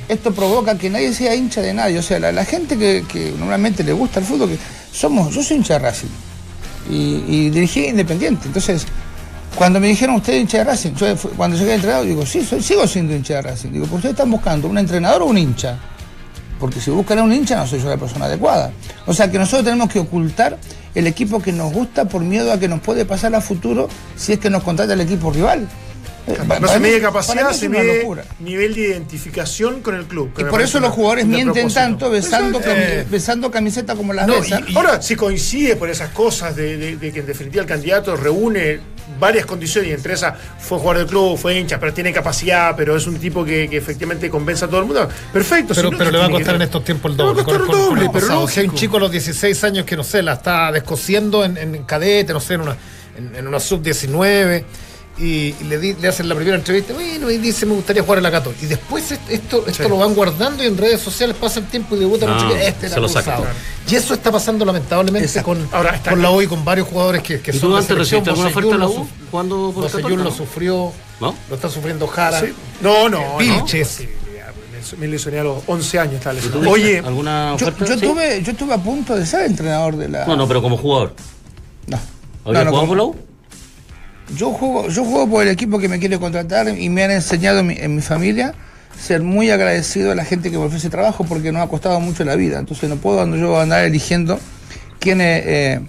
esto 0.07 0.33
provoca 0.33 0.77
que 0.77 0.89
nadie 0.89 1.13
sea 1.13 1.35
hincha 1.35 1.61
de 1.61 1.73
nadie. 1.73 1.99
O 1.99 2.01
sea, 2.03 2.19
la, 2.19 2.31
la 2.31 2.45
gente 2.45 2.77
que, 2.77 3.03
que 3.07 3.33
normalmente 3.37 3.83
le 3.83 3.91
gusta 3.91 4.19
el 4.21 4.25
fútbol, 4.25 4.49
que 4.49 4.57
somos, 4.93 5.33
yo 5.35 5.43
soy 5.43 5.57
hincha 5.57 5.73
de 5.73 5.79
Racing 5.79 6.07
y, 6.89 7.23
y 7.27 7.49
dirigí 7.49 7.85
Independiente. 7.87 8.47
Entonces, 8.47 8.85
cuando 9.55 9.79
me 9.81 9.87
dijeron 9.87 10.15
usted 10.15 10.33
es 10.33 10.41
hincha 10.41 10.59
de 10.59 10.63
Racing, 10.63 10.91
yo 10.95 11.15
cuando 11.35 11.57
llegué 11.57 11.73
entrenador 11.73 12.05
digo, 12.07 12.25
sí, 12.25 12.45
soy, 12.45 12.63
sigo 12.63 12.87
siendo 12.87 13.13
hincha 13.13 13.35
de 13.35 13.41
Racing. 13.41 13.69
Digo, 13.71 13.85
pues 13.87 13.95
ustedes 13.97 14.13
están 14.13 14.31
buscando 14.31 14.69
un 14.69 14.77
entrenador 14.77 15.23
o 15.23 15.25
un 15.25 15.37
hincha. 15.37 15.77
Porque 16.59 16.79
si 16.81 16.91
buscan 16.91 17.19
a 17.19 17.23
un 17.23 17.33
hincha 17.33 17.55
no 17.55 17.65
soy 17.67 17.81
yo 17.81 17.89
la 17.89 17.97
persona 17.97 18.25
adecuada. 18.25 18.71
O 19.05 19.13
sea 19.13 19.29
que 19.31 19.37
nosotros 19.37 19.63
tenemos 19.65 19.89
que 19.89 19.99
ocultar 19.99 20.57
el 20.95 21.07
equipo 21.07 21.41
que 21.41 21.51
nos 21.51 21.71
gusta 21.71 22.05
por 22.05 22.21
miedo 22.21 22.51
a 22.51 22.59
que 22.59 22.67
nos 22.67 22.81
puede 22.81 23.05
pasar 23.05 23.33
a 23.35 23.41
futuro 23.41 23.87
si 24.15 24.33
es 24.33 24.39
que 24.39 24.49
nos 24.49 24.63
contrata 24.63 24.93
el 24.93 25.01
equipo 25.01 25.31
rival. 25.31 25.67
Eh, 26.27 26.37
No 26.61 26.67
se 26.67 26.79
mide 26.79 27.01
capacidad, 27.01 27.51
se 27.53 27.69
mide 27.69 28.05
nivel 28.39 28.75
de 28.75 28.81
identificación 28.81 29.81
con 29.81 29.95
el 29.95 30.05
club. 30.05 30.31
Y 30.37 30.43
por 30.43 30.61
eso 30.61 30.79
los 30.79 30.91
jugadores 30.91 31.25
mienten 31.25 31.71
tanto 31.73 32.09
besando, 32.09 32.59
Exacto. 32.59 32.79
cami- 32.79 32.83
Eh, 33.01 33.05
besando 33.09 33.49
camiseta 33.49 33.95
como 33.95 34.13
las 34.13 34.27
no, 34.27 34.39
besan. 34.39 34.65
y- 34.67 34.75
Ahora, 34.75 35.01
si 35.01 35.15
coincide 35.15 35.75
por 35.75 35.89
esas 35.89 36.09
cosas 36.09 36.55
de, 36.55 36.77
de- 36.77 36.97
de 36.97 37.11
que 37.11 37.21
en 37.21 37.25
definitiva 37.25 37.61
el 37.63 37.67
candidato 37.67 38.15
reúne 38.15 38.79
varias 39.19 39.45
condiciones 39.45 39.89
y 39.89 39.93
entre 39.93 40.13
esas 40.13 40.33
fue 40.59 40.77
jugador 40.77 40.99
del 40.99 41.07
club, 41.07 41.37
fue 41.37 41.57
hincha, 41.57 41.79
pero 41.79 41.93
tiene 41.93 42.11
capacidad, 42.13 42.75
pero 42.75 42.95
es 42.95 43.07
un 43.07 43.17
tipo 43.17 43.43
que, 43.45 43.67
que 43.69 43.77
efectivamente 43.77 44.29
convence 44.29 44.65
a 44.65 44.67
todo 44.67 44.81
el 44.81 44.85
mundo, 44.85 45.07
perfecto. 45.33 45.73
Pero, 45.73 45.87
si 45.89 45.91
no, 45.91 45.97
pero 45.97 46.09
¿qué 46.09 46.11
le 46.13 46.17
va 46.19 46.25
a 46.25 46.27
que 46.27 46.33
costar 46.33 46.55
en 46.55 46.61
estos 46.61 46.83
tiempos 46.83 47.11
el 47.11 47.17
Le 47.17 47.23
va 47.23 47.29
a 47.29 47.33
doble. 47.33 47.43
costar 47.45 47.61
con- 47.65 47.69
con 47.75 47.85
doble, 47.89 48.09
pero 48.13 48.27
pasado. 48.27 48.47
Si 48.47 48.59
hay 48.59 48.67
un 48.67 48.75
chico 48.75 48.97
a 48.97 48.99
los 48.99 49.11
16 49.11 49.63
años 49.63 49.85
que 49.85 49.95
no 49.97 50.03
sé, 50.03 50.21
la 50.21 50.33
está 50.33 50.71
descosiendo 50.71 51.43
en, 51.43 51.57
en 51.57 51.83
cadete, 51.83 52.33
no 52.33 52.39
sé, 52.39 52.53
en 52.55 52.61
una, 52.61 52.77
en, 53.17 53.35
en 53.35 53.47
una 53.47 53.59
sub-19. 53.59 54.63
Y, 55.19 55.53
y 55.59 55.63
le, 55.67 55.77
di- 55.79 55.95
le 55.95 56.07
hacen 56.07 56.29
la 56.29 56.35
primera 56.35 56.55
entrevista, 56.55 56.93
bueno, 56.93 57.29
y 57.29 57.37
dice, 57.39 57.65
me 57.65 57.73
gustaría 57.73 58.01
jugar 58.03 58.19
en 58.19 58.23
la 58.23 58.31
Católica. 58.31 58.63
Y 58.63 58.67
después 58.67 59.11
est- 59.11 59.29
esto, 59.29 59.65
esto 59.67 59.83
Sí. 59.83 59.89
lo 59.89 59.97
van 59.97 60.13
guardando 60.13 60.63
y 60.63 60.67
en 60.67 60.77
redes 60.77 61.01
sociales 61.01 61.35
pasa 61.39 61.59
el 61.59 61.65
tiempo 61.67 61.95
y 61.97 61.99
debuta, 61.99 62.25
no, 62.25 62.37
este 62.55 62.85
era 62.85 62.95
se 62.95 63.01
lo 63.01 63.07
acusado. 63.07 63.45
Y 63.89 63.95
eso 63.95 64.13
está 64.13 64.31
pasando 64.31 64.63
lamentablemente 64.63 65.27
Exacto. 65.27 65.49
con, 65.49 65.67
Ahora, 65.73 65.95
está 65.95 66.11
con 66.11 66.21
la. 66.21 66.31
U 66.31 66.41
y 66.41 66.47
con 66.47 66.63
varios 66.63 66.87
jugadores 66.87 67.21
que, 67.21 67.41
que 67.41 67.51
¿Y 67.51 67.59
son 67.59 67.71
tú 67.71 67.75
antes 67.77 67.97
recibiste 67.97 68.29
alguna 68.29 68.47
oferta 68.49 68.69
de 68.71 68.77
la 68.77 68.85
lo 68.85 68.91
U? 68.91 69.07
¿Cuándo 69.29 69.71
por 69.75 69.91
Católica? 69.91 70.23
lo 70.23 70.31
sufrió, 70.31 70.91
¿No? 71.19 71.35
lo 71.49 71.55
está 71.55 71.67
sufriendo 71.69 72.07
Jara. 72.07 72.39
Sí. 72.39 72.53
No, 72.81 73.09
no, 73.09 73.37
Vilches. 73.37 73.99
no. 74.01 74.19
Me 74.97 75.07
lesioné 75.07 75.39
a 75.39 75.43
los 75.43 75.61
11 75.67 75.99
años. 75.99 76.15
Estaba 76.15 76.33
¿Y 76.33 76.37
lesionado. 76.37 76.63
tú 76.63 76.71
Oye, 76.71 76.99
¿Alguna 76.99 77.55
Yo, 77.57 77.67
oferta? 77.67 77.85
yo 77.85 77.93
Sí. 77.95 77.99
tuve, 78.07 78.41
yo 78.41 78.51
estuve 78.53 78.73
a 78.73 78.77
punto 78.77 79.15
de 79.15 79.25
ser 79.25 79.45
entrenador 79.45 79.97
de 79.97 80.07
la. 80.07 80.25
No, 80.25 80.37
no, 80.37 80.47
pero 80.47 80.61
como 80.61 80.77
jugador. 80.77 81.13
No. 81.87 81.97
¿Habías 81.97 82.05
No, 82.45 82.51
no, 82.53 82.53
jugado 82.53 82.71
como- 82.71 82.87
por 82.87 82.97
la 82.97 83.03
U? 83.03 83.15
Yo 84.35 84.51
juego, 84.51 84.87
yo 84.89 85.03
juego 85.05 85.29
por 85.29 85.43
el 85.43 85.49
equipo 85.49 85.79
que 85.79 85.87
me 85.89 85.99
quiere 85.99 86.19
contratar 86.19 86.67
y 86.69 86.89
me 86.89 87.03
han 87.03 87.11
enseñado 87.11 87.59
en 87.59 87.67
mi, 87.67 87.75
en 87.77 87.95
mi 87.95 88.01
familia 88.01 88.53
ser 88.99 89.21
muy 89.23 89.49
agradecido 89.49 90.11
a 90.11 90.15
la 90.15 90.25
gente 90.25 90.51
que 90.51 90.57
me 90.57 90.65
ofrece 90.65 90.89
trabajo 90.89 91.23
porque 91.23 91.51
nos 91.51 91.63
ha 91.63 91.67
costado 91.67 91.99
mucho 91.99 92.23
la 92.25 92.35
vida. 92.35 92.59
Entonces 92.59 92.89
no 92.89 92.97
puedo 92.97 93.21
andar- 93.21 93.39
yo 93.39 93.59
andar 93.59 93.85
eligiendo 93.85 94.39
quién, 94.99 95.21
es, 95.21 95.43
eh, 95.45 95.79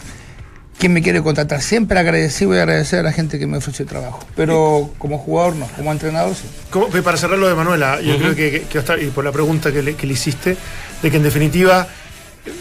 quién 0.78 0.92
me 0.92 1.02
quiere 1.02 1.20
contratar. 1.22 1.60
Siempre 1.60 1.98
agradecido 1.98 2.54
y 2.54 2.58
agradecer 2.58 3.00
a 3.00 3.02
la 3.02 3.12
gente 3.12 3.38
que 3.38 3.46
me 3.46 3.58
ofrece 3.58 3.84
trabajo. 3.84 4.20
Pero 4.36 4.90
como 4.98 5.18
jugador 5.18 5.56
no, 5.56 5.66
como 5.76 5.92
entrenador 5.92 6.34
sí. 6.34 6.44
¿Cómo- 6.70 6.86
para 6.88 7.16
cerrar 7.18 7.38
lo 7.38 7.48
de 7.48 7.54
Manuela, 7.54 8.00
yo 8.00 8.16
creo 8.16 8.34
que, 8.34 8.50
que- 8.52 8.60
que 8.62 8.78
hasta- 8.78 8.98
y 8.98 9.06
por 9.08 9.24
la 9.24 9.32
pregunta 9.32 9.70
que 9.72 9.82
le, 9.82 9.94
que 9.96 10.06
le 10.06 10.12
hiciste, 10.14 10.56
de 11.02 11.10
que 11.10 11.16
en 11.16 11.22
definitiva, 11.24 11.86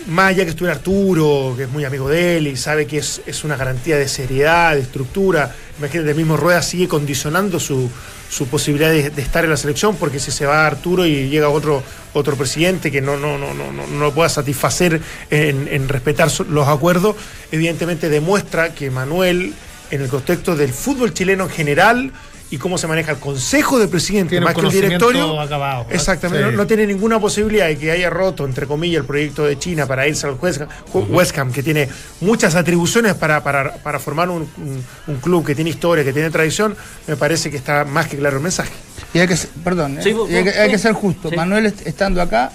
más 0.08 0.30
allá 0.30 0.44
que 0.44 0.50
estuviera 0.50 0.76
Arturo, 0.76 1.54
que 1.56 1.64
es 1.64 1.70
muy 1.70 1.86
amigo 1.86 2.10
de 2.10 2.38
él 2.38 2.48
y 2.48 2.58
sabe 2.58 2.86
que 2.88 2.98
es, 2.98 3.22
es 3.28 3.44
una 3.44 3.56
garantía 3.56 3.98
de 3.98 4.08
seriedad, 4.08 4.74
de 4.76 4.82
estructura, 4.82 5.56
imagínate, 5.80 6.12
el 6.12 6.16
mismo 6.16 6.38
Rueda 6.38 6.62
sigue 6.62 6.88
condicionando 6.88 7.60
su, 7.60 7.90
su 8.30 8.48
posibilidad 8.48 8.92
de, 8.92 9.22
estar 9.22 9.44
en 9.44 9.50
la 9.50 9.58
selección, 9.58 9.96
porque 9.96 10.20
si 10.20 10.32
se 10.32 10.46
va 10.46 10.68
Arturo 10.68 11.06
y 11.06 11.30
llega 11.30 11.50
otro, 11.50 11.84
otro 12.14 12.36
presidente 12.36 12.92
que 12.92 13.02
no, 13.02 13.18
no, 13.18 13.38
no, 13.38 13.54
no, 13.54 13.72
no, 13.72 14.12
pueda 14.12 14.30
satisfacer 14.30 15.02
en, 15.32 15.90
respetar 15.90 16.30
los 16.50 16.68
acuerdos, 16.68 17.16
evidentemente 17.52 18.10
demuestra 18.10 18.76
que 18.76 18.92
Manuel, 18.92 19.54
en 19.90 20.02
el 20.02 20.10
contexto 20.10 20.56
del 20.56 20.72
fútbol 20.72 21.14
chileno 21.14 21.46
en 21.46 21.50
general, 21.50 22.12
y 22.52 22.58
cómo 22.58 22.78
se 22.80 22.88
maneja 22.88 23.12
el 23.12 23.20
consejo 23.20 23.78
de 23.78 23.88
presidente 23.88 24.32
Tiene 24.32 24.44
más 24.46 24.56
que 24.56 24.62
el 24.62 24.70
directorio. 24.72 25.40
acabado, 25.40 25.86
¿no? 25.88 25.94
Exactamente, 25.96 26.46
Sí. 26.46 26.52
no, 26.52 26.58
no 26.58 26.66
tiene 26.68 26.88
ninguna 26.88 27.20
posibilidad 27.20 27.68
de 27.68 27.78
que 27.78 27.92
haya 27.92 28.10
roto, 28.10 28.44
entre 28.46 28.66
comillas, 28.66 29.02
el 29.02 29.06
proyecto 29.06 29.46
de 29.46 29.60
China 29.60 29.86
para 29.86 30.08
irse 30.08 30.26
al 30.26 30.34
West 30.42 30.62
Ham, 30.62 30.68
West 31.12 31.38
Ham, 31.38 31.52
que 31.52 31.62
tiene 31.62 31.88
muchas 32.22 32.56
atribuciones 32.56 33.14
para, 33.14 33.44
para, 33.44 33.76
para 33.76 34.00
formar 34.00 34.30
un, 34.32 34.50
un- 34.58 34.84
un 35.08 35.16
club 35.18 35.46
que 35.46 35.54
tiene 35.54 35.70
historia, 35.70 36.04
que 36.04 36.12
tiene 36.14 36.32
tradición. 36.32 36.76
Me 37.08 37.16
parece 37.16 37.52
que 37.52 37.58
está 37.58 37.86
más 37.86 38.08
que 38.08 38.18
claro 38.18 38.38
el 38.38 38.44
mensaje. 38.44 38.72
Y 39.14 39.20
hay 39.20 39.28
que 39.28 39.38
ser, 39.38 39.50
perdón, 39.64 40.00
¿eh? 40.00 40.02
Sí, 40.04 40.14
vos- 40.14 40.30
Y 40.30 40.36
hay, 40.36 40.44
que, 40.44 40.50
hay 40.52 40.78
ser 40.80 40.94
justo. 40.94 41.30
sí. 41.30 41.36
Manuel 41.36 41.68
est- 41.68 41.86
estando 41.86 42.20
acá, 42.22 42.52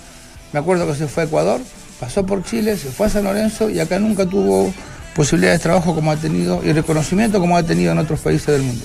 me 0.52 0.58
acuerdo 0.58 0.86
que 0.88 0.94
se 0.96 1.06
fue 1.06 1.22
a 1.22 1.26
Ecuador, 1.26 1.60
pasó 2.00 2.26
por 2.26 2.42
Chile, 2.44 2.76
se 2.76 2.88
fue 2.90 3.06
a 3.06 3.10
San 3.10 3.22
Lorenzo 3.24 3.70
y 3.70 3.78
acá 3.78 4.00
nunca 4.00 4.26
tuvo 4.26 4.74
posibilidades 5.14 5.60
de 5.60 5.62
trabajo 5.62 5.94
como 5.94 6.10
ha 6.10 6.16
tenido 6.16 6.60
y 6.64 6.72
reconocimiento 6.72 7.38
como 7.38 7.56
ha 7.56 7.62
tenido 7.62 7.92
en 7.92 7.98
otros 7.98 8.18
países 8.18 8.48
del 8.48 8.62
mundo. 8.62 8.84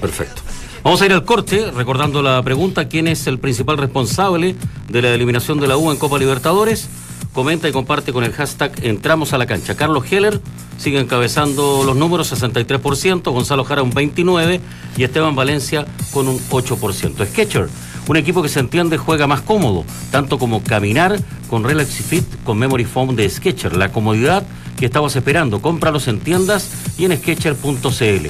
Perfecto. 0.00 0.42
Vamos 0.84 1.02
a 1.02 1.06
ir 1.06 1.12
al 1.12 1.24
corte, 1.24 1.70
recordando 1.72 2.22
la 2.22 2.42
pregunta, 2.42 2.88
¿quién 2.88 3.08
es 3.08 3.26
el 3.26 3.38
principal 3.38 3.78
responsable 3.78 4.54
de 4.88 5.02
la 5.02 5.12
eliminación 5.12 5.58
de 5.60 5.66
la 5.66 5.76
U 5.76 5.90
en 5.90 5.98
Copa 5.98 6.18
Libertadores? 6.18 6.88
Comenta 7.32 7.68
y 7.68 7.72
comparte 7.72 8.12
con 8.12 8.24
el 8.24 8.32
hashtag 8.32 8.72
Entramos 8.84 9.32
a 9.32 9.38
la 9.38 9.46
cancha. 9.46 9.76
Carlos 9.76 10.10
Heller 10.10 10.40
sigue 10.78 10.98
encabezando 10.98 11.82
los 11.84 11.96
números, 11.96 12.32
63%, 12.32 13.30
Gonzalo 13.30 13.64
Jara 13.64 13.82
un 13.82 13.92
29% 13.92 14.60
y 14.96 15.02
Esteban 15.02 15.34
Valencia 15.34 15.84
con 16.12 16.28
un 16.28 16.38
8%. 16.38 17.26
Sketcher, 17.26 17.68
un 18.06 18.16
equipo 18.16 18.42
que 18.42 18.48
se 18.48 18.60
entiende 18.60 18.96
juega 18.96 19.26
más 19.26 19.42
cómodo, 19.42 19.84
tanto 20.10 20.38
como 20.38 20.62
caminar 20.62 21.18
con 21.50 21.64
Relax 21.64 21.90
Fit 21.90 22.24
con 22.44 22.56
Memory 22.56 22.84
Foam 22.84 23.14
de 23.14 23.28
Sketcher, 23.28 23.76
la 23.76 23.90
comodidad 23.92 24.46
que 24.78 24.86
estabas 24.86 25.16
esperando. 25.16 25.60
Cómpralos 25.60 26.08
en 26.08 26.20
tiendas 26.20 26.70
y 26.96 27.04
en 27.04 27.16
sketcher.cl 27.16 28.28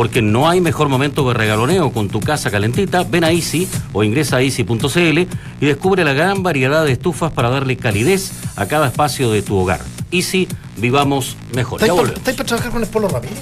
porque 0.00 0.22
no 0.22 0.48
hay 0.48 0.62
mejor 0.62 0.88
momento 0.88 1.28
de 1.28 1.34
regaloneo 1.34 1.92
con 1.92 2.08
tu 2.08 2.20
casa 2.20 2.50
calentita. 2.50 3.02
Ven 3.02 3.22
a 3.22 3.32
Easy 3.32 3.68
o 3.92 4.02
ingresa 4.02 4.38
a 4.38 4.42
easy.cl 4.42 4.96
y 4.96 5.26
descubre 5.60 6.04
la 6.04 6.14
gran 6.14 6.42
variedad 6.42 6.86
de 6.86 6.92
estufas 6.92 7.30
para 7.32 7.50
darle 7.50 7.76
calidez 7.76 8.32
a 8.56 8.64
cada 8.64 8.86
espacio 8.86 9.30
de 9.30 9.42
tu 9.42 9.58
hogar. 9.58 9.82
Easy, 10.10 10.48
vivamos 10.78 11.36
mejor. 11.54 11.82
¿Estáis 11.82 12.34
para, 12.34 12.46
trabajar 12.46 12.72
con 12.72 12.82
el 12.82 12.88
Polo 12.88 13.08
Ramírez? 13.08 13.40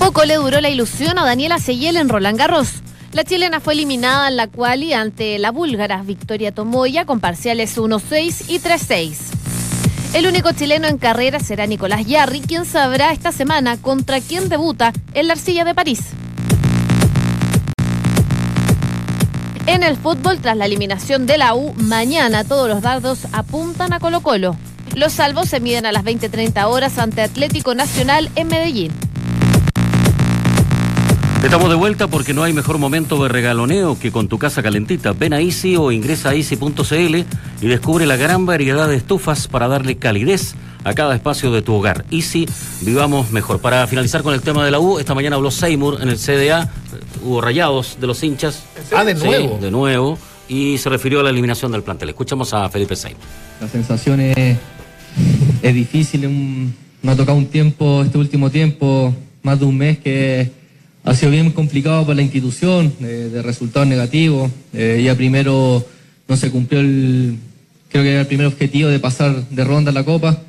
Poco 0.00 0.24
le 0.24 0.34
duró 0.34 0.60
la 0.60 0.68
ilusión 0.68 1.16
a 1.16 1.24
Daniela 1.24 1.60
Seyel 1.60 1.96
en 1.96 2.08
Roland 2.08 2.36
Garros. 2.36 2.82
La 3.12 3.22
chilena 3.22 3.60
fue 3.60 3.74
eliminada 3.74 4.26
en 4.26 4.36
la 4.36 4.48
quali 4.48 4.94
ante 4.94 5.38
la 5.38 5.52
búlgara 5.52 6.02
Victoria 6.02 6.50
Tomoya 6.50 7.06
con 7.06 7.20
parciales 7.20 7.78
1-6 7.78 8.46
y 8.48 8.58
3-6. 8.58 9.39
El 10.12 10.26
único 10.26 10.50
chileno 10.52 10.88
en 10.88 10.98
carrera 10.98 11.38
será 11.38 11.66
Nicolás 11.66 12.04
Yarri, 12.04 12.40
quien 12.40 12.64
sabrá 12.64 13.12
esta 13.12 13.30
semana 13.30 13.76
contra 13.80 14.20
quién 14.20 14.48
debuta 14.48 14.92
en 15.14 15.28
la 15.28 15.34
arcilla 15.34 15.64
de 15.64 15.72
París. 15.72 16.00
En 19.66 19.84
el 19.84 19.96
fútbol, 19.96 20.40
tras 20.40 20.56
la 20.56 20.66
eliminación 20.66 21.26
de 21.26 21.38
la 21.38 21.54
U, 21.54 21.74
mañana 21.74 22.42
todos 22.42 22.68
los 22.68 22.82
dardos 22.82 23.28
apuntan 23.32 23.92
a 23.92 24.00
Colo 24.00 24.20
Colo. 24.20 24.56
Los 24.96 25.12
salvos 25.12 25.48
se 25.48 25.60
miden 25.60 25.86
a 25.86 25.92
las 25.92 26.02
20.30 26.02 26.64
horas 26.64 26.98
ante 26.98 27.22
Atlético 27.22 27.76
Nacional 27.76 28.30
en 28.34 28.48
Medellín. 28.48 29.09
Estamos 31.42 31.70
de 31.70 31.74
vuelta 31.74 32.06
porque 32.06 32.34
no 32.34 32.42
hay 32.42 32.52
mejor 32.52 32.78
momento 32.78 33.20
de 33.22 33.28
regaloneo 33.28 33.98
que 33.98 34.12
con 34.12 34.28
tu 34.28 34.38
casa 34.38 34.62
calentita. 34.62 35.12
Ven 35.12 35.32
a 35.32 35.40
Easy 35.40 35.74
o 35.76 35.90
ingresa 35.90 36.30
a 36.30 36.34
easy.cl 36.34 37.16
y 37.62 37.66
descubre 37.66 38.06
la 38.06 38.16
gran 38.16 38.46
variedad 38.46 38.88
de 38.88 38.96
estufas 38.96 39.48
para 39.48 39.66
darle 39.66 39.96
calidez 39.96 40.54
a 40.84 40.92
cada 40.94 41.14
espacio 41.14 41.50
de 41.50 41.62
tu 41.62 41.74
hogar. 41.74 42.04
Easy, 42.10 42.46
vivamos 42.82 43.30
mejor. 43.32 43.60
Para 43.60 43.86
finalizar 43.86 44.22
con 44.22 44.34
el 44.34 44.42
tema 44.42 44.64
de 44.64 44.70
la 44.70 44.78
U, 44.80 44.98
esta 44.98 45.14
mañana 45.14 45.36
habló 45.36 45.50
Seymour 45.50 45.98
en 46.02 46.10
el 46.10 46.18
CDA, 46.18 46.70
hubo 47.24 47.40
rayados 47.40 47.96
de 48.00 48.06
los 48.06 48.22
hinchas. 48.22 48.62
Ah, 48.94 49.04
de 49.04 49.16
Sí, 49.16 49.24
nuevo. 49.24 49.58
de 49.60 49.70
nuevo. 49.70 50.18
Y 50.48 50.78
se 50.78 50.88
refirió 50.88 51.20
a 51.20 51.22
la 51.22 51.30
eliminación 51.30 51.72
del 51.72 51.82
plantel. 51.82 52.10
Escuchamos 52.10 52.52
a 52.54 52.68
Felipe 52.68 52.96
Seymour. 52.96 53.22
La 53.60 53.68
sensación 53.68 54.20
es, 54.20 54.56
es 55.62 55.74
difícil, 55.74 56.26
un- 56.26 56.74
me 57.02 57.12
ha 57.12 57.16
tocado 57.16 57.38
un 57.38 57.46
tiempo, 57.46 58.02
este 58.04 58.18
último 58.18 58.50
tiempo, 58.50 59.14
más 59.42 59.58
de 59.58 59.64
un 59.64 59.78
mes 59.78 59.98
que 59.98 60.59
ha 61.04 61.14
sido 61.14 61.32
bien 61.32 61.50
complicado 61.52 62.02
para 62.02 62.16
la 62.16 62.22
institución, 62.22 62.92
de, 63.00 63.30
de 63.30 63.42
resultados 63.42 63.88
negativos. 63.88 64.50
Eh, 64.72 65.02
ya 65.04 65.14
primero 65.14 65.84
no 66.28 66.36
se 66.36 66.50
cumplió 66.50 66.80
el, 66.80 67.38
creo 67.88 68.04
que 68.04 68.10
era 68.10 68.20
el 68.20 68.26
primer 68.26 68.46
objetivo 68.46 68.88
de 68.88 68.98
pasar 69.00 69.48
de 69.48 69.64
ronda 69.64 69.90
a 69.90 69.94
la 69.94 70.04
Copa 70.04 70.42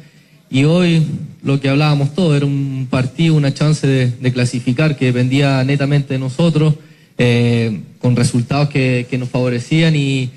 Y 0.49 0.65
hoy 0.65 1.07
lo 1.43 1.59
que 1.59 1.69
hablábamos 1.69 2.13
todo 2.13 2.35
era 2.35 2.45
un 2.45 2.87
partido, 2.89 3.35
una 3.35 3.53
chance 3.53 3.87
de, 3.87 4.07
de 4.11 4.33
clasificar 4.33 4.95
que 4.97 5.05
dependía 5.05 5.63
netamente 5.63 6.13
de 6.13 6.19
nosotros, 6.19 6.75
eh, 7.17 7.81
con 7.99 8.15
resultados 8.15 8.69
que, 8.69 9.07
que 9.09 9.17
nos 9.17 9.29
favorecían 9.29 9.95
y, 9.95 10.29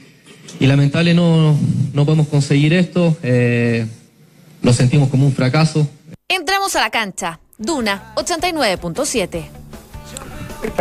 y 0.61 0.67
lamentable 0.67 1.15
no, 1.15 1.59
no 1.93 2.05
podemos 2.05 2.29
conseguir 2.29 2.73
esto. 2.73 3.17
eh, 3.23 3.87
lo 4.63 4.73
sentimos 4.73 5.11
como 5.11 5.27
un 5.27 5.33
fracaso. 5.33 5.87
Entramos 6.27 6.75
a 6.77 6.81
la 6.81 6.91
cancha. 6.91 7.39
Duna 7.59 8.15
89.7. 8.17 9.64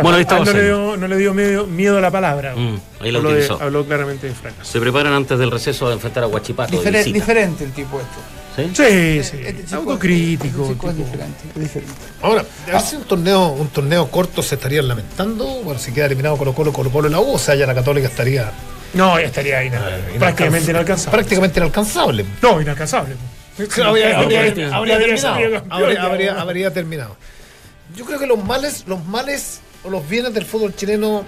Bueno, 0.02 0.18
ahí 0.18 0.26
Ah, 0.28 0.38
no, 0.44 0.52
le 0.52 0.62
dio, 0.64 0.96
no 0.96 1.08
le 1.08 1.16
dio 1.16 1.34
miedo, 1.34 1.66
miedo 1.66 1.98
a 1.98 2.00
la 2.00 2.10
palabra. 2.10 2.54
Mm, 2.56 2.76
ahí 3.00 3.10
la 3.12 3.18
habló, 3.18 3.32
de- 3.32 3.48
habló 3.60 3.84
claramente 3.84 4.26
de 4.28 4.34
fracaso. 4.34 4.70
Se 4.70 4.80
preparan 4.80 5.12
antes 5.12 5.38
del 5.38 5.50
receso 5.50 5.88
a 5.88 5.92
enfrentar 5.92 6.24
a 6.24 6.26
Guachipato. 6.26 6.80
de 6.80 6.90
Difere- 6.90 7.12
diferente 7.12 7.64
el 7.64 7.72
tipo 7.72 8.00
este. 8.00 8.20
¿Sí? 8.56 8.70
Sí, 8.72 9.30
sí. 9.30 9.42
Este 9.44 9.64
chico- 9.64 9.76
Autocrítico. 9.76 10.62
este 10.62 10.74
chico 10.74 10.90
es 10.90 10.96
diferente, 10.96 11.38
es 11.54 11.60
diferente. 11.60 11.94
Ahora, 12.22 12.44
a 12.68 12.72
ver 12.72 12.80
si 12.80 12.96
un 12.96 13.02
torneo, 13.02 13.48
un 13.48 13.68
torneo 13.68 14.08
corto 14.10 14.42
se 14.42 14.54
estarían 14.54 14.86
lamentando, 14.86 15.44
bueno, 15.64 15.80
si 15.80 15.92
queda 15.92 16.06
eliminado 16.06 16.36
Colo 16.36 16.54
Colo, 16.54 16.72
Colo 16.72 16.90
Colo 16.90 17.06
en 17.08 17.12
la 17.12 17.20
U, 17.20 17.32
o 17.34 17.38
sea, 17.38 17.56
ya 17.56 17.66
la 17.66 17.74
Católica 17.74 18.06
estaría 18.06 18.52
No, 18.94 19.18
ya 19.18 19.26
estaría 19.26 19.58
ahí, 19.58 19.70
prácticamente 20.20 20.70
inalcanzable. 20.70 21.16
prácticamente 21.18 21.58
inalcanzable. 21.58 22.24
No, 22.42 22.60
inalcanzable. 22.60 23.16
Habría, 23.84 24.20
terminado. 24.54 26.40
Habría- 26.40 26.72
terminado. 26.72 27.16
Yo 27.96 28.04
creo 28.04 28.18
que 28.20 28.26
los 28.26 28.42
males, 28.42 28.84
los 28.86 29.04
males 29.04 29.60
los 29.90 30.08
bienes 30.08 30.32
del 30.34 30.44
fútbol 30.44 30.74
chileno, 30.74 31.24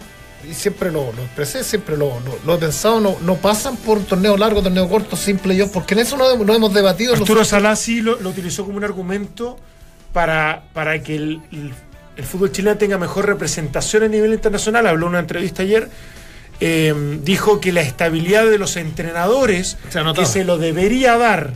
y 0.48 0.54
siempre 0.54 0.92
lo, 0.92 1.12
lo 1.12 1.22
expresé, 1.22 1.64
siempre 1.64 1.96
lo, 1.96 2.20
lo- 2.20 2.38
lo 2.44 2.54
he 2.54 2.59
pensado, 2.59 3.00
no, 3.00 3.16
no 3.22 3.36
pasan 3.36 3.76
por 3.76 4.00
torneo 4.04 4.36
largo, 4.36 4.62
torneo 4.62 4.88
corto, 4.88 5.16
simple 5.16 5.57
yo, 5.57 5.70
porque 5.70 5.94
en 5.94 6.00
eso 6.00 6.16
no, 6.16 6.36
no 6.44 6.54
hemos 6.54 6.72
debatido. 6.72 7.12
los- 7.12 7.20
Arturo 7.22 7.44
Salá 7.44 7.74
sí 7.76 8.00
lo, 8.00 8.12
utilizó 8.28 8.64
como 8.64 8.76
un 8.76 8.84
argumento 8.84 9.57
para, 10.12 10.64
para 10.72 11.02
que 11.02 11.16
el, 11.16 11.40
el- 11.52 11.72
el 12.16 12.24
fútbol 12.24 12.50
chileno 12.52 12.78
tenga 12.78 12.96
mejor 12.96 13.26
representación 13.26 14.02
a 14.04 14.09
nivel 14.09 14.32
internacional. 14.32 14.86
Habló 14.86 15.04
en 15.07 15.11
una 15.11 15.18
entrevista 15.18 15.62
ayer. 15.62 15.90
eh, 16.61 16.94
dijo 17.22 17.61
que 17.61 17.70
la 17.72 17.82
estabilidad 17.82 18.46
de 18.46 18.57
los 18.57 18.76
entrenadores, 18.76 19.76
Se 19.90 20.00
que 20.14 20.24
se 20.24 20.42
lo 20.44 20.57
debería 20.57 21.18
dar 21.18 21.52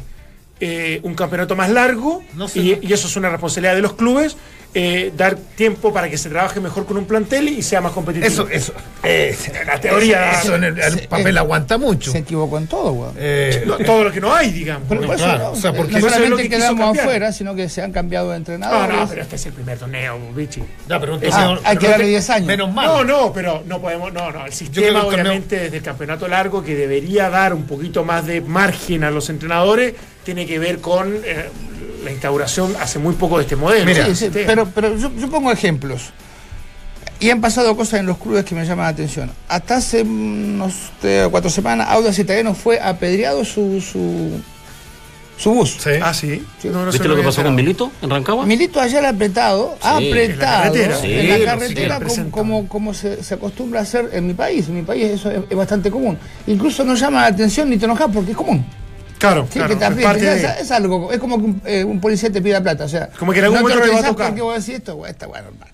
eh, 0.60 1.00
un 1.02 1.14
campeonato 1.14 1.56
más 1.56 1.70
largo, 1.70 2.22
No 2.34 2.46
sé. 2.48 2.58
y, 2.60 2.78
y 2.82 2.92
eso 2.92 3.06
es 3.08 3.16
una 3.16 3.30
responsabilidad 3.30 3.74
de 3.74 3.80
los 3.80 3.94
clubes, 3.94 4.36
eh, 4.72 5.12
dar 5.16 5.34
tiempo 5.36 5.92
para 5.92 6.08
que 6.08 6.16
se 6.16 6.28
trabaje 6.28 6.60
mejor 6.60 6.86
con 6.86 6.96
un 6.96 7.04
plantel 7.04 7.48
y 7.48 7.60
sea 7.62 7.80
más 7.80 7.92
competitivo. 7.92 8.28
Eso, 8.28 8.48
eso. 8.48 8.72
eh, 9.02 9.36
la 9.66 9.80
teoría. 9.80 10.30
Eso 10.40 10.54
en 10.54 10.64
el, 10.64 10.78
en 10.78 10.98
el 11.00 11.08
papel 11.08 11.36
aguanta 11.38 11.76
mucho. 11.76 12.12
Se 12.12 12.18
equivocó 12.18 12.56
en 12.58 12.66
todo, 12.68 12.92
weón. 12.92 13.14
Eh, 13.18 13.64
No, 13.66 13.78
todo 13.78 14.04
lo 14.04 14.12
que 14.12 14.20
no 14.20 14.32
hay, 14.32 14.50
digamos. 14.52 14.84
Pero 14.88 15.00
por 15.02 15.14
eso, 15.16 15.24
claro, 15.24 15.42
no, 15.44 15.50
o 15.50 15.56
sea, 15.56 15.72
porque 15.72 15.92
no 15.92 15.98
eso 15.98 16.06
es 16.06 16.12
lo 16.12 16.18
solamente 16.18 16.42
que 16.44 16.48
quiso 16.56 16.74
quedamos 16.74 16.98
afuera, 16.98 17.32
sino 17.32 17.54
que 17.56 17.68
se 17.68 17.82
han 17.82 17.90
cambiado 17.92 18.26
de 18.26 18.34
No, 18.34 18.36
entrenadores. 18.36 18.96
no, 18.96 19.08
pero 19.08 19.22
este 19.22 19.36
es 19.36 19.46
el 19.46 19.52
primer 19.54 19.78
torneo, 19.78 20.18
Bichi. 20.34 20.62
ya, 20.88 21.00
pero 21.00 21.14
un 21.16 21.20
Ah, 21.32 21.58
hay 21.64 21.76
que 21.76 21.88
darle 21.88 22.06
10 22.06 22.30
años. 22.30 22.46
Menos 22.46 22.72
mal. 22.72 22.86
No, 22.86 23.04
no, 23.04 23.32
pero 23.32 23.62
no 23.66 23.80
podemos, 23.80 24.12
no, 24.12 24.30
no. 24.30 24.46
El 24.46 24.52
sistema, 24.52 25.04
obviamente, 25.04 25.58
desde 25.58 25.78
el 25.78 25.82
campeonato 25.82 26.28
largo, 26.28 26.62
que 26.62 26.74
debería 26.76 27.28
dar 27.28 27.54
un 27.54 27.64
poquito 27.64 28.04
más 28.04 28.26
de 28.26 28.40
margen 28.40 29.02
a 29.04 29.10
los 29.10 29.28
entrenadores, 29.30 29.94
tiene 30.24 30.46
que 30.46 30.58
ver 30.58 30.80
con 30.80 31.12
eh, 31.24 31.48
la 32.04 32.10
instauración 32.12 32.74
hace 32.80 32.98
muy 32.98 33.14
poco 33.14 33.36
de 33.38 33.44
este 33.44 33.56
modelo. 33.56 33.84
Mira, 33.86 34.06
Sí, 34.06 34.14
sí, 34.16 34.30
Sí. 34.32 34.42
pero, 34.46 34.66
pero 34.74 34.96
yo, 34.96 35.10
yo 35.16 35.28
pongo 35.30 35.50
ejemplos. 35.52 36.10
Y 37.18 37.28
han 37.28 37.40
pasado 37.42 37.76
cosas 37.76 38.00
en 38.00 38.06
los 38.06 38.16
clubes 38.16 38.44
que 38.46 38.54
me 38.54 38.64
llaman 38.64 38.84
la 38.84 38.88
atención. 38.90 39.30
Hasta 39.48 39.76
hace 39.76 40.02
unos 40.02 40.74
tres 41.00 41.26
o 41.26 41.30
cuatro 41.30 41.50
semanas, 41.50 41.88
Audax 41.90 42.18
Italiano 42.18 42.54
fue 42.54 42.80
apedreado 42.80 43.44
su, 43.44 43.78
su, 43.82 44.40
su 45.36 45.50
bus. 45.52 45.76
Sí. 45.82 45.90
Ah, 46.02 46.14
sí. 46.14 46.42
No, 46.64 46.86
no 46.86 46.90
¿Viste 46.90 47.06
lo 47.06 47.16
que 47.16 47.22
pasó 47.22 47.42
con. 47.42 47.54
Milito 47.54 47.92
en 48.00 48.08
Rancagua? 48.08 48.46
Milito 48.46 48.80
ayer 48.80 49.04
apretado, 49.04 49.76
Sí, 49.82 50.08
apretado 50.08 50.14
en 50.22 50.38
la 50.38 50.46
carretera. 50.46 50.96
Sí, 50.96 51.12
en 51.12 51.28
la 51.28 51.44
carretera 51.44 51.98
sí, 52.08 52.14
como, 52.22 52.30
como, 52.30 52.68
como 52.68 52.94
se, 52.94 53.22
se 53.22 53.34
acostumbra 53.34 53.80
a 53.80 53.82
hacer 53.82 54.08
en 54.14 54.26
mi 54.26 54.32
país. 54.32 54.68
En 54.68 54.76
mi 54.76 54.82
país 54.82 55.04
eso 55.04 55.30
es, 55.30 55.40
es 55.50 55.56
bastante 55.56 55.90
común. 55.90 56.16
Incluso 56.46 56.84
no 56.84 56.94
llama 56.94 57.20
la 57.20 57.26
atención 57.26 57.68
ni 57.68 57.76
te 57.76 57.84
enojas 57.84 58.08
porque 58.10 58.30
es 58.30 58.36
común. 58.36 58.64
Claro, 59.20 59.46
Sí, 59.48 59.58
claro. 59.60 59.68
que 59.68 59.76
te 59.76 59.84
es 59.86 59.96
ya 60.22 60.34
de- 60.34 60.36
es, 60.54 60.60
es 60.62 60.70
algo, 60.72 61.12
es 61.12 61.18
como 61.20 61.38
que 61.38 61.44
un, 61.44 61.62
eh, 61.64 61.84
un 61.84 62.00
policía 62.00 62.32
te 62.32 62.42
pida 62.42 62.60
plata. 62.60 62.84
O 62.84 62.88
sea, 62.88 63.08
Como 63.18 63.32
que 63.32 63.38
en 63.38 63.44
algún 63.44 63.58
no 63.60 63.62
momento 63.68 63.84
te 63.84 63.90
va 63.92 64.00
a 64.00 64.04
tocar. 64.10 64.26
porque 64.28 64.42
vos 64.42 64.54
decís 64.56 64.78
esto, 64.80 64.96
bueno, 64.96 65.12
está 65.12 65.26
bueno, 65.28 65.44
normal. 65.50 65.68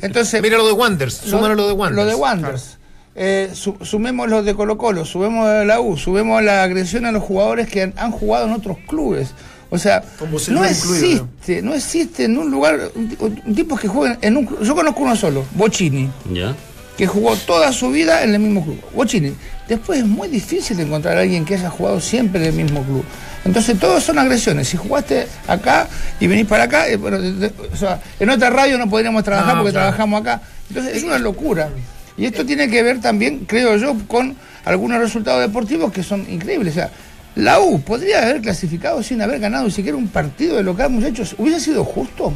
Entonces, 0.00 0.40
Mira 0.40 0.56
lo 0.58 0.66
de 0.66 0.72
Wanders, 0.74 1.14
súmalo 1.14 1.54
lo 1.56 1.66
de 1.66 1.72
Wanders. 1.72 1.96
Lo 1.96 2.04
de 2.08 2.14
Wanderers. 2.14 2.76
Eh, 3.16 3.50
su- 3.54 3.76
sumemos 3.82 4.28
lo 4.28 4.42
de 4.44 4.54
Colo 4.54 4.78
Colo, 4.78 5.04
subemos 5.04 5.48
de 5.50 5.64
la 5.64 5.80
U, 5.80 5.96
subemos 5.96 6.40
la 6.44 6.62
agresión 6.62 7.06
a 7.06 7.12
los 7.12 7.24
jugadores 7.24 7.68
que 7.68 7.82
han, 7.82 7.94
han 7.96 8.12
jugado 8.12 8.46
en 8.46 8.52
otros 8.52 8.76
clubes. 8.86 9.30
O 9.72 9.78
sea, 9.78 10.02
no 10.20 10.26
incluido, 10.36 10.64
existe, 10.64 11.62
no 11.62 11.74
existe 11.74 12.24
en 12.24 12.36
un 12.38 12.50
lugar 12.50 12.90
un, 12.94 13.40
un 13.46 13.54
tipo 13.54 13.76
que 13.76 13.88
juegue 13.88 14.18
en 14.20 14.36
un 14.36 14.44
club. 14.46 14.62
Yo 14.62 14.74
conozco 14.74 15.02
uno 15.02 15.16
solo, 15.16 15.44
Bocini, 15.54 16.10
Ya. 16.32 16.54
Que 17.00 17.06
jugó 17.06 17.34
toda 17.34 17.72
su 17.72 17.90
vida 17.90 18.22
en 18.24 18.34
el 18.34 18.40
mismo 18.40 18.62
club. 18.62 18.78
Bocini. 18.94 19.32
Después 19.66 20.00
es 20.00 20.04
muy 20.04 20.28
difícil 20.28 20.78
encontrar 20.80 21.16
a 21.16 21.20
alguien 21.22 21.46
que 21.46 21.54
haya 21.54 21.70
jugado 21.70 21.98
siempre 21.98 22.42
en 22.42 22.48
el 22.48 22.52
mismo 22.52 22.82
club. 22.82 23.02
Entonces 23.46 23.78
todos 23.78 24.04
son 24.04 24.18
agresiones. 24.18 24.68
Si 24.68 24.76
jugaste 24.76 25.26
acá 25.48 25.88
y 26.20 26.26
venís 26.26 26.44
para 26.44 26.64
acá, 26.64 26.86
eh, 26.88 26.96
bueno, 26.96 27.18
de- 27.18 27.32
de- 27.32 27.52
o 27.72 27.74
sea, 27.74 28.02
en 28.18 28.28
otra 28.28 28.50
radio 28.50 28.76
no 28.76 28.86
podríamos 28.90 29.24
trabajar 29.24 29.54
No, 29.54 29.62
porque 29.62 29.72
claro. 29.72 29.86
trabajamos 29.86 30.20
acá. 30.20 30.42
Entonces 30.68 30.94
es 30.94 31.02
una 31.02 31.18
locura. 31.18 31.70
Y 32.18 32.26
esto 32.26 32.44
tiene 32.44 32.68
que 32.68 32.82
ver 32.82 33.00
también, 33.00 33.46
creo 33.46 33.78
yo, 33.78 33.96
con 34.06 34.36
algunos 34.66 34.98
resultados 34.98 35.40
deportivos 35.40 35.90
que 35.90 36.02
son 36.02 36.26
increíbles. 36.30 36.74
O 36.74 36.80
sea, 36.80 36.90
la 37.34 37.60
U 37.60 37.80
podría 37.80 38.24
haber 38.24 38.42
clasificado 38.42 39.02
sin 39.02 39.22
haber 39.22 39.40
ganado 39.40 39.64
ni 39.64 39.70
siquiera 39.70 39.96
un 39.96 40.08
partido 40.08 40.56
de 40.56 40.62
local, 40.64 40.90
muchachos. 40.90 41.34
¿Hubiese 41.38 41.60
sido 41.60 41.82
justo? 41.82 42.30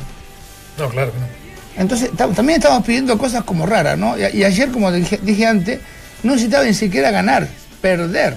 No, 0.79 0.89
claro 0.89 1.13
que 1.13 1.19
no. 1.19 1.44
Entonces, 1.77 2.11
ta- 2.17 2.29
también 2.29 2.59
estamos 2.61 2.85
pidiendo 2.85 3.17
cosas 3.19 3.45
como 3.45 3.67
raras, 3.67 3.99
¿no? 3.99 4.17
Y, 4.19 4.39
y 4.39 4.45
ayer, 4.45 4.71
como 4.71 4.91
dije, 4.93 5.19
dije 5.23 5.47
antes, 5.47 5.81
no 6.23 6.33
necesitaba 6.33 6.65
ni 6.65 6.75
siquiera 6.75 7.11
ganar, 7.11 7.49
perder. 7.81 8.37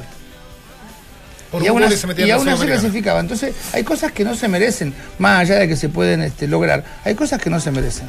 Por 1.52 1.64
y 1.64 1.68
aún 1.68 1.82
así, 1.84 1.96
se 1.96 2.26
y 2.26 2.32
aún 2.32 2.50
así 2.50 2.66
clasificaba. 2.66 3.20
Entonces, 3.22 3.56
hay 3.72 3.84
cosas 3.84 4.12
que 4.12 4.26
no 4.26 4.36
se 4.36 4.48
merecen, 4.50 4.94
más 5.18 5.40
allá 5.42 5.56
de 5.56 5.68
que 5.68 5.78
se 5.78 5.88
pueden 5.88 6.22
este, 6.22 6.48
lograr. 6.48 6.84
Hay 7.06 7.16
cosas 7.16 7.42
que 7.42 7.50
no 7.50 7.60
se 7.62 7.72
merecen. 7.72 8.08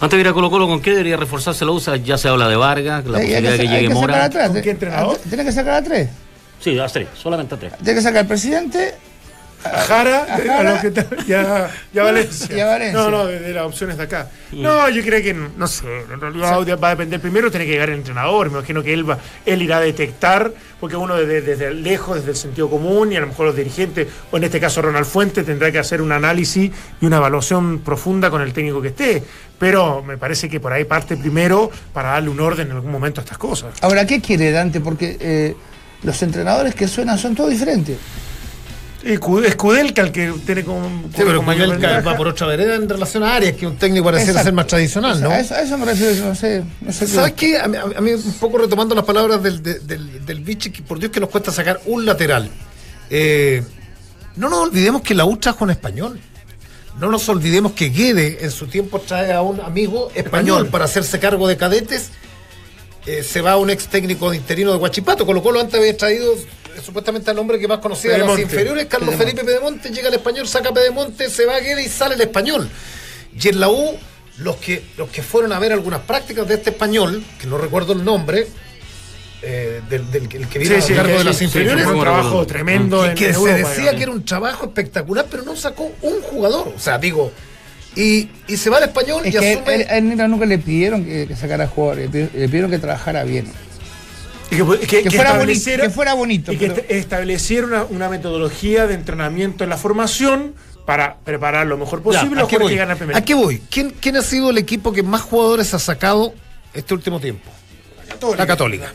Antes 0.00 0.16
de 0.16 0.20
ir 0.20 0.28
a 0.28 0.32
Colo 0.32 0.50
Colo, 0.50 0.68
¿con 0.68 0.80
qué 0.80 0.90
debería 0.90 1.16
reforzarse 1.16 1.64
la 1.64 1.72
USA? 1.72 1.96
Ya 1.96 2.16
se 2.16 2.28
habla 2.28 2.48
de 2.48 2.56
Vargas, 2.56 3.04
la 3.06 3.18
Hay- 3.18 3.34
hay 3.34 3.42
posibilidad 3.42 3.50
de 3.52 3.56
que 3.56 3.62
hay 3.62 3.68
llegue 3.82 3.88
sacar 3.88 4.00
Mora. 4.00 4.24
a 4.24 4.30
tres. 4.30 4.48
¿Con 4.50 4.62
qué 4.62 4.70
entrenador? 4.70 5.18
Ah, 5.20 5.26
Tenés 5.28 5.46
que 5.46 5.52
sacar 5.52 5.74
a 5.74 5.82
tres. 5.82 6.08
Sí, 6.62 6.78
a 6.78 6.86
tres, 6.86 7.08
solamente 7.20 7.54
a 7.54 7.58
tres. 7.58 7.72
Tenés 7.78 7.94
que 7.96 8.02
sacar 8.02 8.18
al 8.20 8.26
presidente. 8.26 8.94
A 9.64 9.80
Jara, 9.82 10.26
A 10.28 10.34
a 10.34 10.38
Jara. 10.38 10.74
lo 10.74 10.80
que 10.80 10.90
ta- 10.90 11.06
ya, 11.26 11.70
ya 11.92 12.02
Valencia. 12.04 12.56
Y 12.56 12.60
a 12.60 12.66
Valencia. 12.66 12.98
No, 13.00 13.10
no, 13.10 13.26
de, 13.26 13.40
de 13.40 13.52
las 13.52 13.64
opciones 13.64 13.96
de 13.98 14.02
acá. 14.04 14.28
No, 14.52 14.88
yo 14.88 15.02
creo 15.02 15.22
que, 15.22 15.34
no 15.34 15.66
sé, 15.66 15.84
en 16.12 16.20
realidad 16.20 16.78
va 16.82 16.88
a 16.88 16.90
depender. 16.90 17.20
Primero 17.20 17.50
tiene 17.50 17.66
que 17.66 17.72
llegar 17.72 17.90
el 17.90 17.96
entrenador, 17.96 18.50
me 18.50 18.58
imagino 18.58 18.82
que 18.82 18.92
él 18.92 19.08
va, 19.08 19.18
él 19.46 19.62
irá 19.62 19.76
a 19.76 19.80
detectar, 19.80 20.52
porque 20.80 20.96
uno 20.96 21.16
desde, 21.16 21.42
desde 21.42 21.72
lejos, 21.74 22.16
desde 22.16 22.30
el 22.30 22.36
sentido 22.36 22.70
común, 22.70 23.12
y 23.12 23.16
a 23.16 23.20
lo 23.20 23.26
mejor 23.28 23.46
los 23.46 23.56
dirigentes, 23.56 24.08
o 24.30 24.36
en 24.38 24.44
este 24.44 24.58
caso 24.60 24.80
Ronald 24.82 25.06
Fuente, 25.06 25.42
tendrá 25.44 25.70
que 25.70 25.78
hacer 25.78 26.00
un 26.02 26.12
análisis 26.12 26.70
y 27.00 27.06
una 27.06 27.18
evaluación 27.18 27.80
profunda 27.80 28.30
con 28.30 28.40
el 28.42 28.52
técnico 28.52 28.80
que 28.82 28.88
esté. 28.88 29.22
Pero 29.58 30.02
me 30.02 30.16
parece 30.16 30.48
que 30.48 30.58
por 30.58 30.72
ahí 30.72 30.84
parte 30.84 31.16
primero 31.18 31.70
para 31.92 32.12
darle 32.12 32.30
un 32.30 32.40
orden 32.40 32.68
en 32.70 32.76
algún 32.76 32.90
momento 32.90 33.20
a 33.20 33.24
estas 33.24 33.36
cosas. 33.38 33.74
Ahora, 33.82 34.06
¿qué 34.06 34.20
quiere 34.22 34.50
Dante? 34.52 34.80
Porque 34.80 35.18
eh, 35.20 35.54
los 36.02 36.22
entrenadores 36.22 36.74
que 36.74 36.88
suenan 36.88 37.18
son 37.18 37.34
todos 37.34 37.50
diferentes. 37.50 37.98
Y 39.02 39.16
Cu- 39.16 39.38
es 39.40 39.56
Kudelka 39.56 40.02
el 40.02 40.12
que 40.12 40.30
tiene 40.44 40.62
como, 40.62 40.86
Sí, 41.08 41.22
pero 41.24 41.42
ventaja. 41.42 42.00
va 42.00 42.16
por 42.16 42.28
otra 42.28 42.46
vereda 42.46 42.74
en 42.74 42.86
relación 42.86 43.22
a 43.22 43.34
Arias, 43.34 43.56
que 43.56 43.66
un 43.66 43.76
técnico 43.76 44.04
pareciera 44.04 44.32
Exacto. 44.32 44.46
ser 44.46 44.52
más 44.52 44.66
tradicional, 44.66 45.22
¿no? 45.22 45.30
a, 45.30 45.40
eso, 45.40 45.54
a 45.54 45.62
eso 45.62 45.78
me 45.78 45.86
refiero, 45.86 46.12
yo 46.12 46.24
no 46.26 46.34
sé. 46.34 46.62
No 46.82 46.92
sé 46.92 47.06
qué- 47.06 47.10
¿Sabes 47.12 47.32
qué? 47.32 47.58
A 47.58 47.66
mí, 47.66 47.76
a 47.78 48.00
mí 48.00 48.12
un 48.12 48.32
poco 48.34 48.58
retomando 48.58 48.94
las 48.94 49.04
palabras 49.04 49.42
del, 49.42 49.62
de- 49.62 49.78
del, 49.80 50.26
del 50.26 50.40
Vichy, 50.40 50.70
que 50.70 50.82
por 50.82 50.98
Dios 50.98 51.10
que 51.10 51.18
nos 51.20 51.30
cuesta 51.30 51.50
sacar 51.50 51.80
un 51.86 52.04
lateral. 52.04 52.50
Eh, 53.08 53.62
no 54.36 54.50
nos 54.50 54.58
olvidemos 54.60 55.00
que 55.00 55.14
la 55.14 55.24
U 55.24 55.36
trajo 55.38 55.64
un 55.64 55.70
español. 55.70 56.20
No 57.00 57.10
nos 57.10 57.26
olvidemos 57.30 57.72
que 57.72 57.88
Guede 57.88 58.38
en 58.42 58.50
su 58.50 58.66
tiempo 58.66 59.00
trae 59.00 59.32
a 59.32 59.40
un 59.40 59.60
amigo 59.60 60.10
español, 60.14 60.26
Español. 60.26 60.66
para 60.68 60.84
hacerse 60.84 61.18
cargo 61.18 61.48
de 61.48 61.56
cadetes. 61.56 62.10
Eh, 63.06 63.22
se 63.22 63.40
va 63.40 63.56
un 63.56 63.70
ex 63.70 63.86
técnico 63.88 64.30
de 64.30 64.36
interino 64.36 64.72
de 64.72 64.78
Guachipato, 64.78 65.24
con 65.24 65.34
lo 65.34 65.42
cual 65.42 65.58
antes 65.58 65.80
había 65.80 65.96
traído 65.96 66.34
supuestamente 66.84 67.30
al 67.30 67.38
hombre 67.38 67.58
que 67.58 67.68
más 67.68 67.78
conocía 67.78 68.12
de 68.12 68.18
las 68.18 68.38
inferiores, 68.38 68.86
Carlos 68.86 69.14
Felipe 69.14 69.44
Pedemonte, 69.44 69.90
llega 69.90 70.08
el 70.08 70.14
español, 70.14 70.46
saca 70.48 70.72
Pedemonte, 70.72 71.28
se 71.30 71.46
va 71.46 71.56
a 71.56 71.60
Guede 71.60 71.82
y 71.82 71.88
sale 71.88 72.14
el 72.14 72.20
español. 72.20 72.68
Y 73.40 73.48
en 73.48 73.60
la 73.60 73.68
U, 73.68 73.96
los 74.38 74.56
que, 74.56 74.82
los 74.96 75.08
que 75.10 75.22
fueron 75.22 75.52
a 75.52 75.58
ver 75.58 75.72
algunas 75.72 76.00
prácticas 76.00 76.46
de 76.48 76.54
este 76.54 76.70
español, 76.70 77.22
que 77.40 77.46
no 77.46 77.58
recuerdo 77.58 77.92
el 77.92 78.04
nombre, 78.04 78.46
eh, 79.42 79.80
del, 79.88 80.10
del- 80.10 80.28
el 80.34 80.48
que 80.48 80.58
vino 80.58 80.74
Sí, 80.76 80.82
sí, 80.82 80.92
a 80.92 80.96
cargo 80.96 81.18
de 81.18 81.24
las 81.24 81.36
sí, 81.36 81.44
inferiores, 81.44 81.84
fue 81.84 81.94
un 81.94 82.00
trabajo 82.00 82.46
tremendo 82.46 83.06
y 83.06 83.08
en 83.10 83.14
que 83.14 83.26
en 83.28 83.32
se 83.34 83.38
Europa, 83.40 83.56
decía 83.58 83.74
digamos. 83.76 83.96
que 83.96 84.02
era 84.02 84.12
un 84.12 84.24
trabajo 84.24 84.64
espectacular, 84.66 85.26
pero 85.30 85.42
no 85.44 85.56
sacó 85.56 85.90
un 86.02 86.20
jugador. 86.22 86.72
O 86.76 86.78
sea, 86.78 86.98
digo, 86.98 87.32
y, 87.96 88.28
y 88.48 88.56
se 88.58 88.68
va 88.70 88.76
al 88.76 88.84
español 88.84 89.22
Es 89.24 89.34
y 89.34 89.38
que 89.38 89.52
asume. 89.54 89.70
a 89.70 89.74
él- 89.74 89.86
a 89.88 89.96
él 90.24 90.30
nunca- 90.30 90.44
le 90.46 90.58
pidieron 90.58 91.04
que, 91.04 91.26
que 91.26 91.36
sacara 91.36 91.66
jugadores, 91.66 92.12
le 92.12 92.28
pidieron 92.48 92.70
que 92.70 92.78
trabajara 92.78 93.24
bien. 93.24 93.50
Que, 94.50 94.56
que- 94.80 94.86
Que 94.86 95.02
que 95.04 95.10
fuera 95.10 95.38
bonito, 95.38 95.64
que 95.64 95.90
fuera 95.90 96.14
bonito, 96.14 96.52
Y 96.52 96.56
que 96.58 96.66
pero- 96.70 96.86
una, 97.64 97.84
una 97.84 98.08
metodología 98.08 98.86
de 98.86 98.94
entrenamiento 98.94 99.64
en 99.64 99.70
la 99.70 99.76
formación 99.76 100.54
para 100.84 101.18
preparar 101.18 101.66
lo 101.68 101.78
mejor 101.78 102.02
posible 102.02 102.30
Ya, 102.30 102.40
los 102.42 102.44
¿a 102.44 102.48
qué 102.48 102.58
voy? 102.58 102.74
que 102.74 102.96
primero. 102.96 103.16
¿A 103.18 103.20
qué 103.22 103.34
voy? 103.34 103.62
¿Quién, 103.70 103.94
¿Quién 104.00 104.16
ha 104.16 104.22
sido 104.22 104.50
el 104.50 104.58
equipo 104.58 104.92
que 104.92 105.02
más 105.04 105.22
jugadores 105.22 105.72
ha 105.72 105.78
sacado 105.78 106.34
este 106.74 106.94
último 106.94 107.20
tiempo? 107.20 107.48
La 108.36 108.46
Católica. 108.46 108.92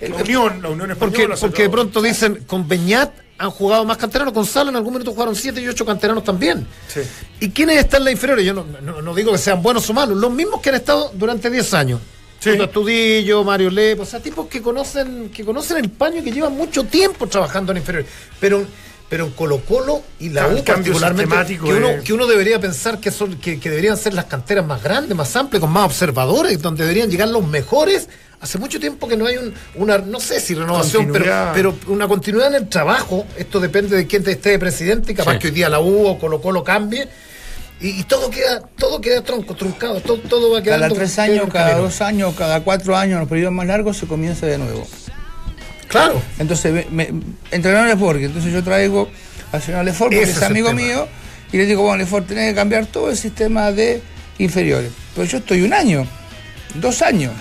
La 0.00 0.14
Unión, 0.16 0.62
la 0.62 0.68
Unión 0.68 0.94
Porque, 0.96 1.16
Española. 1.16 1.36
sobre 1.36 1.50
porque 1.50 1.62
de 1.64 1.70
pronto 1.70 2.00
dicen, 2.00 2.44
con 2.46 2.68
Beñat 2.68 3.10
han 3.36 3.50
jugado 3.50 3.84
más 3.84 3.96
canteranos, 3.96 4.32
con 4.32 4.46
Sala 4.46 4.70
en 4.70 4.76
algún 4.76 4.92
minuto 4.92 5.12
jugaron 5.12 5.34
7 5.34 5.60
y 5.60 5.66
8 5.66 5.84
canteranos 5.84 6.22
también. 6.22 6.66
Sí. 6.86 7.00
¿Y 7.40 7.50
quiénes 7.50 7.78
están 7.78 8.02
en 8.02 8.04
la 8.06 8.10
inferiores? 8.12 8.44
Yo 8.44 8.54
no, 8.54 8.64
no- 8.80 9.02
no 9.02 9.14
digo 9.14 9.32
que 9.32 9.38
sean 9.38 9.60
buenos 9.60 9.90
o 9.90 9.94
malos, 9.94 10.16
los 10.18 10.30
mismos 10.30 10.60
que 10.60 10.68
han 10.68 10.76
estado 10.76 11.10
durante 11.14 11.50
10 11.50 11.74
años. 11.74 12.00
Sí. 12.40 12.50
Astudillo, 12.50 13.42
Mario 13.44 13.70
Lepo, 13.70 14.02
o 14.02 14.06
sea, 14.06 14.20
tipos 14.20 14.46
que 14.46 14.62
conocen, 14.62 15.30
que 15.30 15.44
conocen 15.44 15.78
el 15.78 15.90
paño 15.90 16.18
y 16.20 16.22
que 16.22 16.30
llevan 16.32 16.56
mucho 16.56 16.84
tiempo 16.84 17.26
trabajando 17.26 17.72
en 17.72 17.78
inferiores. 17.78 18.08
Pero, 18.38 18.64
pero 19.08 19.24
en 19.26 19.32
Colo 19.32 19.60
Colo 19.66 20.02
y 20.20 20.28
la 20.28 20.46
U 20.48 20.62
particularmente, 20.62 21.56
que 21.58 21.64
uno, 21.64 21.88
que 22.04 22.12
uno 22.12 22.26
debería 22.26 22.60
pensar 22.60 23.00
que, 23.00 23.10
son, 23.10 23.36
que, 23.38 23.58
que 23.58 23.70
deberían 23.70 23.96
ser 23.96 24.14
las 24.14 24.26
canteras 24.26 24.64
más 24.66 24.82
grandes, 24.82 25.16
más 25.16 25.34
amplias, 25.34 25.60
con 25.60 25.72
más 25.72 25.86
observadores, 25.86 26.62
donde 26.62 26.82
deberían 26.84 27.10
llegar 27.10 27.28
los 27.28 27.44
mejores. 27.46 28.08
Hace 28.40 28.56
mucho 28.58 28.78
tiempo 28.78 29.08
que 29.08 29.16
no 29.16 29.26
hay 29.26 29.36
un- 29.36 29.52
una, 29.74 29.98
no 29.98 30.20
sé 30.20 30.38
si 30.38 30.54
renovación, 30.54 31.10
pero, 31.12 31.50
pero 31.52 31.74
una 31.88 32.06
continuidad 32.06 32.48
en 32.54 32.62
el 32.62 32.68
trabajo. 32.68 33.26
Esto 33.36 33.58
depende 33.58 33.96
de 33.96 34.06
quién 34.06 34.22
te 34.22 34.30
esté 34.30 34.50
de 34.50 34.58
presidente, 34.60 35.12
capaz 35.12 35.32
Sí. 35.32 35.38
que 35.40 35.46
hoy 35.48 35.54
día 35.54 35.68
la 35.68 35.80
U 35.80 36.06
o 36.06 36.18
Colo 36.20 36.40
Colo 36.40 36.62
cambie. 36.62 37.08
Y, 37.80 38.00
y 38.00 38.02
todo 38.04 38.30
queda, 38.30 38.60
todo 38.76 39.00
queda 39.00 39.22
tronco, 39.22 39.54
truncado, 39.54 40.00
todo, 40.00 40.18
todo 40.18 40.52
va 40.52 40.62
quedando. 40.62 40.86
Cada 40.86 40.94
tres 40.94 41.18
años, 41.18 41.48
cada 41.52 41.76
dos 41.76 42.00
años, 42.00 42.34
cada 42.36 42.60
cuatro 42.60 42.96
años, 42.96 43.14
en 43.14 43.20
los 43.20 43.28
periodos 43.28 43.54
más 43.54 43.66
largos, 43.66 43.96
se 43.96 44.06
comienza 44.06 44.46
de 44.46 44.58
nuevo. 44.58 44.86
Claro. 45.88 46.20
Entonces, 46.38 46.90
me, 46.90 47.12
entrenador 47.50 47.88
Lefort, 47.88 48.20
entonces 48.20 48.52
yo 48.52 48.62
traigo 48.62 49.08
al 49.52 49.62
señor 49.62 49.84
Lefort, 49.84 50.12
porque 50.12 50.22
Ese 50.22 50.32
es 50.32 50.42
amigo 50.42 50.72
mío, 50.72 51.08
y 51.52 51.56
le 51.56 51.66
digo, 51.66 51.82
bueno, 51.82 51.98
Lefort, 51.98 52.26
tenés 52.26 52.50
que 52.50 52.54
cambiar 52.54 52.86
todo 52.86 53.10
el 53.10 53.16
sistema 53.16 53.72
de 53.72 54.02
inferiores. 54.38 54.90
Pero 55.14 55.26
yo 55.26 55.38
estoy 55.38 55.62
un 55.62 55.72
año, 55.72 56.06
dos 56.74 57.02
años. 57.02 57.32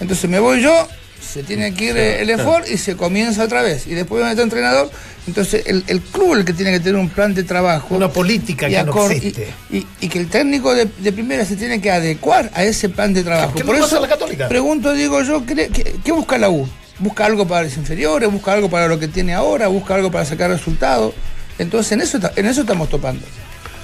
Entonces 0.00 0.28
me 0.28 0.38
voy 0.38 0.62
yo, 0.62 0.88
se 1.20 1.42
tiene 1.42 1.74
que 1.74 1.84
ir 1.86 1.96
el 1.96 2.26
Lefort 2.26 2.68
y 2.68 2.76
se 2.76 2.96
comienza 2.96 3.44
otra 3.44 3.62
vez. 3.62 3.86
Y 3.86 3.90
después 3.94 4.18
viene 4.20 4.32
otro 4.32 4.44
entrenador. 4.44 4.90
Entonces, 5.26 5.64
el, 5.66 5.84
el 5.86 6.00
club 6.00 6.32
es 6.32 6.38
el 6.40 6.44
que 6.44 6.52
tiene 6.54 6.72
que 6.72 6.80
tener 6.80 6.96
un 6.98 7.08
plan 7.08 7.34
de 7.34 7.42
trabajo. 7.44 7.94
Una 7.94 8.08
política 8.08 8.68
y 8.68 8.74
que 8.74 8.82
no 8.84 9.10
existe. 9.10 9.48
Y, 9.70 9.76
y- 9.78 9.86
y 10.00 10.08
que 10.08 10.18
el 10.18 10.28
técnico 10.28 10.74
de, 10.74 10.86
de 10.98 11.12
primera 11.12 11.44
se 11.44 11.56
tiene 11.56 11.80
que 11.80 11.90
adecuar 11.90 12.50
a 12.54 12.64
ese 12.64 12.88
plan 12.88 13.12
de 13.14 13.22
trabajo. 13.22 13.54
¿Qué 13.54 13.64
Por 13.64 13.74
eso 13.76 13.84
pasa 13.84 14.00
la 14.00 14.08
Católica? 14.08 14.48
pregunto, 14.48 14.92
digo 14.92 15.22
yo, 15.22 15.44
¿qué, 15.46 15.68
qué, 15.72 15.96
qué 16.02 16.12
busca 16.12 16.38
la 16.38 16.48
U? 16.50 16.66
¿Busca 16.98 17.26
algo 17.26 17.46
para 17.46 17.62
los 17.64 17.76
inferiores? 17.76 18.30
¿Busca 18.30 18.52
algo 18.52 18.68
para 18.68 18.88
lo 18.88 18.98
que 18.98 19.08
tiene 19.08 19.34
ahora? 19.34 19.68
¿Busca 19.68 19.94
algo 19.94 20.10
para 20.10 20.24
sacar 20.24 20.50
resultados? 20.50 21.14
Entonces, 21.58 21.92
en 21.92 22.00
eso, 22.00 22.18
en 22.36 22.46
eso 22.46 22.62
estamos 22.62 22.88
topando. 22.88 23.24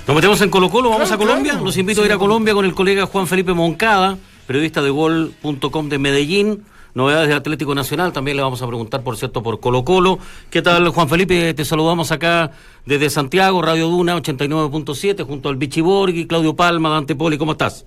Nos 0.07 0.15
metemos 0.17 0.41
en 0.41 0.51
Colo 0.51 0.71
Colo, 0.71 0.91
vamos 0.91 1.09
Claro, 1.09 1.23
a 1.23 1.27
Colombia. 1.27 1.53
claro. 1.53 1.67
Los 1.67 1.77
invito 1.77 2.03
a 2.03 2.07
ir 2.07 2.13
a 2.13 2.19
Colombia 2.19 2.55
con 2.55 2.65
el 2.65 2.75
colega 2.75 3.07
Juan 3.07 3.27
Felipe 3.27 3.53
Moncada, 3.53 4.17
periodista 4.47 4.81
de 4.83 4.91
gol.com 4.91 5.89
de 5.89 5.99
Medellín. 5.99 6.63
Novedades 6.97 7.29
de 7.29 7.35
Atlético 7.35 7.75
Nacional, 7.75 8.11
también 8.11 8.39
le 8.39 8.43
vamos 8.43 8.63
a 8.63 8.67
preguntar, 8.67 9.03
por 9.03 9.19
cierto, 9.19 9.43
por 9.43 9.61
Colo 9.61 9.85
Colo. 9.85 10.19
¿Qué 10.49 10.63
tal, 10.63 10.89
Juan 10.89 11.11
Felipe? 11.11 11.53
Te 11.53 11.63
saludamos 11.67 12.11
acá 12.11 12.53
desde 12.87 13.11
Santiago, 13.11 13.61
Radio 13.61 13.89
Duna 13.89 14.17
89.7, 14.17 15.27
junto 15.27 15.51
al 15.51 15.57
Vichy 15.57 15.83
Borghi, 15.83 16.27
Claudio 16.27 16.57
Palma, 16.57 16.89
Dante 16.89 17.15
Poli. 17.15 17.37
¿Cómo 17.37 17.53
estás? 17.53 17.87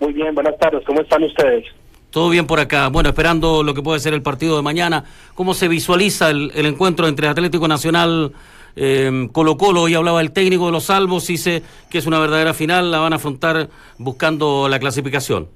Muy 0.00 0.14
bien, 0.14 0.34
buenas 0.34 0.56
tardes. 0.56 0.82
¿Cómo 0.86 1.02
están 1.02 1.24
ustedes? 1.24 1.66
Todo 2.08 2.30
bien 2.30 2.46
por 2.46 2.58
acá. 2.58 2.88
Bueno, 2.88 3.10
esperando 3.10 3.62
lo 3.62 3.74
que 3.74 3.82
puede 3.82 4.00
ser 4.00 4.14
el 4.14 4.22
partido 4.22 4.56
de 4.56 4.62
mañana. 4.62 5.04
¿Cómo 5.34 5.52
se 5.52 5.68
visualiza 5.68 6.30
el, 6.30 6.52
el 6.54 6.64
encuentro 6.64 7.06
entre 7.06 7.28
Atlético 7.28 7.68
Nacional 7.68 8.32
eh, 8.76 9.28
Colo 9.30 9.58
Colo? 9.58 9.82
Hoy 9.82 9.94
hablaba 9.94 10.22
el 10.22 10.32
técnico 10.32 10.64
de 10.64 10.72
los 10.72 10.84
salvos, 10.84 11.26
dice 11.26 11.62
que 11.90 11.98
es 11.98 12.06
una 12.06 12.18
verdadera 12.18 12.54
final, 12.54 12.90
la 12.90 13.00
van 13.00 13.12
a 13.12 13.16
afrontar 13.16 13.68
buscando 13.98 14.70
la 14.70 14.78
clasificación. 14.78 15.48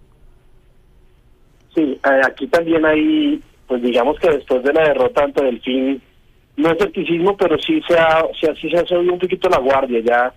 Sí, 1.74 1.98
eh, 2.04 2.20
aquí 2.24 2.46
también 2.46 2.84
hay, 2.84 3.40
pues 3.66 3.82
digamos 3.82 4.18
que 4.18 4.30
después 4.30 4.62
de 4.62 4.72
la 4.72 4.88
derrota 4.88 5.24
ante 5.24 5.44
Delfín, 5.44 6.00
no 6.56 6.72
escepticismo, 6.72 7.36
pero 7.36 7.56
sí 7.58 7.80
se 7.86 7.96
ha, 7.96 8.26
sí 8.60 8.68
se 8.68 8.76
ha 8.76 8.84
subido 8.84 9.12
un 9.12 9.18
poquito 9.18 9.48
la 9.48 9.58
guardia. 9.58 10.00
Ya, 10.00 10.34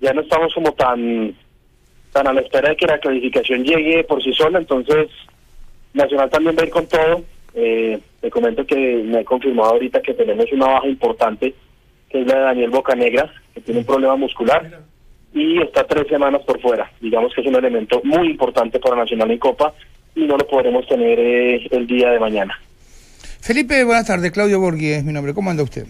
ya 0.00 0.12
no 0.12 0.22
estamos 0.22 0.52
como 0.52 0.72
tan, 0.72 1.34
tan 2.12 2.26
a 2.26 2.32
la 2.32 2.40
espera 2.40 2.70
de 2.70 2.76
que 2.76 2.86
la 2.86 2.98
clasificación 2.98 3.62
llegue 3.62 4.04
por 4.04 4.22
sí 4.22 4.32
sola. 4.32 4.58
Entonces, 4.58 5.08
Nacional 5.94 6.28
también 6.30 6.56
va 6.56 6.62
a 6.62 6.66
ir 6.66 6.72
con 6.72 6.86
todo. 6.86 7.22
Eh, 7.54 8.00
te 8.20 8.30
comento 8.30 8.66
que 8.66 8.76
me 8.76 9.20
he 9.20 9.24
confirmado 9.24 9.70
ahorita 9.70 10.02
que 10.02 10.14
tenemos 10.14 10.46
una 10.52 10.66
baja 10.66 10.88
importante, 10.88 11.54
que 12.08 12.20
es 12.20 12.26
la 12.26 12.34
de 12.34 12.40
Daniel 12.40 12.70
Bocanegra, 12.70 13.32
que 13.54 13.60
tiene 13.60 13.80
un 13.80 13.86
problema 13.86 14.16
muscular. 14.16 14.82
y 15.32 15.62
está 15.62 15.84
tres 15.84 16.08
semanas 16.08 16.42
por 16.42 16.60
fuera. 16.60 16.90
Digamos 17.00 17.32
que 17.32 17.42
es 17.42 17.46
un 17.46 17.54
elemento 17.54 18.00
muy 18.02 18.30
importante 18.30 18.80
para 18.80 18.96
Nacional 18.96 19.30
en 19.30 19.38
Copa 19.38 19.72
y 20.14 20.26
no 20.26 20.36
lo 20.36 20.46
podremos 20.46 20.86
tener 20.86 21.18
eh, 21.18 21.66
el 21.70 21.86
día 21.86 22.10
de 22.10 22.18
mañana. 22.20 22.54
Felipe, 23.40 23.82
buenas 23.84 24.06
tardes. 24.06 24.32
Claudio 24.32 24.60
Borghi 24.60 24.88
es 24.90 25.04
mi 25.04 25.12
nombre. 25.12 25.32
¿Cómo 25.34 25.50
anda 25.50 25.62
usted? 25.62 25.86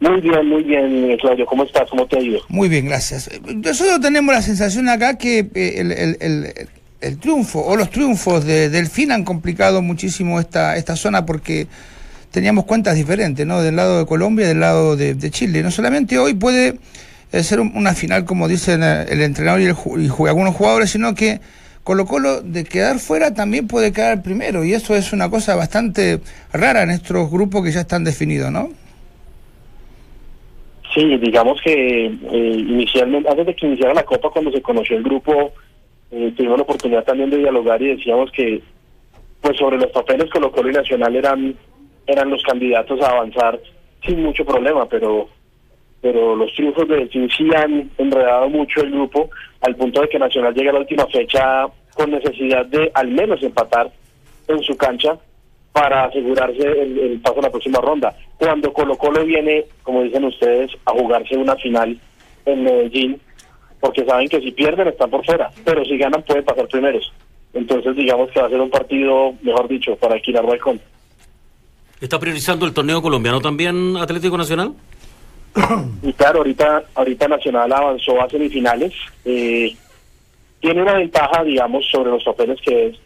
Muy 0.00 0.20
bien, 0.20 0.46
muy 0.46 0.62
bien, 0.62 1.16
Claudio. 1.20 1.44
¿Cómo 1.46 1.64
estás? 1.64 1.88
¿Cómo 1.90 2.06
te 2.06 2.18
ha 2.18 2.20
ido? 2.22 2.40
Muy 2.48 2.68
bien, 2.68 2.86
gracias. 2.86 3.28
Nosotros 3.46 4.00
tenemos 4.00 4.32
la 4.34 4.42
sensación 4.42 4.88
acá 4.88 5.18
que 5.18 5.38
eh, 5.54 5.74
el, 5.78 5.92
el- 5.92 6.16
el- 6.20 6.68
el 7.00 7.18
triunfo 7.18 7.60
o 7.64 7.76
los 7.76 7.90
triunfos 7.90 8.44
de 8.44 8.70
Delfín 8.70 9.12
han 9.12 9.24
complicado 9.24 9.82
muchísimo 9.82 10.40
esta, 10.40 10.76
esta 10.76 10.96
zona 10.96 11.24
porque 11.24 11.68
teníamos 12.32 12.64
cuentas 12.64 12.96
diferentes, 12.96 13.46
¿no? 13.46 13.62
Del 13.62 13.76
lado 13.76 14.00
de 14.00 14.06
Colombia 14.06 14.44
y 14.46 14.48
del 14.48 14.58
lado 14.60 14.96
de, 14.96 15.14
de 15.14 15.30
Chile. 15.30 15.62
No 15.62 15.70
solamente 15.70 16.18
hoy 16.18 16.34
puede 16.34 16.78
eh, 17.32 17.42
ser 17.44 17.60
un- 17.60 17.72
una 17.76 17.94
final, 17.94 18.24
como 18.24 18.48
dicen 18.48 18.82
eh, 18.82 19.06
el 19.08 19.22
entrenador 19.22 19.60
y, 19.60 19.66
y 19.66 20.08
algunos 20.28 20.54
jugadores, 20.56 20.90
sino 20.90 21.14
que 21.14 21.40
Colo 21.88 22.04
Colo 22.04 22.42
de 22.42 22.64
quedar 22.64 22.98
fuera 22.98 23.32
también 23.32 23.66
puede 23.66 23.94
quedar 23.94 24.22
primero 24.22 24.62
y 24.62 24.74
eso 24.74 24.94
es 24.94 25.14
una 25.14 25.30
cosa 25.30 25.56
bastante 25.56 26.20
rara 26.52 26.82
en 26.82 26.90
estos 26.90 27.30
grupos 27.30 27.64
que 27.64 27.72
ya 27.72 27.80
están 27.80 28.04
definidos, 28.04 28.52
¿no? 28.52 28.68
Sí, 30.92 31.16
digamos 31.16 31.58
que 31.62 32.04
eh, 32.04 32.54
inicialmente, 32.58 33.30
antes 33.30 33.46
de 33.46 33.56
que 33.56 33.66
iniciara 33.68 33.94
la 33.94 34.02
Copa, 34.02 34.28
cuando 34.28 34.52
se 34.52 34.60
conoció 34.60 34.98
el 34.98 35.02
grupo, 35.02 35.54
eh, 36.10 36.30
tuvimos 36.36 36.58
la 36.58 36.64
oportunidad 36.64 37.04
también 37.04 37.30
de 37.30 37.38
dialogar 37.38 37.80
y 37.80 37.96
decíamos 37.96 38.30
que, 38.32 38.60
pues 39.40 39.56
sobre 39.56 39.78
los 39.78 39.90
papeles 39.90 40.28
Colo 40.28 40.52
Colo 40.52 40.68
y 40.68 40.74
Nacional 40.74 41.16
eran, 41.16 41.54
eran 42.06 42.28
los 42.28 42.42
candidatos 42.42 43.00
a 43.00 43.12
avanzar 43.12 43.58
sin 44.04 44.22
mucho 44.22 44.44
problema, 44.44 44.86
pero 44.86 45.30
pero 46.00 46.36
los 46.36 46.52
triunfos 46.54 46.86
de 46.86 46.96
Delfín 46.96 47.56
han 47.56 47.90
enredado 47.98 48.48
mucho 48.48 48.82
el 48.82 48.92
grupo 48.92 49.30
al 49.62 49.74
punto 49.74 50.02
de 50.02 50.08
que 50.08 50.18
Nacional 50.18 50.54
llega 50.54 50.70
a 50.70 50.74
la 50.74 50.80
última 50.80 51.06
fecha 51.06 51.66
con 51.98 52.12
necesidad 52.12 52.64
de 52.66 52.92
al 52.94 53.08
menos 53.08 53.42
empatar 53.42 53.90
en 54.46 54.62
su 54.62 54.76
cancha 54.76 55.18
para 55.72 56.04
asegurarse 56.04 56.62
el, 56.62 56.96
el 56.96 57.20
paso 57.20 57.40
a 57.40 57.42
la 57.42 57.50
próxima 57.50 57.80
ronda. 57.80 58.16
Cuando 58.36 58.72
Colo 58.72 58.96
Colo 58.96 59.24
viene, 59.24 59.64
como 59.82 60.04
dicen 60.04 60.24
ustedes, 60.24 60.70
a 60.84 60.92
jugarse 60.92 61.36
una 61.36 61.56
final 61.56 61.98
en 62.46 62.62
Medellín, 62.62 63.20
porque 63.80 64.04
saben 64.04 64.28
que 64.28 64.40
si 64.40 64.52
pierden 64.52 64.86
están 64.86 65.10
por 65.10 65.26
fuera, 65.26 65.50
pero 65.64 65.84
si 65.84 65.98
ganan 65.98 66.22
pueden 66.22 66.44
pasar 66.44 66.68
primeros. 66.68 67.12
Entonces 67.52 67.96
digamos 67.96 68.30
que 68.30 68.40
va 68.40 68.46
a 68.46 68.50
ser 68.50 68.60
un 68.60 68.70
partido, 68.70 69.34
mejor 69.42 69.66
dicho, 69.66 69.96
para 69.96 70.14
alquilar 70.14 70.46
balcón. 70.46 70.80
¿Está 72.00 72.20
priorizando 72.20 72.64
el 72.64 72.72
torneo 72.72 73.02
colombiano 73.02 73.40
también 73.40 73.96
Atlético 73.96 74.38
Nacional? 74.38 74.72
Y 76.02 76.12
claro, 76.12 76.38
ahorita, 76.38 76.84
ahorita 76.94 77.26
Nacional 77.26 77.72
avanzó 77.72 78.22
a 78.22 78.28
semifinales. 78.28 78.92
Eh, 79.24 79.74
tiene 80.60 80.82
una 80.82 80.94
ventaja, 80.94 81.44
digamos, 81.44 81.86
sobre 81.90 82.10
los 82.10 82.24
papeles 82.24 82.60
que 82.60 82.88
es 82.88 82.96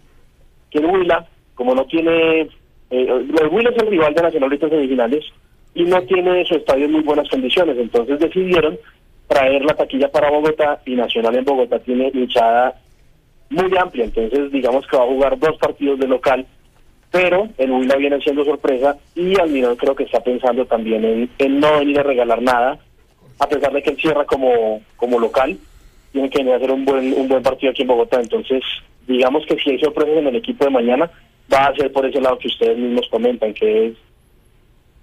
que 0.71 0.79
el 0.79 0.87
Huila, 0.87 1.27
como 1.55 1.75
no 1.75 1.85
tiene. 1.85 2.43
Eh, 2.43 2.49
el 2.91 3.49
Huila 3.51 3.71
es 3.71 3.83
el 3.83 3.89
rival 3.89 4.15
de 4.15 4.23
Nacional 4.23 4.45
ahorita 4.45 4.67
en 4.67 4.73
semifinales 4.73 5.25
y 5.75 5.85
no 5.85 6.03
tiene 6.03 6.45
su 6.47 6.55
estadio 6.55 6.87
en 6.87 6.93
muy 6.93 7.03
buenas 7.03 7.29
condiciones. 7.29 7.77
Entonces 7.79 8.19
decidieron 8.19 8.79
traer 9.29 9.65
la 9.65 9.75
taquilla 9.75 10.11
para 10.11 10.31
Bogotá 10.31 10.81
y 10.87 10.95
Nacional 10.95 11.37
en 11.37 11.45
Bogotá 11.45 11.79
tiene 11.79 12.11
hinchada 12.15 12.75
muy 13.51 13.71
amplia. 13.77 14.05
Entonces, 14.05 14.51
digamos 14.51 14.87
que 14.87 14.97
va 14.97 15.05
a 15.05 15.09
jugar 15.09 15.39
dos 15.39 15.57
partidos 15.59 15.99
de 15.99 16.09
local 16.09 16.47
pero 17.13 17.47
el 17.59 17.71
Huila 17.71 17.97
viene 17.97 18.21
siendo 18.21 18.43
sorpresa 18.45 18.97
y 19.15 19.39
Almirón 19.39 19.77
creo 19.77 19.95
que 19.95 20.05
está 20.05 20.21
pensando 20.21 20.65
también 20.65 21.05
en, 21.05 21.31
en 21.39 21.61
no 21.61 21.79
venir 21.79 22.01
a 22.01 22.03
regalar 22.03 22.41
nada, 22.41 22.79
a 23.39 23.47
pesar 23.47 23.71
de 23.73 23.83
que 23.83 23.91
él 23.91 23.99
cierra 24.01 24.25
como, 24.25 24.81
como 24.97 25.21
local, 25.21 25.59
tiene 26.13 26.31
que 26.31 26.39
venir 26.39 26.55
a 26.55 26.57
hacer 26.57 26.71
un 26.71 26.85
buen, 26.85 27.13
un 27.15 27.29
buen 27.29 27.43
partido 27.43 27.71
aquí 27.71 27.83
en 27.83 27.89
Bogotá, 27.89 28.21
entonces 28.21 28.63
digamos 29.07 29.45
que 29.47 29.57
si 29.57 29.71
hay 29.71 29.79
sorpresas 29.79 30.17
en 30.17 30.27
el 30.29 30.37
equipo 30.37 30.65
de 30.65 30.71
mañana, 30.71 31.11
va 31.53 31.67
a 31.67 31.75
ser 31.75 31.93
por 31.93 32.07
ese 32.07 32.21
lado 32.21 32.39
que 32.39 32.49
ustedes 32.49 32.79
mismos 32.79 33.09
comentan, 33.11 33.53
que 33.55 33.89
es 33.89 33.95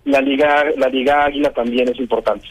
la 0.05 0.21
Liga, 0.21 0.65
la 0.77 0.87
Liga 0.87 1.25
Águila 1.25 1.51
también 1.51 1.89
es 1.89 1.99
importante. 1.99 2.47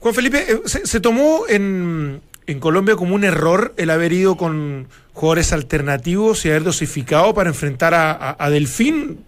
Juan 0.00 0.14
Felipe, 0.14 0.38
eh, 0.38 0.60
se, 0.64 0.86
se 0.86 1.00
tomó 1.00 1.42
en, 1.48 2.20
en 2.48 2.60
Colombia 2.60 2.96
como 2.96 3.14
un 3.14 3.24
error 3.24 3.74
el 3.76 3.90
haber 3.90 4.14
ido 4.14 4.36
con 4.36 4.88
jugadores 5.12 5.52
alternativos 5.52 6.46
y 6.46 6.48
haber 6.48 6.64
dosificado 6.64 7.34
para 7.34 7.50
enfrentar 7.50 7.92
a, 7.94 8.50
Delfín. 8.50 9.18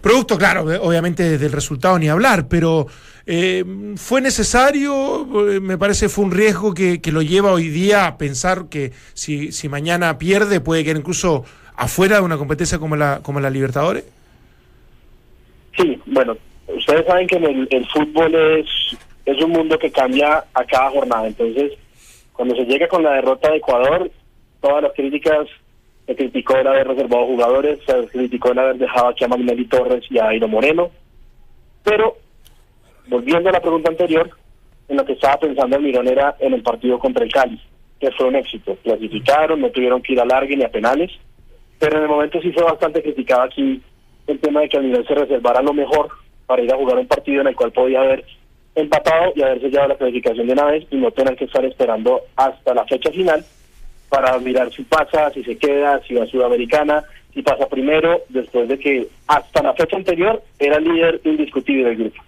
Producto, 0.00 0.38
claro, 0.38 0.70
eh, 0.72 0.78
obviamente 0.80 1.28
desde 1.28 1.46
el 1.46 1.52
resultado 1.52 1.98
ni 1.98 2.08
hablar, 2.08 2.46
pero 2.46 2.86
eh, 3.26 3.64
fue 3.96 4.20
necesario, 4.20 5.50
eh, 5.50 5.58
me 5.58 5.78
parece 5.78 6.08
fue 6.08 6.24
un 6.24 6.30
riesgo 6.30 6.72
que, 6.72 7.00
que 7.00 7.10
lo 7.10 7.22
lleva 7.22 7.50
hoy 7.50 7.68
día 7.68 8.06
a 8.06 8.18
pensar 8.18 8.66
que 8.70 8.92
si, 9.14 9.50
si 9.50 9.68
mañana 9.68 10.16
pierde 10.16 10.60
puede 10.60 10.84
quedar 10.84 10.98
incluso 10.98 11.44
afuera 11.74 12.16
de 12.16 12.22
una 12.22 12.38
competencia 12.38 12.78
como 12.78 12.94
la, 12.94 13.18
como 13.20 13.40
la 13.40 13.50
Libertadores. 13.50 14.04
Sí, 15.76 16.00
bueno, 16.06 16.36
ustedes 16.68 17.04
saben 17.04 17.26
que 17.26 17.36
en 17.36 17.44
el, 17.46 17.68
el 17.72 17.88
fútbol 17.88 18.32
es, 18.34 18.66
es 19.26 19.42
un 19.42 19.50
mundo 19.50 19.76
que 19.76 19.90
cambia 19.90 20.44
a 20.54 20.64
cada 20.64 20.90
jornada. 20.90 21.26
Entonces, 21.26 21.72
cuando 22.40 22.56
se 22.56 22.64
llega 22.64 22.88
con 22.88 23.02
la 23.02 23.12
derrota 23.12 23.50
de 23.50 23.58
Ecuador, 23.58 24.10
todas 24.62 24.82
las 24.82 24.94
críticas 24.94 25.46
se 26.06 26.16
criticó 26.16 26.56
el 26.56 26.68
haber 26.68 26.88
reservado 26.88 27.26
jugadores, 27.26 27.80
se 27.84 28.06
criticó 28.06 28.52
el 28.52 28.60
haber 28.60 28.78
dejado 28.78 29.08
aquí 29.08 29.24
a 29.24 29.28
Magnelli 29.28 29.66
Torres 29.66 30.02
y 30.08 30.18
a 30.18 30.28
Airo 30.28 30.48
Moreno. 30.48 30.90
Pero, 31.84 32.16
volviendo 33.08 33.50
a 33.50 33.52
la 33.52 33.60
pregunta 33.60 33.90
anterior, 33.90 34.30
en 34.88 34.96
lo 34.96 35.04
que 35.04 35.12
estaba 35.12 35.36
pensando 35.36 35.76
el 35.76 35.82
Mirón 35.82 36.08
era 36.08 36.34
en 36.38 36.54
el 36.54 36.62
partido 36.62 36.98
contra 36.98 37.26
el 37.26 37.30
Cali, 37.30 37.60
que 38.00 38.10
fue 38.12 38.28
un 38.28 38.36
éxito. 38.36 38.74
Clasificaron, 38.84 39.60
no 39.60 39.68
tuvieron 39.68 40.00
que 40.00 40.14
ir 40.14 40.20
a 40.22 40.24
largue 40.24 40.56
ni 40.56 40.64
a 40.64 40.70
penales, 40.70 41.10
pero 41.78 41.98
en 41.98 42.04
el 42.04 42.08
momento 42.08 42.40
sí 42.40 42.52
fue 42.52 42.62
bastante 42.62 43.02
criticado 43.02 43.42
aquí 43.42 43.82
el 44.26 44.38
tema 44.38 44.62
de 44.62 44.70
que 44.70 44.78
Almirón 44.78 45.04
se 45.04 45.14
reservara 45.14 45.60
lo 45.60 45.74
mejor 45.74 46.08
para 46.46 46.62
ir 46.62 46.72
a 46.72 46.78
jugar 46.78 46.96
un 46.96 47.06
partido 47.06 47.42
en 47.42 47.48
el 47.48 47.54
cual 47.54 47.72
podía 47.72 48.00
haber 48.00 48.24
empatado 48.74 49.32
y 49.34 49.42
haber 49.42 49.60
sellado 49.60 49.88
la 49.88 49.96
clasificación 49.96 50.46
de 50.46 50.52
una 50.52 50.64
vez 50.66 50.86
y 50.90 50.96
no 50.96 51.10
tener 51.10 51.36
que 51.36 51.44
estar 51.44 51.64
esperando 51.64 52.20
hasta 52.36 52.74
la 52.74 52.84
fecha 52.86 53.10
final 53.10 53.44
para 54.08 54.38
mirar 54.38 54.72
si 54.72 54.82
pasa, 54.82 55.30
si 55.32 55.42
se 55.44 55.56
queda, 55.56 56.00
si 56.06 56.14
va 56.14 56.26
Sudamericana, 56.26 57.04
si 57.32 57.42
pasa 57.42 57.66
primero, 57.68 58.22
después 58.28 58.68
de 58.68 58.78
que 58.78 59.06
hasta 59.28 59.62
la 59.62 59.72
fecha 59.74 59.96
anterior 59.96 60.42
era 60.58 60.78
líder 60.80 61.20
indiscutible 61.24 61.84
del 61.84 61.96
grupo. 61.96 62.22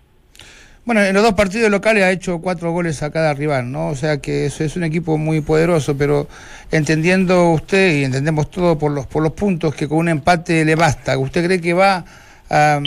Bueno, 0.84 1.00
en 1.00 1.14
los 1.14 1.22
dos 1.22 1.34
partidos 1.34 1.70
locales 1.70 2.02
ha 2.02 2.10
hecho 2.10 2.40
cuatro 2.40 2.72
goles 2.72 3.04
a 3.04 3.12
cada 3.12 3.34
rival, 3.34 3.70
¿no? 3.70 3.88
O 3.88 3.94
sea 3.94 4.20
que 4.20 4.46
eso 4.46 4.64
es 4.64 4.74
un 4.74 4.82
equipo 4.82 5.16
muy 5.16 5.40
poderoso, 5.40 5.96
pero 5.96 6.26
entendiendo 6.72 7.50
usted 7.50 8.00
y 8.00 8.04
entendemos 8.04 8.50
todo 8.50 8.76
por 8.76 8.90
los 8.90 9.06
por 9.06 9.22
los 9.22 9.32
puntos 9.32 9.76
que 9.76 9.86
con 9.88 9.98
un 9.98 10.08
empate 10.08 10.64
le 10.64 10.74
basta, 10.74 11.16
¿usted 11.18 11.44
cree 11.44 11.60
que 11.60 11.72
va 11.72 12.04
a 12.50 12.80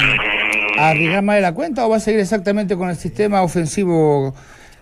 arriesgar 0.78 1.24
más 1.24 1.36
de 1.36 1.42
la 1.42 1.54
cuenta 1.54 1.86
o 1.86 1.90
va 1.90 1.98
a 1.98 2.00
seguir 2.00 2.20
exactamente 2.20 2.76
con 2.76 2.90
el 2.90 2.96
sistema 2.96 3.42
ofensivo 3.44 4.34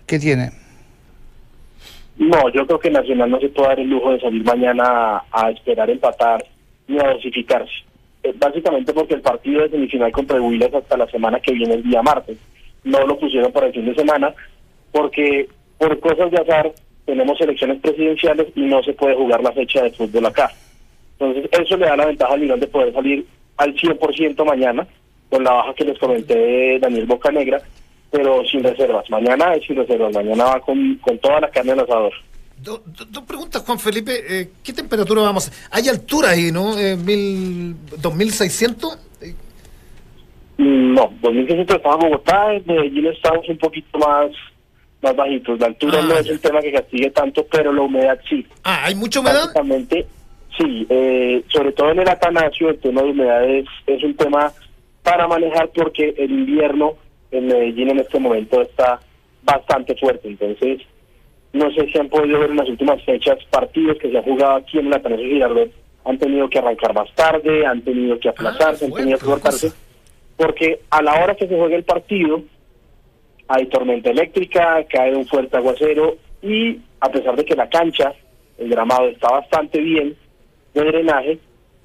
que 0.06 0.18
tiene? 0.18 0.50
No, 2.16 2.48
yo 2.50 2.66
creo 2.66 2.78
que 2.78 2.90
Nacional 2.90 3.30
no 3.30 3.40
se 3.40 3.48
puede 3.48 3.68
dar 3.68 3.80
el 3.80 3.88
lujo 3.88 4.12
de 4.12 4.20
salir 4.20 4.44
mañana 4.44 4.84
a, 4.86 5.24
a 5.32 5.50
esperar 5.50 5.90
empatar 5.90 6.44
ni 6.86 6.98
a 6.98 7.12
dosificarse. 7.12 7.72
Eh, 8.22 8.32
básicamente 8.36 8.92
porque 8.92 9.14
el 9.14 9.20
partido 9.20 9.62
de 9.62 9.70
semifinal 9.70 10.12
contra 10.12 10.36
el 10.36 10.42
Huila 10.42 10.66
es 10.66 10.74
hasta 10.74 10.96
la 10.96 11.06
semana 11.08 11.40
que 11.40 11.52
viene, 11.52 11.74
el 11.74 11.82
día 11.82 12.02
martes. 12.02 12.38
No 12.84 13.06
lo 13.06 13.18
pusieron 13.18 13.52
para 13.52 13.66
el 13.66 13.72
fin 13.72 13.86
de 13.86 13.94
semana 13.94 14.32
porque 14.92 15.48
por 15.78 15.98
cosas 16.00 16.30
de 16.30 16.40
azar 16.40 16.72
tenemos 17.04 17.40
elecciones 17.40 17.80
presidenciales 17.80 18.46
y 18.54 18.62
no 18.62 18.82
se 18.82 18.94
puede 18.94 19.14
jugar 19.14 19.42
la 19.42 19.52
fecha 19.52 19.82
de 19.82 19.90
fútbol 19.90 20.26
acá. 20.26 20.50
Entonces 21.18 21.50
eso 21.52 21.76
le 21.76 21.86
da 21.86 21.96
la 21.96 22.06
ventaja 22.06 22.32
al 22.32 22.40
Mirón 22.40 22.60
de 22.60 22.66
poder 22.66 22.92
salir 22.92 23.26
al 23.56 23.74
100% 23.74 24.44
mañana 24.44 24.86
con 25.34 25.42
la 25.42 25.52
baja 25.52 25.74
que 25.74 25.84
les 25.84 25.98
comenté 25.98 26.36
de 26.36 26.78
Daniel 26.78 27.06
Bocanegra, 27.06 27.60
pero 28.08 28.44
sin 28.44 28.62
reservas. 28.62 29.10
Mañana 29.10 29.52
es 29.54 29.66
sin 29.66 29.74
reservas, 29.74 30.14
mañana 30.14 30.44
va 30.44 30.60
con, 30.60 30.94
con 31.02 31.18
toda 31.18 31.40
la 31.40 31.50
carne 31.50 31.72
al 31.72 31.80
asador. 31.80 32.12
Do- 32.62 32.80
do- 32.86 33.04
Dos 33.06 33.24
preguntas, 33.24 33.62
Juan 33.66 33.80
Felipe. 33.80 34.12
Eh, 34.28 34.48
¿Qué 34.62 34.72
temperatura 34.72 35.22
vamos? 35.22 35.48
a- 35.48 35.76
Hay 35.76 35.88
altura 35.88 36.30
ahí, 36.30 36.52
¿no? 36.52 36.78
Eh, 36.78 36.94
mil, 36.96 37.74
¿2600? 38.00 38.96
Eh, 39.22 39.34
No, 40.58 41.12
2017 41.20 41.74
estaba 41.74 41.96
en 41.96 42.00
Bogotá, 42.10 42.54
en 42.54 42.62
Medellín 42.64 43.06
estamos 43.08 43.48
un 43.48 43.58
poquito 43.58 43.98
más 43.98 44.30
más 45.02 45.16
bajitos. 45.16 45.58
La 45.60 45.66
altura 45.66 45.98
Ah, 46.00 46.06
no 46.06 46.16
es 46.16 46.26
ya. 46.26 46.32
un 46.32 46.38
tema 46.38 46.60
que 46.62 46.72
castigue 46.72 47.10
tanto, 47.10 47.44
pero 47.50 47.72
la 47.72 47.82
humedad 47.82 48.18
sí. 48.30 48.46
Ah, 48.62 48.84
¿hay 48.84 48.94
mucha 48.94 49.18
humedad? 49.20 49.40
Básicamente, 49.46 50.06
sí. 50.56 50.86
Eh, 50.88 51.42
sobre 51.48 51.72
todo 51.72 51.90
en 51.90 51.98
el 51.98 52.08
Atanasio, 52.08 52.70
el 52.70 52.78
tema 52.78 53.02
de 53.02 53.10
humedad 53.10 53.44
es, 53.44 53.66
es 53.86 54.02
un 54.02 54.14
tema 54.14 54.50
para 55.04 55.28
manejar 55.28 55.70
porque 55.72 56.14
el 56.18 56.32
invierno 56.32 56.94
en 57.30 57.46
Medellín 57.46 57.90
en 57.90 58.00
este 58.00 58.18
momento 58.18 58.62
está 58.62 58.98
bastante 59.42 59.94
fuerte. 59.96 60.26
Entonces, 60.28 60.80
no 61.52 61.70
sé 61.72 61.86
si 61.92 61.98
han 61.98 62.08
podido 62.08 62.40
ver 62.40 62.50
en 62.50 62.56
las 62.56 62.68
últimas 62.68 63.00
fechas 63.04 63.38
partidos 63.50 63.98
que 63.98 64.10
se 64.10 64.16
han 64.16 64.24
jugado 64.24 64.56
aquí 64.56 64.78
en 64.78 64.86
el 64.86 64.94
Atanasio 64.94 65.26
Girardot. 65.26 65.70
Han 66.06 66.18
tenido 66.18 66.48
que 66.48 66.58
arrancar 66.58 66.94
más 66.94 67.14
tarde, 67.14 67.64
han 67.64 67.82
tenido 67.82 68.18
que 68.18 68.30
aplazarse, 68.30 68.86
han 68.86 68.92
tenido 68.92 69.18
que 69.18 69.24
la 69.24 69.30
cortarse. 69.30 69.72
Porque 70.36 70.80
a 70.90 71.02
la 71.02 71.22
hora 71.22 71.36
que 71.36 71.46
se 71.46 71.56
juega 71.56 71.76
el 71.76 71.84
partido, 71.84 72.42
hay 73.46 73.66
tormenta 73.66 74.10
eléctrica, 74.10 74.84
cae 74.88 75.14
un 75.14 75.26
fuerte 75.26 75.56
aguacero 75.56 76.16
y 76.42 76.80
a 77.00 77.10
pesar 77.10 77.36
de 77.36 77.44
que 77.44 77.54
la 77.54 77.68
cancha, 77.68 78.14
el 78.58 78.70
gramado 78.70 79.08
está 79.08 79.30
bastante 79.30 79.80
bien 79.80 80.16
de 80.72 80.84
drenaje, 80.84 81.38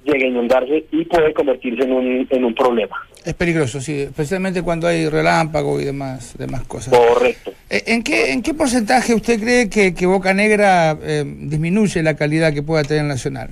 llega 0.04 0.24
a 0.24 0.28
inundarse 0.28 0.84
y 0.90 1.04
puede 1.04 1.32
convertirse 1.34 1.82
en 1.84 1.92
un, 1.92 2.26
en 2.30 2.44
un 2.44 2.54
problema. 2.54 2.96
Es 3.24 3.34
peligroso, 3.34 3.80
sí, 3.80 4.00
especialmente 4.00 4.62
cuando 4.62 4.86
hay 4.86 5.08
relámpago 5.08 5.78
y 5.80 5.84
demás, 5.84 6.34
demás 6.38 6.62
cosas. 6.64 6.96
Correcto. 6.96 7.52
Eh, 7.68 7.82
¿En 7.86 8.02
qué, 8.02 8.32
¿En 8.32 8.42
qué 8.42 8.54
porcentaje 8.54 9.14
usted 9.14 9.38
cree 9.38 9.68
que, 9.68 9.94
que 9.94 10.06
Boca 10.06 10.32
Negra 10.32 10.96
eh, 11.02 11.24
disminuye 11.26 12.02
la 12.02 12.16
calidad 12.16 12.54
que 12.54 12.62
pueda 12.62 12.82
tener 12.82 13.04
Nacional? 13.04 13.50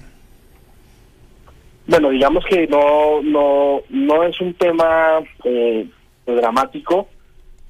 Bueno, 1.86 2.10
digamos 2.10 2.44
que 2.44 2.66
no 2.66 3.22
no 3.22 3.80
no 3.88 4.22
es 4.24 4.38
un 4.40 4.52
tema 4.54 5.20
eh, 5.44 5.86
dramático 6.26 7.08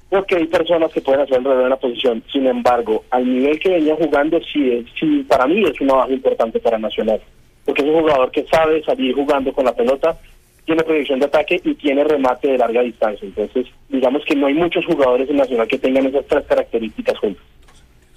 porque 0.09 0.35
hay 0.35 0.47
personas 0.47 0.91
que 0.91 1.01
pueden 1.01 1.21
hacer 1.21 1.37
alrededor 1.37 1.63
de 1.63 1.69
la 1.69 1.77
posición. 1.77 2.23
Sin 2.31 2.47
embargo, 2.47 3.05
al 3.11 3.25
nivel 3.25 3.59
que 3.59 3.69
venía 3.69 3.95
jugando, 3.95 4.39
sí, 4.41 4.71
es, 4.71 4.85
sí 4.99 5.23
para 5.27 5.45
mí 5.47 5.63
es 5.63 5.79
una 5.79 5.93
baja 5.93 6.11
importante 6.11 6.59
para 6.59 6.77
Nacional. 6.77 7.21
Porque 7.69 7.83
es 7.83 7.87
un 7.87 8.01
jugador 8.01 8.31
que 8.31 8.47
sabe 8.47 8.83
salir 8.83 9.13
jugando 9.13 9.53
con 9.53 9.63
la 9.63 9.75
pelota, 9.75 10.17
tiene 10.65 10.83
proyección 10.83 11.19
de 11.19 11.27
ataque 11.27 11.61
y 11.63 11.75
tiene 11.75 12.03
remate 12.03 12.47
de 12.47 12.57
larga 12.57 12.81
distancia. 12.81 13.27
Entonces, 13.27 13.67
digamos 13.89 14.23
que 14.25 14.35
no 14.35 14.47
hay 14.47 14.55
muchos 14.55 14.83
jugadores 14.87 15.29
en 15.29 15.37
Nacional 15.37 15.67
que 15.67 15.77
tengan 15.77 16.07
esas 16.07 16.25
tres 16.25 16.45
características 16.47 17.19
juntas. 17.19 17.43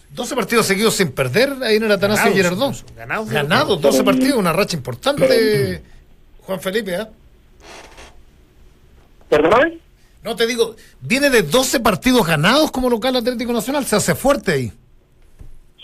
12 0.09 0.35
partidos 0.35 0.65
seguidos 0.65 0.95
sin 0.95 1.13
perder 1.13 1.53
ahí 1.65 1.77
en 1.77 1.83
el 1.83 1.93
Atanasio 1.93 2.31
incluso, 2.31 2.87
ganados. 2.97 3.29
Ganados, 3.29 3.79
12 3.79 4.05
partidos, 4.05 4.39
una 4.39 4.55
racha 4.55 4.75
importante, 4.75 5.83
Juan 6.41 6.59
Felipe, 6.59 6.97
¿ah? 6.97 7.11
¿Perdóname? 9.29 9.81
No 10.23 10.35
te 10.35 10.47
digo, 10.47 10.77
viene 11.03 11.29
de 11.29 11.43
12 11.43 11.81
partidos 11.81 12.27
ganados 12.27 12.71
como 12.71 12.89
local 12.89 13.17
Atlético 13.17 13.53
Nacional, 13.53 13.85
se 13.85 13.97
hace 13.97 14.15
fuerte 14.15 14.53
ahí. 14.53 14.73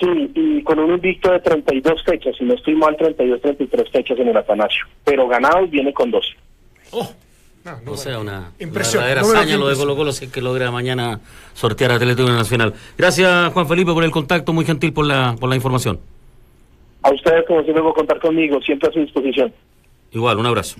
Sí, 0.00 0.06
y 0.34 0.62
con 0.62 0.78
un 0.78 0.92
invicto 0.92 1.32
de 1.32 1.40
32 1.40 2.04
fechas, 2.04 2.36
si 2.36 2.44
no 2.44 2.54
estoy 2.54 2.74
mal, 2.76 2.96
32, 2.96 3.40
33 3.40 3.90
fechas 3.90 4.18
en 4.18 4.28
el 4.28 4.36
Atanasio. 4.36 4.86
Pero 5.04 5.26
ganados 5.26 5.68
viene 5.70 5.92
con 5.92 6.10
12. 6.10 6.28
Oh, 6.92 7.10
No, 7.64 7.80
no, 7.84 7.92
O 7.92 7.96
sea, 7.96 8.18
una, 8.20 8.52
Impresión, 8.60 9.02
una 9.02 9.08
verdadera 9.08 9.22
no 9.22 9.32
lo 9.32 9.38
hazaña 9.38 9.56
lo 9.58 9.68
de. 9.68 9.76
Colo 9.76 9.96
Colo 9.96 10.12
si 10.12 10.26
es 10.26 10.32
que 10.32 10.40
logra 10.40 10.70
mañana 10.70 11.20
sortear 11.52 11.90
a 11.90 11.94
Atlético 11.96 12.28
Nacional. 12.28 12.74
Gracias 12.96 13.52
Juan 13.52 13.66
Felipe 13.66 13.92
por 13.92 14.04
el 14.04 14.12
contacto, 14.12 14.52
muy 14.52 14.64
gentil 14.64 14.92
por 14.92 15.04
la, 15.04 15.34
por 15.38 15.48
la 15.48 15.56
información. 15.56 15.98
A 17.02 17.10
ustedes, 17.10 17.44
como 17.46 17.62
siempre, 17.62 17.82
voy 17.82 17.92
a 17.92 17.94
contar 17.94 18.20
conmigo, 18.20 18.60
siempre 18.60 18.88
a 18.88 18.92
su 18.92 19.00
disposición. 19.00 19.52
Igual, 20.12 20.38
un 20.38 20.46
abrazo. 20.46 20.78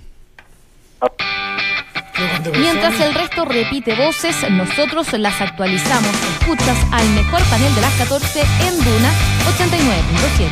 Mientras 2.59 3.01
el 3.01 3.15
resto 3.15 3.45
repite 3.45 3.95
voces, 3.95 4.35
nosotros 4.51 5.13
las 5.15 5.41
actualizamos. 5.41 6.11
Escuchas 6.41 6.77
al 6.93 7.09
mejor 7.11 7.43
panel 7.45 7.75
de 7.75 7.81
las 7.81 7.93
14 7.95 8.41
en 8.41 8.85
Duna 8.85 9.11
89.7. 9.57 10.49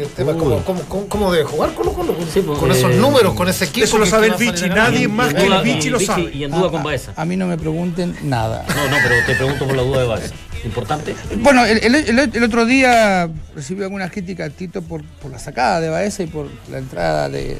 el 0.00 0.08
tema, 0.08 0.32
¿cómo, 0.32 0.56
cómo, 0.64 0.80
cómo, 0.88 1.06
cómo 1.08 1.32
debe 1.32 1.44
jugar 1.44 1.72
Colo 1.74 1.92
Colo? 1.92 2.14
Con, 2.14 2.26
Sí, 2.30 2.40
pues, 2.40 2.58
con 2.58 2.70
eh, 2.70 2.74
esos 2.74 2.94
números, 2.96 3.34
con 3.34 3.48
ese 3.48 3.66
equipo. 3.66 3.84
eso 3.84 3.98
lo 3.98 4.06
sabe 4.06 4.28
el 4.28 4.34
Vichy, 4.34 4.68
nadie 4.70 5.08
más 5.08 5.34
que 5.34 5.44
el 5.46 5.62
Vichy 5.62 5.90
lo 5.90 6.00
sabe. 6.00 6.30
Y 6.34 6.44
en 6.44 6.50
duda 6.50 6.70
con 6.70 6.82
Baeza. 6.82 7.12
A 7.16 7.24
mí 7.24 7.36
no 7.36 7.46
me 7.46 7.58
pregunten 7.58 8.16
nada. 8.22 8.64
No, 8.68 8.88
no, 8.90 8.96
pero 9.02 9.14
te 9.26 9.34
pregunto 9.34 9.66
por 9.66 9.76
la 9.76 9.82
duda 9.82 10.00
de 10.00 10.06
Baeza. 10.06 10.34
¿Importante? 10.64 11.14
Bueno, 11.38 11.64
el, 11.64 11.78
el- 11.84 11.94
el- 12.18 12.30
el 12.34 12.44
otro 12.44 12.66
día 12.66 13.28
recibí 13.54 13.82
algunas 13.82 14.10
críticas, 14.10 14.50
Tito, 14.52 14.82
por, 14.82 15.02
por 15.04 15.30
la 15.30 15.38
sacada 15.38 15.80
de 15.80 15.88
Baeza 15.88 16.22
y 16.22 16.26
por 16.26 16.48
la 16.70 16.78
entrada 16.78 17.28
de, 17.30 17.56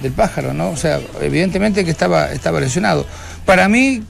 del 0.00 0.12
pájaro, 0.12 0.52
¿no? 0.54 0.70
O 0.70 0.76
sea, 0.76 1.00
evidentemente 1.20 1.84
que 1.84 1.90
estaba, 1.90 2.32
estaba 2.32 2.60
lesionado. 2.60 3.06
Para 3.44 3.68
mí, 3.68 4.02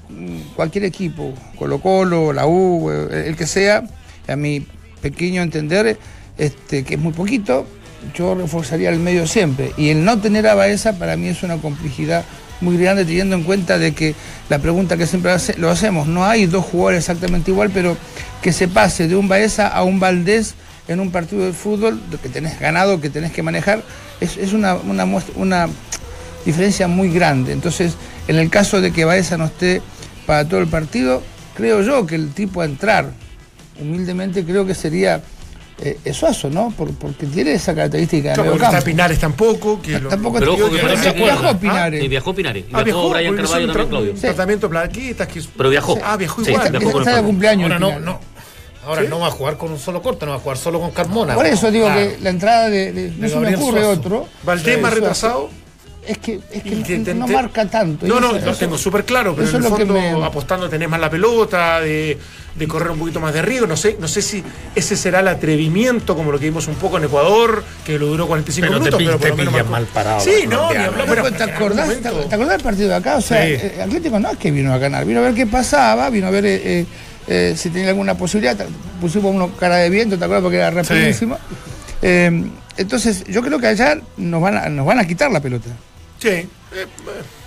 cualquier 0.57 0.85
equipo, 0.85 1.33
Colo 1.59 1.81
Colo, 1.81 2.33
la 2.33 2.47
U, 2.47 2.91
eh, 2.91 3.25
el 3.27 3.37
que 3.37 3.47
sea, 3.47 3.85
a 4.29 4.37
mi 4.37 4.67
pequeño 5.01 5.43
entender, 5.43 5.99
este, 6.39 6.85
que 6.85 6.95
es 6.95 7.01
muy 7.01 7.13
poquito, 7.13 7.67
yo 8.15 8.35
reforzaría 8.35 8.91
el 8.91 8.99
medio 8.99 9.27
siempre. 9.27 9.73
Y 9.77 9.91
el 9.91 10.05
no 10.05 10.21
tener 10.21 10.47
a 10.47 10.55
Baeza 10.55 10.95
para 10.99 11.17
mí 11.17 11.29
es 11.29 11.43
una 11.43 11.57
complejidad 11.57 12.25
muy 12.61 12.77
grande 12.77 13.05
teniendo 13.07 13.37
en 13.37 13.43
cuenta 13.43 13.79
de 13.79 13.93
que 13.93 14.15
la 14.51 14.59
pregunta 14.59 14.97
que 14.99 15.07
siempre 15.07 15.33
hace- 15.33 15.57
lo 15.57 15.71
hacemos, 15.71 16.07
no 16.07 16.27
hay 16.27 16.47
dos 16.47 16.65
jugadores 16.67 16.99
exactamente 17.01 17.51
igual, 17.51 17.71
pero 17.73 17.97
que 18.43 18.53
se 18.53 18.69
pase 18.69 19.09
de 19.09 19.17
un 19.17 19.29
Baeza 19.29 19.67
a 19.69 19.83
un 19.83 19.99
Valdés 19.99 20.55
en 20.93 21.01
un 21.01 21.11
partido 21.11 21.45
de 21.45 21.53
fútbol 21.53 22.01
que 22.23 22.29
tenés 22.29 22.59
ganado, 22.61 23.01
que 23.01 23.11
tenés 23.11 23.33
que 23.33 23.43
manejar, 23.43 23.83
es, 24.21 24.37
es 24.37 24.53
una, 24.53 24.75
una, 24.75 25.07
muestra- 25.07 25.35
una 25.37 25.69
diferencia 26.45 26.89
muy 26.89 27.11
grande. 27.13 27.53
Entonces, 27.53 27.95
en 28.29 28.37
el 28.37 28.51
caso 28.51 28.81
de 28.81 28.93
que 28.93 29.05
Baeza 29.05 29.37
no 29.37 29.45
esté 29.47 29.83
para 30.27 30.47
todo 30.49 30.61
el 30.61 30.67
partido, 30.67 31.23
creo 31.55 31.83
yo 31.83 32.07
que 32.07 32.15
el 32.17 32.33
tipo 32.33 32.61
a 32.61 32.65
entrar, 32.65 33.11
humildemente 33.81 34.45
creo 34.45 34.67
que 34.67 34.75
sería 34.75 35.23
eh, 35.83 36.13
Suazo, 36.13 36.51
¿no? 36.51 36.71
Por- 36.77 36.93
porque 36.93 37.25
tiene 37.25 37.53
esa 37.53 37.75
característica 37.75 38.35
Claro, 38.35 38.51
porque 38.51 38.67
está. 38.67 38.81
Pinares 38.83 39.19
tampoco. 39.19 39.81
Que 39.81 39.99
lo- 39.99 40.11
Tampoco 40.11 40.39
Pero 40.39 40.53
ojo 40.53 40.69
que 40.71 40.77
que- 40.79 41.13
viajó 41.23 41.47
Ah, 41.49 41.59
Pinares. 41.59 42.03
Sí, 42.03 42.09
viajó 42.09 42.35
Pinares. 42.35 42.65
Ah, 42.73 42.83
viajó, 42.83 43.09
Brian 43.11 43.27
porque 43.35 43.43
hizo 43.43 43.53
Carvalho 43.53 43.67
también, 43.73 43.87
tra- 43.87 43.89
Claudio. 43.89 44.13
Sí. 44.15 44.21
tratamiento 44.21 44.69
plaquetas. 44.69 45.29
Que... 45.29 45.43
Pero 45.57 45.71
viajó. 45.71 45.99
Ah, 46.05 46.17
viajó 46.19 46.45
Sí, 46.45 46.51
igual. 46.51 46.71
viajó 46.71 46.91
con 46.93 47.03
el 47.03 47.09
Está 47.09 47.17
de 47.21 47.27
cumpleaños. 47.27 47.63
Ahora 47.73 47.79
no, 47.79 47.99
no. 48.01 48.21
Ahora 48.91 49.03
¿Sí? 49.03 49.09
no 49.09 49.21
va 49.21 49.29
a 49.29 49.31
jugar 49.31 49.57
con 49.57 49.71
un 49.71 49.79
solo 49.79 50.03
corte, 50.03 50.27
no 50.27 50.33
va 50.33 50.39
a 50.39 50.41
jugar 50.41 50.59
solo 50.59 50.81
con 50.81 50.91
Carmona. 50.91 51.35
Por 51.37 51.47
eso 51.47 51.71
digo 51.71 51.87
Claro. 51.87 52.01
que 52.01 52.19
la 52.21 52.31
entrada 52.31 52.69
de, 52.69 52.93
de- 52.93 53.11
no 53.17 53.29
se 53.29 53.37
me 53.37 53.55
ocurre 53.57 53.83
Suazo. 53.83 54.01
otro. 54.01 54.29
Valdés 54.43 54.81
más 54.81 54.93
retrasado. 54.93 55.49
Es 56.05 56.17
que, 56.19 56.41
es 56.51 56.63
que 56.63 56.71
te- 56.71 56.99
no, 56.99 57.05
te- 57.05 57.15
no 57.15 57.27
te- 57.27 57.33
marca 57.35 57.67
tanto. 57.67 58.07
No, 58.07 58.19
no, 58.21 58.35
eso- 58.35 58.47
lo 58.47 58.55
tengo 58.57 58.77
súper 58.79 59.05
claro, 59.05 59.35
pero 59.37 59.47
eso 59.47 59.59
en 59.59 59.63
es 59.63 59.67
el 59.67 59.71
lo 59.71 59.77
que 59.77 59.87
fondo 59.87 60.19
me- 60.19 60.27
apostando 60.27 60.69
tenés 60.69 60.89
más 60.89 60.99
la 60.99 61.09
pelota, 61.11 61.79
de, 61.81 62.19
de 62.57 62.67
correr 62.67 62.91
un 62.91 62.99
poquito 62.99 63.21
más 63.21 63.33
de 63.33 63.43
riesgo. 63.43 63.67
No 63.69 63.77
sé, 63.77 63.97
no 64.01 64.09
sé 64.09 64.23
si 64.23 64.43
ese 64.75 64.97
será 64.97 65.21
el 65.21 65.29
atrevimiento, 65.29 66.17
como 66.17 66.33
lo 66.33 66.39
que 66.39 66.47
vimos 66.47 66.67
un 66.69 66.75
poco 66.77 66.97
en 66.97 67.05
Ecuador, 67.05 67.63
que 67.85 67.99
lo 67.99 68.07
duró 68.07 68.27
45 68.27 68.67
Pero 68.67 68.79
te 68.79 68.81
minutos, 68.81 68.99
pi- 68.99 69.05
pero 69.05 69.19
por 69.19 69.37
te 69.37 69.45
lo 69.45 69.51
menos 69.53 69.71
mal 69.71 69.85
parado, 69.85 70.21
Sí, 70.21 70.47
no, 70.49 70.71
ni. 70.73 70.79
Pero, 71.07 71.31
¿te, 71.33 71.43
acordás, 71.45 71.87
momento- 71.87 72.11
te- 72.23 72.29
te 72.29 72.35
acordás 72.35 72.53
del 72.57 72.63
partido 72.63 72.89
de 72.89 72.95
acá? 72.97 73.17
O 73.17 73.21
sea, 73.21 73.45
Sí. 73.47 73.53
eh, 73.53 73.81
Atlético 73.83 74.19
no 74.19 74.31
es 74.31 74.39
que 74.39 74.51
vino 74.51 74.73
a 74.73 74.79
ganar, 74.79 75.05
vino 75.05 75.21
a 75.21 75.23
ver 75.25 75.35
qué 75.35 75.47
pasaba, 75.47 76.09
vino 76.11 76.27
a 76.27 76.31
ver 76.31 76.47
eh, 76.47 76.61
eh, 76.81 76.87
eh, 77.27 77.55
si 77.57 77.71
tenía 77.71 77.89
alguna 77.91 78.15
posibilidad. 78.17 78.57
Pusimos 79.01 79.35
uno 79.35 79.51
cara 79.57 79.77
de 79.77 79.91
viento, 79.91 80.19
¿te 80.19 80.25
acuerdas? 80.25 80.43
Porque 80.43 80.57
era 80.59 80.71
rapidísimo. 80.71 81.37
Eh, 82.03 82.45
entonces, 82.77 83.25
yo 83.29 83.43
creo 83.43 83.59
que 83.59 83.67
allá 83.67 83.99
nos 84.17 84.41
van 84.41 84.57
a, 84.57 84.69
nos 84.69 84.87
van 84.87 84.99
a 84.99 85.07
quitar 85.07 85.31
la 85.31 85.41
pelota. 85.41 85.69
Sí. 86.19 86.29
eh, 86.29 86.49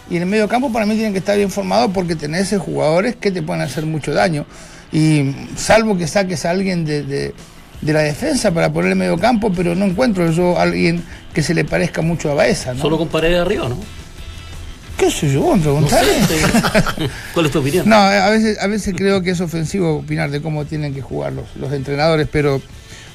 Y 0.10 0.18
en 0.18 0.24
el 0.24 0.28
medio 0.30 0.48
campo 0.48 0.72
para 0.72 0.86
mí 0.86 0.94
tienen 0.94 1.14
que 1.14 1.20
estar 1.20 1.36
bien 1.38 1.50
formados 1.50 1.92
porque 1.94 2.16
tenés 2.16 2.52
eh, 2.54 2.58
jugadores 2.58 3.16
que 3.16 3.32
te 3.32 3.42
pueden 3.42 3.62
hacer 3.62 3.86
mucho 3.86 4.14
daño. 4.14 4.46
Y 4.92 5.34
salvo 5.56 5.98
que 5.98 6.08
saques 6.08 6.46
a 6.46 6.52
alguien 6.52 6.86
de, 6.86 7.04
de- 7.04 7.34
de 7.82 7.92
la 7.94 8.00
defensa 8.02 8.52
para 8.54 8.72
poner 8.72 8.92
el 8.92 8.96
medio 8.96 9.18
campo, 9.18 9.52
pero 9.54 9.76
no 9.76 9.84
encuentro 9.86 10.32
yo 10.32 10.58
a 10.58 10.62
alguien 10.62 11.04
que 11.34 11.44
se 11.44 11.54
le 11.54 11.66
parezca 11.66 12.02
mucho 12.02 12.32
a 12.32 12.34
Baeza, 12.34 12.74
¿no? 12.74 12.82
Solo 12.82 12.98
con 12.98 13.10
paredes 13.10 13.42
arriba, 13.42 13.68
¿no? 13.68 13.78
¿Qué 14.98 15.10
sé 15.12 15.32
yo? 15.32 15.56
¿Me 15.56 15.62
preguntás? 15.62 16.02
¿Cuál 17.34 17.46
es 17.48 17.52
tu 17.52 17.60
opinión? 17.60 17.88
No, 17.90 17.96
a 17.96 18.30
veces, 18.30 18.60
a 18.60 18.68
veces 18.68 18.94
creo 18.96 19.22
que 19.22 19.32
es 19.32 19.42
ofensivo 19.42 19.98
opinar 19.98 20.30
de 20.32 20.42
cómo 20.42 20.66
tienen 20.66 20.94
que 20.94 21.02
jugar 21.02 21.34
los, 21.34 21.46
los 21.56 21.74
entrenadores, 21.74 22.28
pero 22.32 22.62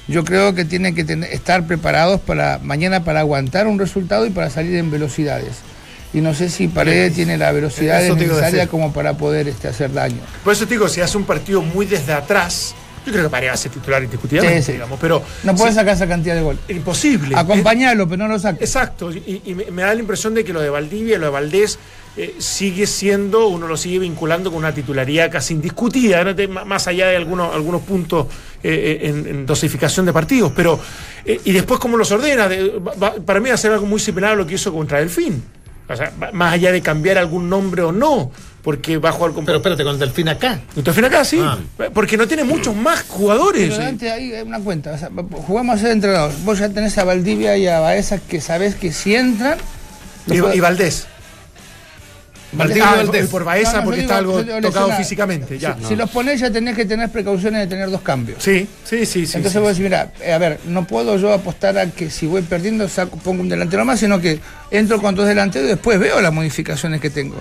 yo 0.07 0.23
creo 0.23 0.53
que 0.55 0.65
tienen 0.65 0.93
que 0.95 1.03
tener- 1.03 1.31
estar 1.31 1.65
preparados 1.65 2.19
para 2.21 2.59
mañana 2.61 3.03
para 3.03 3.21
aguantar 3.21 3.67
un 3.67 3.79
resultado 3.79 4.25
y 4.25 4.29
para 4.29 4.49
salir 4.49 4.75
en 4.75 4.91
velocidades. 4.91 5.55
Y 6.13 6.21
no 6.21 6.33
sé 6.33 6.49
si 6.49 6.67
Paredes 6.67 7.13
tiene 7.13 7.37
la 7.37 7.51
velocidad 7.51 8.01
necesaria 8.15 8.67
como 8.67 8.91
para 8.91 9.13
poder 9.13 9.47
este, 9.47 9.67
hacer 9.67 9.93
daño. 9.93 10.17
Por 10.43 10.53
eso 10.53 10.65
te 10.65 10.73
digo, 10.73 10.87
si 10.89 11.01
hace 11.01 11.17
un 11.17 11.23
partido 11.23 11.61
muy 11.61 11.85
desde 11.85 12.13
atrás, 12.13 12.73
yo 13.05 13.11
creo 13.11 13.23
que 13.25 13.29
Paredes 13.29 13.51
va 13.51 13.53
a 13.55 13.57
ser 13.57 13.71
titular 13.71 14.03
indiscutiblemente, 14.03 14.61
Sí, 14.61 14.65
sí. 14.67 14.71
digamos, 14.73 14.99
pero 14.99 15.21
No 15.43 15.55
puedes 15.55 15.73
sí, 15.73 15.79
sacar 15.79 15.95
esa 15.95 16.07
cantidad 16.07 16.35
de 16.35 16.41
gol. 16.41 16.57
imposible. 16.67 17.35
Acompañarlo, 17.35 18.07
pero 18.07 18.23
no 18.23 18.27
lo 18.33 18.39
saques. 18.39 18.61
Exacto, 18.61 19.11
y, 19.11 19.41
y 19.45 19.53
me, 19.55 19.81
da 19.83 19.93
la 19.93 19.99
impresión 19.99 20.33
de 20.33 20.43
que 20.43 20.53
lo 20.53 20.61
de 20.61 20.69
Valdivia 20.69 21.17
lo 21.17 21.25
de 21.25 21.31
Valdés 21.31 21.79
eh, 22.17 22.35
sigue 22.39 22.85
siendo, 22.87 23.47
uno 23.47 23.67
lo 23.67 23.77
sigue 23.77 23.99
vinculando 23.99 24.49
con 24.51 24.59
una 24.59 24.73
titularidad 24.73 25.31
casi 25.31 25.53
indiscutida, 25.53 26.23
¿no? 26.23 26.65
Más 26.65 26.87
allá 26.87 27.07
de 27.07 27.15
algunos, 27.15 27.53
algunos 27.53 27.81
puntos 27.83 28.25
eh, 28.63 28.99
eh, 29.03 29.07
en, 29.09 29.27
en 29.27 29.45
dosificación 29.45 30.05
de 30.05 30.11
partidos, 30.13 30.51
pero 30.55 30.79
eh, 31.23 31.39
y 31.45 31.51
después 31.51 31.79
cómo 31.79 31.95
los 31.97 32.11
ordena, 32.11 32.49
de- 32.49 32.79
va- 32.79 32.93
va- 33.01 33.13
para 33.15 33.39
mí 33.39 33.47
va 33.49 33.55
a 33.55 33.57
ser 33.57 33.71
algo 33.71 33.85
muy 33.85 33.99
similar 33.99 34.31
a 34.31 34.35
lo 34.35 34.45
que 34.45 34.55
hizo 34.55 34.73
contra 34.73 34.99
Delfín, 34.99 35.41
o 35.87 35.95
sea, 35.95 36.11
más 36.33 36.53
allá 36.53 36.71
de 36.71 36.81
cambiar 36.81 37.17
algún 37.19 37.47
nombre 37.49 37.83
o 37.83 37.91
no, 37.91 38.31
porque 38.61 38.97
va 38.97 39.09
a 39.09 39.11
jugar 39.13 39.31
con... 39.33 39.45
Pero 39.45 39.57
espérate, 39.57 39.83
con 39.83 39.93
el 39.93 39.99
Delfín 39.99 40.27
acá. 40.29 40.59
Delfín 40.75 41.05
acá, 41.05 41.23
sí, 41.23 41.39
Ah. 41.41 41.57
porque 41.93 42.17
no 42.17 42.27
tiene 42.27 42.43
muchos 42.43 42.75
más 42.75 43.03
jugadores. 43.07 43.69
Pero 43.71 43.81
eh. 43.83 43.87
antes 43.87 44.11
hay 44.11 44.31
una 44.41 44.59
cuenta. 44.59 44.91
o 44.93 44.97
sea, 44.97 45.09
jugamos 45.47 45.77
a 45.77 45.81
ser 45.81 45.91
entrenador. 45.91 46.31
Vos 46.43 46.59
ya 46.59 46.69
tenés 46.69 46.97
a 46.97 47.03
Valdivia 47.03 47.57
y 47.57 47.67
a 47.67 47.79
Baeza 47.79 48.17
que 48.19 48.41
sabés 48.41 48.75
que 48.75 48.91
si 48.91 49.15
entran. 49.15 49.57
Y, 50.27 50.59
Valdés. 50.59 51.07
Valdivia 52.51 52.85
Ah, 52.89 52.93
y 52.95 53.05
Valdés. 53.05 53.25
y 53.25 53.27
por 53.27 53.43
Baeza 53.43 53.73
No, 53.73 53.77
no, 53.79 53.83
porque 53.85 54.01
está 54.01 54.17
algo 54.17 54.43
tocado 54.43 54.91
físicamente. 54.93 55.57
Ya. 55.59 55.77
Si, 55.81 55.85
si 55.89 55.95
los 55.95 56.09
ponés 56.09 56.39
ya 56.41 56.49
tenés 56.51 56.75
que 56.75 56.85
tener 56.85 57.09
precauciones 57.09 57.61
de 57.61 57.67
tener 57.67 57.89
dos 57.91 58.01
cambios. 58.01 58.41
Sí, 58.43 58.67
sí, 58.83 59.05
sí, 59.05 59.25
sí. 59.27 59.37
Entonces 59.37 59.53
sí, 59.53 59.59
vos 59.59 59.75
sí. 59.77 59.83
decís, 59.83 59.83
mira, 59.83 60.11
eh, 60.21 60.33
a 60.33 60.37
ver, 60.39 60.59
no 60.65 60.85
puedo 60.85 61.15
yo 61.17 61.31
apostar 61.31 61.77
a 61.77 61.85
que 61.91 62.09
si 62.09 62.25
voy 62.25 62.41
perdiendo 62.41 62.89
saco, 62.89 63.17
pongo 63.17 63.41
un 63.43 63.49
delantero 63.49 63.85
más, 63.85 63.99
sino 63.99 64.19
que 64.19 64.39
entro 64.71 64.99
con 64.99 65.13
dos 65.15 65.27
delanteros 65.27 65.67
y 65.67 65.69
después 65.73 65.99
veo 65.99 66.19
las 66.21 66.33
modificaciones 66.33 66.99
que 66.99 67.09
tengo. 67.11 67.35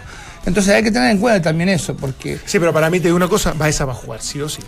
Entonces 0.49 0.75
hay 0.75 0.83
que 0.83 0.91
tener 0.91 1.11
en 1.11 1.19
cuenta 1.19 1.41
también 1.51 1.69
eso, 1.69 1.97
porque 1.97 2.39
Sí, 2.45 2.59
pero 2.59 2.73
para 2.73 2.91
mí 2.91 2.99
te 2.99 3.05
digo 3.09 3.17
una 3.17 3.29
cosa, 3.29 3.53
Baeza 3.53 3.85
va 3.85 3.93
a 3.93 3.97
jugar, 3.97 4.21
sí 4.23 4.41
o 4.41 4.49
sí. 4.49 4.61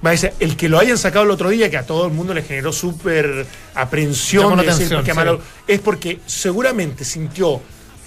Baeza, 0.00 0.30
el 0.40 0.56
que 0.56 0.68
lo 0.68 0.78
hayan 0.78 0.98
sacado 0.98 1.24
el 1.24 1.30
otro 1.30 1.48
día, 1.50 1.70
que 1.70 1.76
a 1.78 1.86
todo 1.86 2.06
el 2.06 2.12
mundo 2.12 2.34
le 2.34 2.42
generó 2.42 2.72
súper 2.72 3.46
aprensión, 3.74 4.44
Llamó 4.44 4.56
la 4.56 4.62
de 4.62 4.68
decir, 4.68 4.86
atención, 4.86 5.04
qué 5.04 5.12
sí. 5.12 5.16
malo, 5.16 5.40
es 5.66 5.80
porque 5.80 6.20
seguramente 6.26 7.04
sintió 7.04 7.60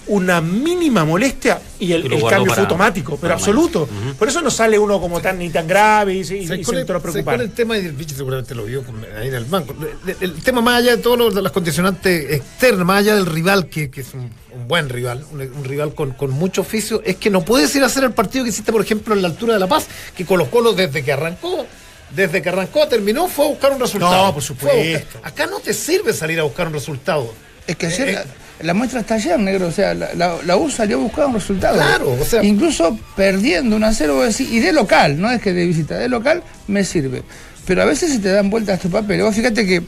una 0.08 0.40
mínima 0.40 1.04
molestia 1.04 1.60
y 1.80 1.90
el, 1.92 2.02
cambio 2.02 2.20
para- 2.28 2.44
fue 2.44 2.58
automático, 2.62 3.18
pero 3.20 3.34
absoluto. 3.34 3.88
Por 4.18 4.28
eso 4.28 4.40
no 4.40 4.50
sale 4.52 4.78
uno 4.78 5.00
como 5.00 5.20
tan 5.20 5.38
ni 5.38 5.48
tan 5.50 5.66
grave 5.66 6.14
y, 6.14 6.24
se- 6.24 6.36
y- 6.36 6.40
y 6.42 6.46
¿Sabes 6.46 6.66
se 6.66 6.80
entró 6.80 6.96
a 6.98 7.00
¿sabes 7.00 7.12
preocupar. 7.14 7.40
el 7.40 7.50
tema? 7.50 7.76
Y 7.78 7.86
el 7.86 7.92
bicho 7.92 8.14
seguramente 8.14 8.54
lo 8.54 8.66
vio 8.66 8.84
ahí 9.18 9.28
en 9.28 9.34
el 9.34 9.46
banco. 9.46 9.74
El, 10.06 10.16
el 10.20 10.42
tema 10.42 10.60
más 10.60 10.76
allá 10.82 10.96
de 10.96 11.02
todos 11.02 11.18
los, 11.18 11.34
las 11.34 11.50
condicionantes 11.50 12.30
externas, 12.30 12.86
más 12.86 12.98
allá 13.00 13.16
del 13.16 13.26
rival, 13.26 13.66
que, 13.68 13.90
que 13.90 14.02
es 14.02 14.14
un, 14.14 14.30
un 14.66 14.68
buen 14.68 14.88
rival, 14.88 15.24
un, 15.32 15.40
un 15.40 15.64
rival 15.64 15.94
con, 15.94 16.10
con 16.12 16.30
mucho 16.32 16.62
oficio, 16.62 17.00
es 17.04 17.16
que 17.16 17.30
no 17.30 17.44
puedes 17.44 17.74
ir 17.76 17.84
a 17.84 17.86
hacer 17.86 18.02
el 18.02 18.12
partido 18.12 18.42
que 18.44 18.50
hiciste, 18.50 18.72
por 18.72 18.82
ejemplo, 18.82 19.14
en 19.14 19.22
la 19.22 19.28
altura 19.28 19.54
de 19.54 19.60
La 19.60 19.68
Paz, 19.68 19.86
que 20.16 20.24
Colo 20.26 20.50
Colo 20.50 20.72
desde 20.72 21.04
que 21.04 21.12
arrancó, 21.12 21.66
desde 22.14 22.42
que 22.42 22.48
arrancó, 22.48 22.88
terminó, 22.88 23.28
fue 23.28 23.46
a 23.46 23.48
buscar 23.50 23.72
un 23.72 23.78
resultado. 23.80 24.26
No, 24.26 24.34
por 24.34 24.42
supuesto. 24.42 25.20
Acá 25.22 25.46
no 25.46 25.60
te 25.60 25.72
sirve 25.72 26.12
salir 26.12 26.40
a 26.40 26.42
buscar 26.42 26.66
un 26.66 26.72
resultado. 26.72 27.32
es 27.66 27.76
que 27.76 27.86
ayer 27.86 28.08
Eh, 28.08 28.12
la, 28.14 28.24
la 28.66 28.74
muestra 28.74 29.00
está 29.00 29.14
ayer, 29.14 29.38
negro. 29.38 29.68
O 29.68 29.72
sea, 29.72 29.94
la, 29.94 30.14
la- 30.14 30.38
la 30.44 30.56
U 30.56 30.68
salió 30.70 30.96
a 30.98 31.00
buscar 31.00 31.26
un 31.26 31.34
resultado. 31.34 31.76
Claro, 31.76 32.16
o 32.20 32.24
sea- 32.24 32.42
Incluso 32.42 32.98
perdiendo 33.14 33.76
un 33.76 33.84
a 33.84 33.92
0, 33.92 34.14
vos 34.16 34.26
decís, 34.36 34.50
y 34.52 34.58
de 34.60 34.72
local, 34.72 35.20
no 35.20 35.30
es 35.30 35.40
que 35.40 35.52
de 35.52 35.64
visita, 35.64 35.96
de 35.96 36.08
local 36.08 36.42
me 36.66 36.82
sirve. 36.84 37.22
Pero 37.66 37.82
a 37.82 37.84
veces 37.84 38.12
se 38.12 38.18
te 38.18 38.30
dan 38.30 38.50
vueltas 38.50 38.76
estos 38.76 38.90
papeles. 38.90 39.24
Vos 39.24 39.34
fíjate 39.34 39.64
que 39.66 39.82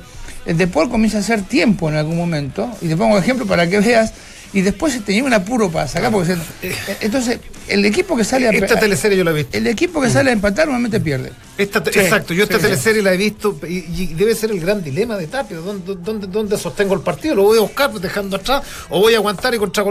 el 0.47 0.57
deporte 0.57 0.91
comienza 0.91 1.19
a 1.19 1.21
hacer 1.21 1.43
tiempo 1.43 1.89
en 1.89 1.97
algún 1.97 2.17
momento, 2.17 2.69
y 2.81 2.89
te 2.89 2.97
pongo 2.97 3.17
ejemplo 3.19 3.45
para 3.47 3.69
que 3.69 3.79
veas, 3.81 4.13
y 4.53 4.63
después 4.63 4.93
se 4.95 5.01
tenía 5.01 5.25
un 5.25 5.33
apuro 5.35 5.71
para 5.71 5.87
sacar, 5.89 6.11
porque 6.11 6.35
se- 6.37 6.75
entonces 7.01 7.39
el 7.69 7.85
equipo 7.85 8.17
que 8.17 8.25
sale 8.25 8.49
a 8.49 8.51
Esta 8.51 8.79
teleserie 8.81 9.17
yo 9.19 9.25
la 9.25 9.33
he 9.33 9.35
visto. 9.35 9.57
el 9.57 9.67
equipo 9.67 10.01
que 10.01 10.09
sale 10.11 10.31
a 10.31 10.33
empatar 10.33 10.67
normalmente 10.67 11.01
pierde. 11.01 11.33
Esta 11.59 11.83
Sí, 11.85 11.99
exacto, 11.99 12.33
yo 12.35 12.45
esta 12.45 12.57
sí, 12.57 12.63
teleserie 12.63 13.03
la 13.03 13.13
he 13.13 13.17
visto 13.17 13.59
y, 13.69 13.85
y 14.03 14.15
debe 14.15 14.35
ser 14.35 14.51
el 14.51 14.61
gran 14.61 14.83
dilema 14.83 15.17
de 15.17 15.27
Tapio. 15.27 15.61
¿Dónde, 15.61 15.97
dónde, 16.01 16.27
dónde 16.29 16.57
sostengo 16.57 16.95
el 16.95 17.01
partido? 17.01 17.35
¿Lo 17.35 17.43
voy 17.43 17.59
a 17.59 17.63
buscar 17.63 17.93
dejando 17.93 18.37
atrás 18.37 18.63
o 18.89 19.01
voy 19.01 19.15
a 19.15 19.19
aguantar 19.19 19.55
y 19.55 19.59
contra 19.59 19.85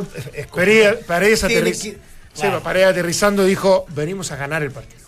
Paredes, 1.05 1.43
aterriz- 1.43 1.81
que- 1.81 1.91
sí, 1.91 1.97
Claro. 2.35 2.61
Paredes 2.63 2.87
aterrizando 2.89 3.43
dijo, 3.45 3.85
venimos 3.95 4.31
a 4.31 4.35
ganar 4.35 4.61
el 4.63 4.71
partido. 4.71 5.06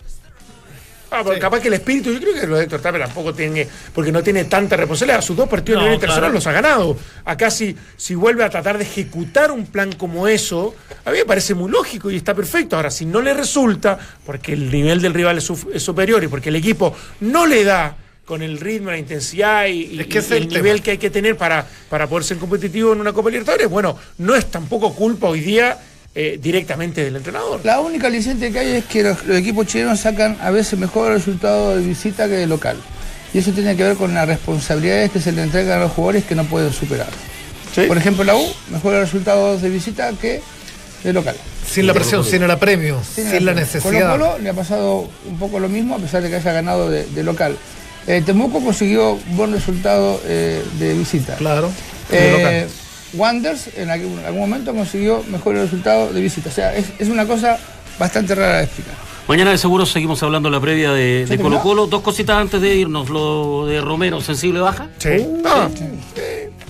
Ah, 1.12 1.24
Sí. 1.24 1.40
capaz 1.40 1.60
que 1.60 1.68
el 1.70 1.74
espíritu, 1.74 2.12
yo 2.12 2.20
creo 2.20 2.34
que 2.34 2.46
lo 2.48 2.58
de 2.58 2.64
Héctor 2.64 2.82
Tapia 2.82 3.04
tampoco 3.06 3.34
tiene, 3.34 3.68
porque 3.94 4.12
no 4.12 4.22
tiene 4.22 4.46
tanta 4.46 4.76
responsabilidad. 4.78 5.22
Sus 5.22 5.36
dos 5.36 5.50
partidos 5.50 5.82
No, 5.84 5.94
internacional 5.94 6.30
claro. 6.30 6.34
los 6.36 6.48
ha 6.48 6.52
ganado. 6.52 6.98
Acá 7.26 7.50
si, 7.50 7.76
si 7.98 8.14
vuelve 8.16 8.44
a 8.44 8.50
tratar 8.50 8.78
de 8.78 8.84
ejecutar 8.84 9.52
un 9.52 9.66
plan 9.66 9.92
como 9.94 10.28
eso, 10.28 10.76
a 11.06 11.12
mí 11.12 11.18
me 11.18 11.26
parece 11.26 11.56
muy 11.56 11.72
lógico 11.72 12.12
y 12.12 12.16
está 12.18 12.34
perfecto. 12.36 12.76
Ahora, 12.76 12.92
si 12.92 13.06
no 13.06 13.22
le 13.22 13.34
resulta, 13.34 13.98
porque 14.26 14.54
el 14.54 14.70
nivel 14.72 15.02
del 15.02 15.14
rival 15.14 15.40
es, 15.40 15.46
su- 15.46 15.70
es 15.74 15.82
superior 15.82 16.24
y 16.24 16.28
porque 16.28 16.50
el 16.50 16.56
equipo 16.58 16.96
no 17.22 17.46
le 17.48 17.64
da 17.64 17.96
con 18.26 18.44
el 18.44 18.60
ritmo, 18.60 18.92
la 18.92 18.98
intensidad 19.00 19.66
y, 19.66 19.86
y- 19.96 20.00
Es 20.02 20.06
que 20.06 20.16
y 20.16 20.18
ese 20.20 20.36
es 20.36 20.42
el 20.44 20.44
el 20.44 20.54
nivel 20.54 20.84
que 20.84 20.92
hay 20.92 20.98
que 21.00 21.10
tener 21.10 21.36
para, 21.36 21.66
para 21.90 22.06
poder 22.06 22.24
ser 22.24 22.38
competitivo 22.38 22.94
en 22.94 23.02
una 23.02 23.12
Copa 23.14 23.32
Libertadores, 23.32 23.68
bueno, 23.68 23.98
no 24.20 24.36
es 24.36 24.46
tampoco 24.52 24.94
culpa 24.94 25.28
hoy 25.28 25.40
día 25.40 25.76
eh, 26.16 26.40
directamente 26.42 27.04
del 27.04 27.16
entrenador. 27.16 27.62
La 27.64 27.80
única 27.80 28.08
aliciente 28.08 28.52
que 28.52 28.60
hay 28.60 28.72
es 28.78 28.86
que 28.86 29.04
los, 29.04 29.26
los 29.26 29.38
equipos 29.38 29.68
chilenos 29.68 30.00
sacan 30.00 30.38
a 30.42 30.52
veces 30.52 30.78
mejor 30.80 31.14
resultado 31.14 31.78
de 31.78 31.84
visita 31.84 32.28
que 32.28 32.34
de 32.34 32.48
local. 32.48 32.78
Y 33.34 33.40
eso 33.40 33.52
tiene 33.52 33.76
que 33.76 33.84
ver 33.84 33.96
con 33.96 34.14
las 34.14 34.28
responsabilidades 34.28 35.12
que 35.12 35.20
se 35.20 35.32
le 35.32 35.44
entregan 35.44 35.80
a 35.80 35.82
los 35.84 35.92
jugadores 35.92 36.26
que 36.26 36.36
no 36.36 36.46
pueden 36.46 36.74
superar. 36.74 37.10
¿Sí? 37.74 37.82
Por 37.84 37.98
ejemplo, 37.98 38.24
la 38.24 38.36
U 38.36 38.44
mejores 38.72 39.02
resultados 39.02 39.62
de 39.62 39.70
visita 39.70 40.12
que 40.20 40.42
de 41.04 41.14
local. 41.14 41.36
Sin 41.70 41.86
la 41.86 41.94
presión, 41.94 42.26
sin 42.26 42.42
el 42.42 42.50
apremio, 42.50 43.00
sin 43.04 43.46
la 43.46 43.54
necesidad. 43.54 44.12
Colo 44.14 44.26
Colo 44.32 44.40
le 44.40 44.50
ha 44.50 44.54
pasado 44.54 45.08
un 45.28 45.38
poco 45.38 45.60
lo 45.60 45.70
mismo 45.70 45.96
a 45.96 46.00
pesar 46.00 46.24
de 46.24 46.30
que 46.30 46.38
haya 46.38 46.52
ganado 46.52 46.90
de, 46.90 47.06
de 47.06 47.24
local. 47.24 47.56
Eh, 48.08 48.24
Temuco 48.26 48.64
consiguió 48.64 49.20
buen 49.36 49.52
resultado 49.52 50.20
eh, 50.26 50.64
de 50.80 50.94
visita. 50.96 51.36
Claro. 51.36 51.70
Eh, 52.12 52.34
local. 52.36 52.68
Wanders 53.14 53.70
en 53.78 53.90
algún, 53.90 54.20
algún 54.20 54.42
momento 54.42 54.74
consiguió 54.74 55.24
mejores 55.30 55.64
resultados 55.64 56.14
de 56.14 56.22
visita. 56.22 56.50
O 56.50 56.52
sea, 56.54 56.76
es, 56.76 56.88
es 57.00 57.10
una 57.10 57.26
cosa 57.26 57.58
bastante 57.98 58.36
rara 58.36 58.58
de 58.58 58.64
explicar. 58.64 58.94
Mañana 59.28 59.52
de 59.52 59.60
seguro 59.60 59.86
seguimos 59.86 60.24
hablando 60.24 60.50
en 60.50 60.54
la 60.54 60.60
previa 60.60 60.92
de, 60.92 61.26
de 61.28 61.38
Colo 61.38 61.62
Colo. 61.62 61.86
Dos 61.86 62.02
cositas 62.02 62.38
antes 62.38 62.60
de 62.62 62.76
irnos. 62.76 63.10
Lo 63.10 63.68
de 63.68 63.80
Romero, 63.80 64.22
sensible 64.22 64.60
baja. 64.60 64.88
Sí. 64.98 65.26
No, 65.44 65.70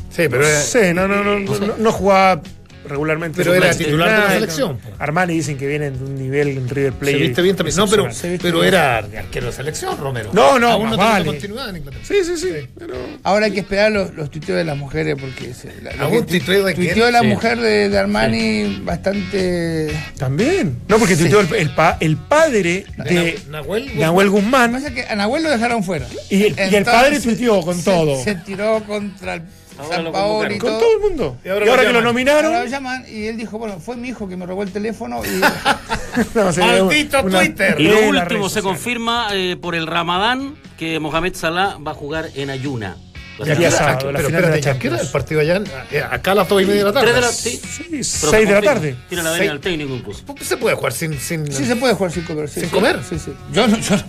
Sí, 0.09 0.23
pero 0.29 0.43
sí, 0.61 0.79
no, 0.93 1.07
no, 1.07 1.23
no, 1.23 1.39
no, 1.39 1.59
no, 1.59 1.77
no 1.77 1.91
jugaba 1.93 2.41
regularmente. 2.89 3.37
Pero 3.37 3.53
era 3.53 3.71
titular 3.73 4.09
de 4.11 4.17
la 4.27 4.33
selección, 4.33 4.77
po. 4.77 4.89
Armani 4.99 5.33
dicen 5.35 5.57
que 5.57 5.67
viene 5.67 5.91
de 5.91 6.03
un 6.03 6.15
nivel 6.15 6.49
en 6.49 6.67
River 6.67 6.93
Plate. 6.93 7.11
se 7.17 7.17
viste 7.23 7.41
bien 7.41 7.55
también. 7.55 7.77
No, 7.77 7.87
pero, 7.87 8.07
pero 8.41 8.63
era 8.63 8.97
arquero 8.97 9.47
de 9.47 9.53
selección, 9.53 9.97
Romero. 9.97 10.31
No, 10.33 10.59
no, 10.59 10.67
Aún 10.69 10.89
no 10.89 10.97
vale. 10.97 11.25
continuidad 11.25 11.69
en 11.69 11.77
Inglaterra. 11.77 12.03
Sí, 12.05 12.15
sí, 12.23 12.37
sí. 12.37 12.49
Pero... 12.77 12.95
Ahora 13.23 13.45
hay 13.45 13.51
que 13.51 13.59
esperar 13.61 13.91
los, 13.91 14.13
los 14.13 14.29
tuiteos 14.29 14.57
de 14.57 14.63
las 14.65 14.77
mujeres 14.77 15.15
porque 15.19 15.53
se, 15.53 15.81
la, 15.81 15.91
¿Algún 16.03 16.25
tuiteo 16.25 16.65
de 16.65 16.73
quién? 16.73 16.87
tuiteó 16.87 17.05
de 17.05 17.11
la 17.11 17.21
Sí. 17.21 17.27
mujer 17.27 17.59
de, 17.59 17.89
de 17.89 17.97
Armani 17.97 18.81
bastante 18.83 19.91
También. 20.17 20.79
No, 20.87 20.97
porque 20.97 21.15
Sí. 21.15 21.21
tuiteó 21.23 21.41
el, 21.41 21.53
el, 21.55 21.69
pa- 21.75 21.97
el 21.99 22.17
padre 22.17 22.85
de 22.97 23.39
Na- 23.49 23.59
Nahuel 23.59 23.97
Nahuel 23.99 24.27
Lo 24.27 24.33
que 24.33 24.39
Guzmán 24.41 24.71
pasa 24.71 24.87
es 24.87 24.93
que 24.93 25.01
a 25.03 25.15
Nahuel 25.15 25.43
lo 25.43 25.49
dejaron 25.49 25.83
fuera. 25.83 26.05
y 26.29 26.43
el, 26.43 26.55
y 26.71 26.75
el 26.75 26.85
padre 26.85 27.19
tuiteó 27.19 27.61
con 27.61 27.77
se- 27.77 27.83
todo. 27.83 28.23
Se 28.23 28.35
tiró 28.35 28.81
contra 28.85 29.35
el 29.35 29.41
Ahora 29.79 29.95
San 29.95 30.03
lo 30.05 30.11
Paolo 30.11 30.53
y 30.53 30.57
Con 30.57 30.69
todo. 30.79 30.91
el 30.93 30.99
mundo. 30.99 31.37
Y 31.43 31.47
Y 31.47 31.51
ahora 31.51 31.65
ahora, 31.71 31.81
lo 31.83 31.87
que 31.89 31.93
lo 31.93 32.01
nominaron. 32.01 32.45
Ahora 32.45 32.63
lo 32.65 32.69
llaman 32.69 33.05
y 33.09 33.25
él 33.25 33.37
dijo, 33.37 33.57
bueno, 33.57 33.79
fue 33.79 33.95
mi 33.95 34.09
hijo 34.09 34.27
que 34.27 34.35
me 34.37 34.45
robó 34.45 34.63
el 34.63 34.71
teléfono 34.71 35.21
y 35.25 35.29
no, 36.35 36.51
Maldito 36.51 37.21
una- 37.23 37.39
Twitter. 37.39 37.75
Y 37.79 37.83
lo 37.87 38.09
último, 38.09 38.49
se 38.49 38.61
confirma 38.61 39.27
eh, 39.33 39.57
por 39.59 39.75
el 39.75 39.87
Ramadán 39.87 40.55
que 40.77 40.99
Mohamed 40.99 41.35
Salah 41.35 41.77
va 41.77 41.91
a 41.91 41.95
jugar 41.95 42.29
en 42.35 42.49
ayuna. 42.49 42.97
Va 43.41 43.45
a 43.45 43.47
Y 43.47 43.55
ser 43.55 43.55
aquí 43.55 43.65
a 43.65 43.69
titular. 43.69 43.71
sábado, 43.93 44.11
la 44.11 44.17
Pero 44.17 44.27
final 44.27 44.41
de 44.41 44.49
la 44.49 44.55
espérate, 44.57 44.77
¿ya 44.77 44.79
qué 44.81 44.87
era 44.89 44.99
el 45.01 45.07
partido 45.07 45.39
allá? 45.41 45.61
Eh, 45.91 46.03
Acá 46.11 46.31
a 46.31 46.35
las 46.35 46.49
dos 46.49 46.61
y 46.61 46.65
media 46.65 46.79
de 46.79 46.83
la 46.85 46.91
tarde. 46.93 47.05
Tres 47.11 47.15
de 47.15 47.21
la- 47.21 47.31
sí. 47.31 47.49
Sí, 47.51 47.83
Pero 47.89 48.03
6 48.03 48.31
se 48.31 48.45
de 48.45 48.51
la 48.51 48.61
tarde. 48.61 48.95
Tiene 49.07 49.23
la 49.23 49.31
venia 49.31 49.49
del 49.51 49.59
técnico 49.61 49.93
incluso. 49.95 50.23
Se 50.41 50.57
puede 50.57 50.75
jugar 50.75 50.91
sin. 50.91 51.17
sin 51.17 51.49
sí 51.49 51.63
se 51.65 51.75
puede 51.77 51.93
jugar 51.93 52.11
sin 52.11 52.23
comer. 52.23 52.49
sí, 52.49 52.59
¿Sin 52.59 52.69
sí. 52.69 52.75
comer? 52.75 52.99
Sí, 53.07 53.17
sí. 53.17 53.31
Yo 53.53 53.65
no, 53.67 53.77
yo 53.77 53.95
no. 53.95 54.03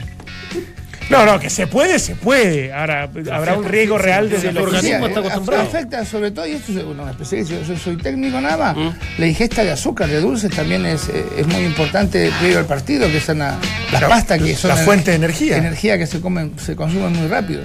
No, 1.11 1.27
no, 1.27 1.41
que 1.41 1.51
se 1.51 1.67
puede, 1.67 1.99
se 1.99 2.15
puede. 2.15 2.73
Ahora, 2.73 3.11
habrá 3.33 3.55
un 3.59 3.65
riesgo 3.65 3.99
real 3.99 4.27
sí, 4.29 4.35
desde 4.37 4.53
los 4.53 4.63
organismo 4.65 5.07
está 5.09 5.21
acostumbrado. 5.21 5.63
Afecta 5.65 6.05
sobre 6.05 6.31
todo, 6.31 6.47
y 6.47 6.53
esto 6.53 6.73
es 6.73 6.85
una 6.85 7.11
especialista, 7.11 7.55
yo, 7.57 7.63
yo 7.63 7.77
soy 7.77 7.97
técnico 7.97 8.41
nada 8.41 8.57
más. 8.57 8.77
Mm. 8.77 8.91
La 9.19 9.27
ingesta 9.27 9.65
de 9.65 9.73
azúcar, 9.73 10.09
de 10.09 10.21
dulces 10.21 10.51
también 10.55 10.87
es, 10.87 11.09
es 11.37 11.47
muy 11.49 11.65
importante 11.65 12.31
previo 12.39 12.59
al 12.61 12.67
partido, 12.67 13.09
que 13.11 13.21
son 13.21 13.39
la- 13.41 13.59
las 13.93 14.01
La- 14.03 14.09
pastas 14.09 14.41
que 14.41 14.55
son 14.55 14.69
la 14.69 14.77
fuente 14.77 15.11
de 15.11 15.17
energía. 15.17 15.57
Energía 15.57 15.99
que 15.99 16.07
se 16.07 16.21
comen, 16.21 16.53
se 16.59 16.77
consumen 16.77 17.13
muy 17.13 17.27
rápido. 17.29 17.63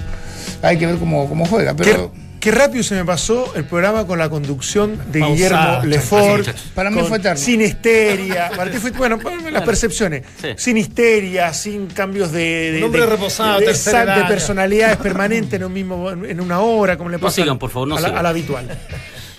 Hay 0.61 0.77
que 0.79 0.87
ver 0.87 0.95
cómo, 0.97 1.29
cómo 1.29 1.45
juega. 1.45 1.75
Pero 1.75 2.11
qué 2.11 2.24
rápido 2.51 2.83
se 2.83 2.95
me 2.95 3.05
pasó 3.05 3.53
el 3.55 3.65
programa 3.65 4.05
con 4.05 4.19
la 4.19 4.29
conducción 4.29 4.97
de 5.11 5.19
Pausada, 5.19 5.81
Guillermo 5.81 5.85
Lefort. 5.85 6.47
Para 6.73 6.89
mí 6.91 7.01
fue 7.07 7.17
eterno. 7.17 7.37
Sin 7.37 7.61
histeria. 7.61 8.51
Para 8.55 8.71
ti 8.71 8.77
fue- 8.77 8.91
bueno, 8.91 9.17
para 9.19 9.49
las 9.51 9.63
percepciones. 9.63 10.23
Sí. 10.41 10.49
Sin 10.57 10.77
histeria, 10.77 11.53
sin 11.53 11.87
cambios 11.87 12.31
de. 12.31 12.71
de 12.73 12.77
Un 12.79 12.83
hombre 12.85 13.01
de- 13.01 13.07
reposado, 13.07 13.59
de, 13.59 13.65
tercera 13.67 14.05
de 14.15 14.19
edad. 14.21 14.27
personalidades 14.27 14.97
permanentes 15.03 15.53
en, 15.53 15.65
un 15.65 15.73
mismo, 15.73 16.09
en 16.11 16.39
una 16.41 16.59
hora, 16.59 16.97
como 16.97 17.09
le 17.09 17.17
No 17.17 17.21
pasa 17.21 17.35
sigan, 17.35 17.49
al- 17.51 17.57
por 17.59 17.69
favor, 17.69 17.87
no 17.87 17.95
a, 17.97 17.99
la, 18.01 18.07
sigan. 18.07 18.19
a 18.19 18.23
la 18.23 18.29
habitual. 18.29 18.77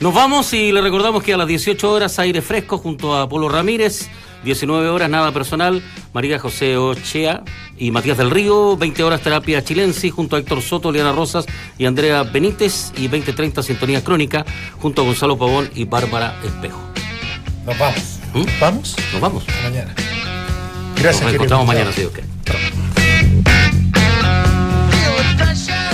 Nos 0.00 0.12
vamos 0.12 0.52
y 0.52 0.72
le 0.72 0.80
recordamos 0.82 1.22
que 1.22 1.32
a 1.32 1.36
las 1.38 1.46
18 1.48 1.90
horas 1.90 2.18
aire 2.18 2.42
fresco 2.42 2.76
junto 2.78 3.16
a 3.16 3.26
Polo 3.28 3.48
Ramírez, 3.48 4.08
19 4.44 4.88
horas 4.88 5.10
nada 5.10 5.32
personal, 5.32 5.82
María 6.12 6.38
José 6.38 6.76
Ochea 6.76 7.42
y 7.78 7.90
Matías 7.90 8.18
del 8.18 8.30
Río, 8.30 8.76
20 8.76 9.02
horas 9.02 9.20
terapia 9.20 9.62
chilense 9.62 10.10
junto 10.10 10.36
a 10.36 10.38
Héctor 10.38 10.62
Soto, 10.62 10.92
Liana 10.92 11.12
Rosas 11.12 11.46
y 11.78 11.86
Andrea 11.86 12.22
Benítez 12.22 12.92
y 12.96 13.08
20-30 13.08 13.62
sintonía 13.62 14.02
crónica 14.04 14.44
junto 14.80 15.02
a 15.02 15.04
Gonzalo 15.04 15.36
Pavón 15.36 15.70
y 15.74 15.84
Bárbara 15.84 16.36
Espejo. 16.44 16.80
Nos 17.64 17.78
vamos. 17.78 18.20
¿Mm? 18.34 18.44
¿Vamos? 18.60 18.96
Nos 19.12 19.20
vamos. 19.20 19.44
Hasta 19.48 19.62
mañana. 19.62 19.94
Gracias, 20.96 21.24
Nos 21.24 21.34
encontramos 21.34 21.66
mañana, 21.66 21.92
si 21.92 22.00
Dios 22.02 22.12
quiere. 22.12 22.35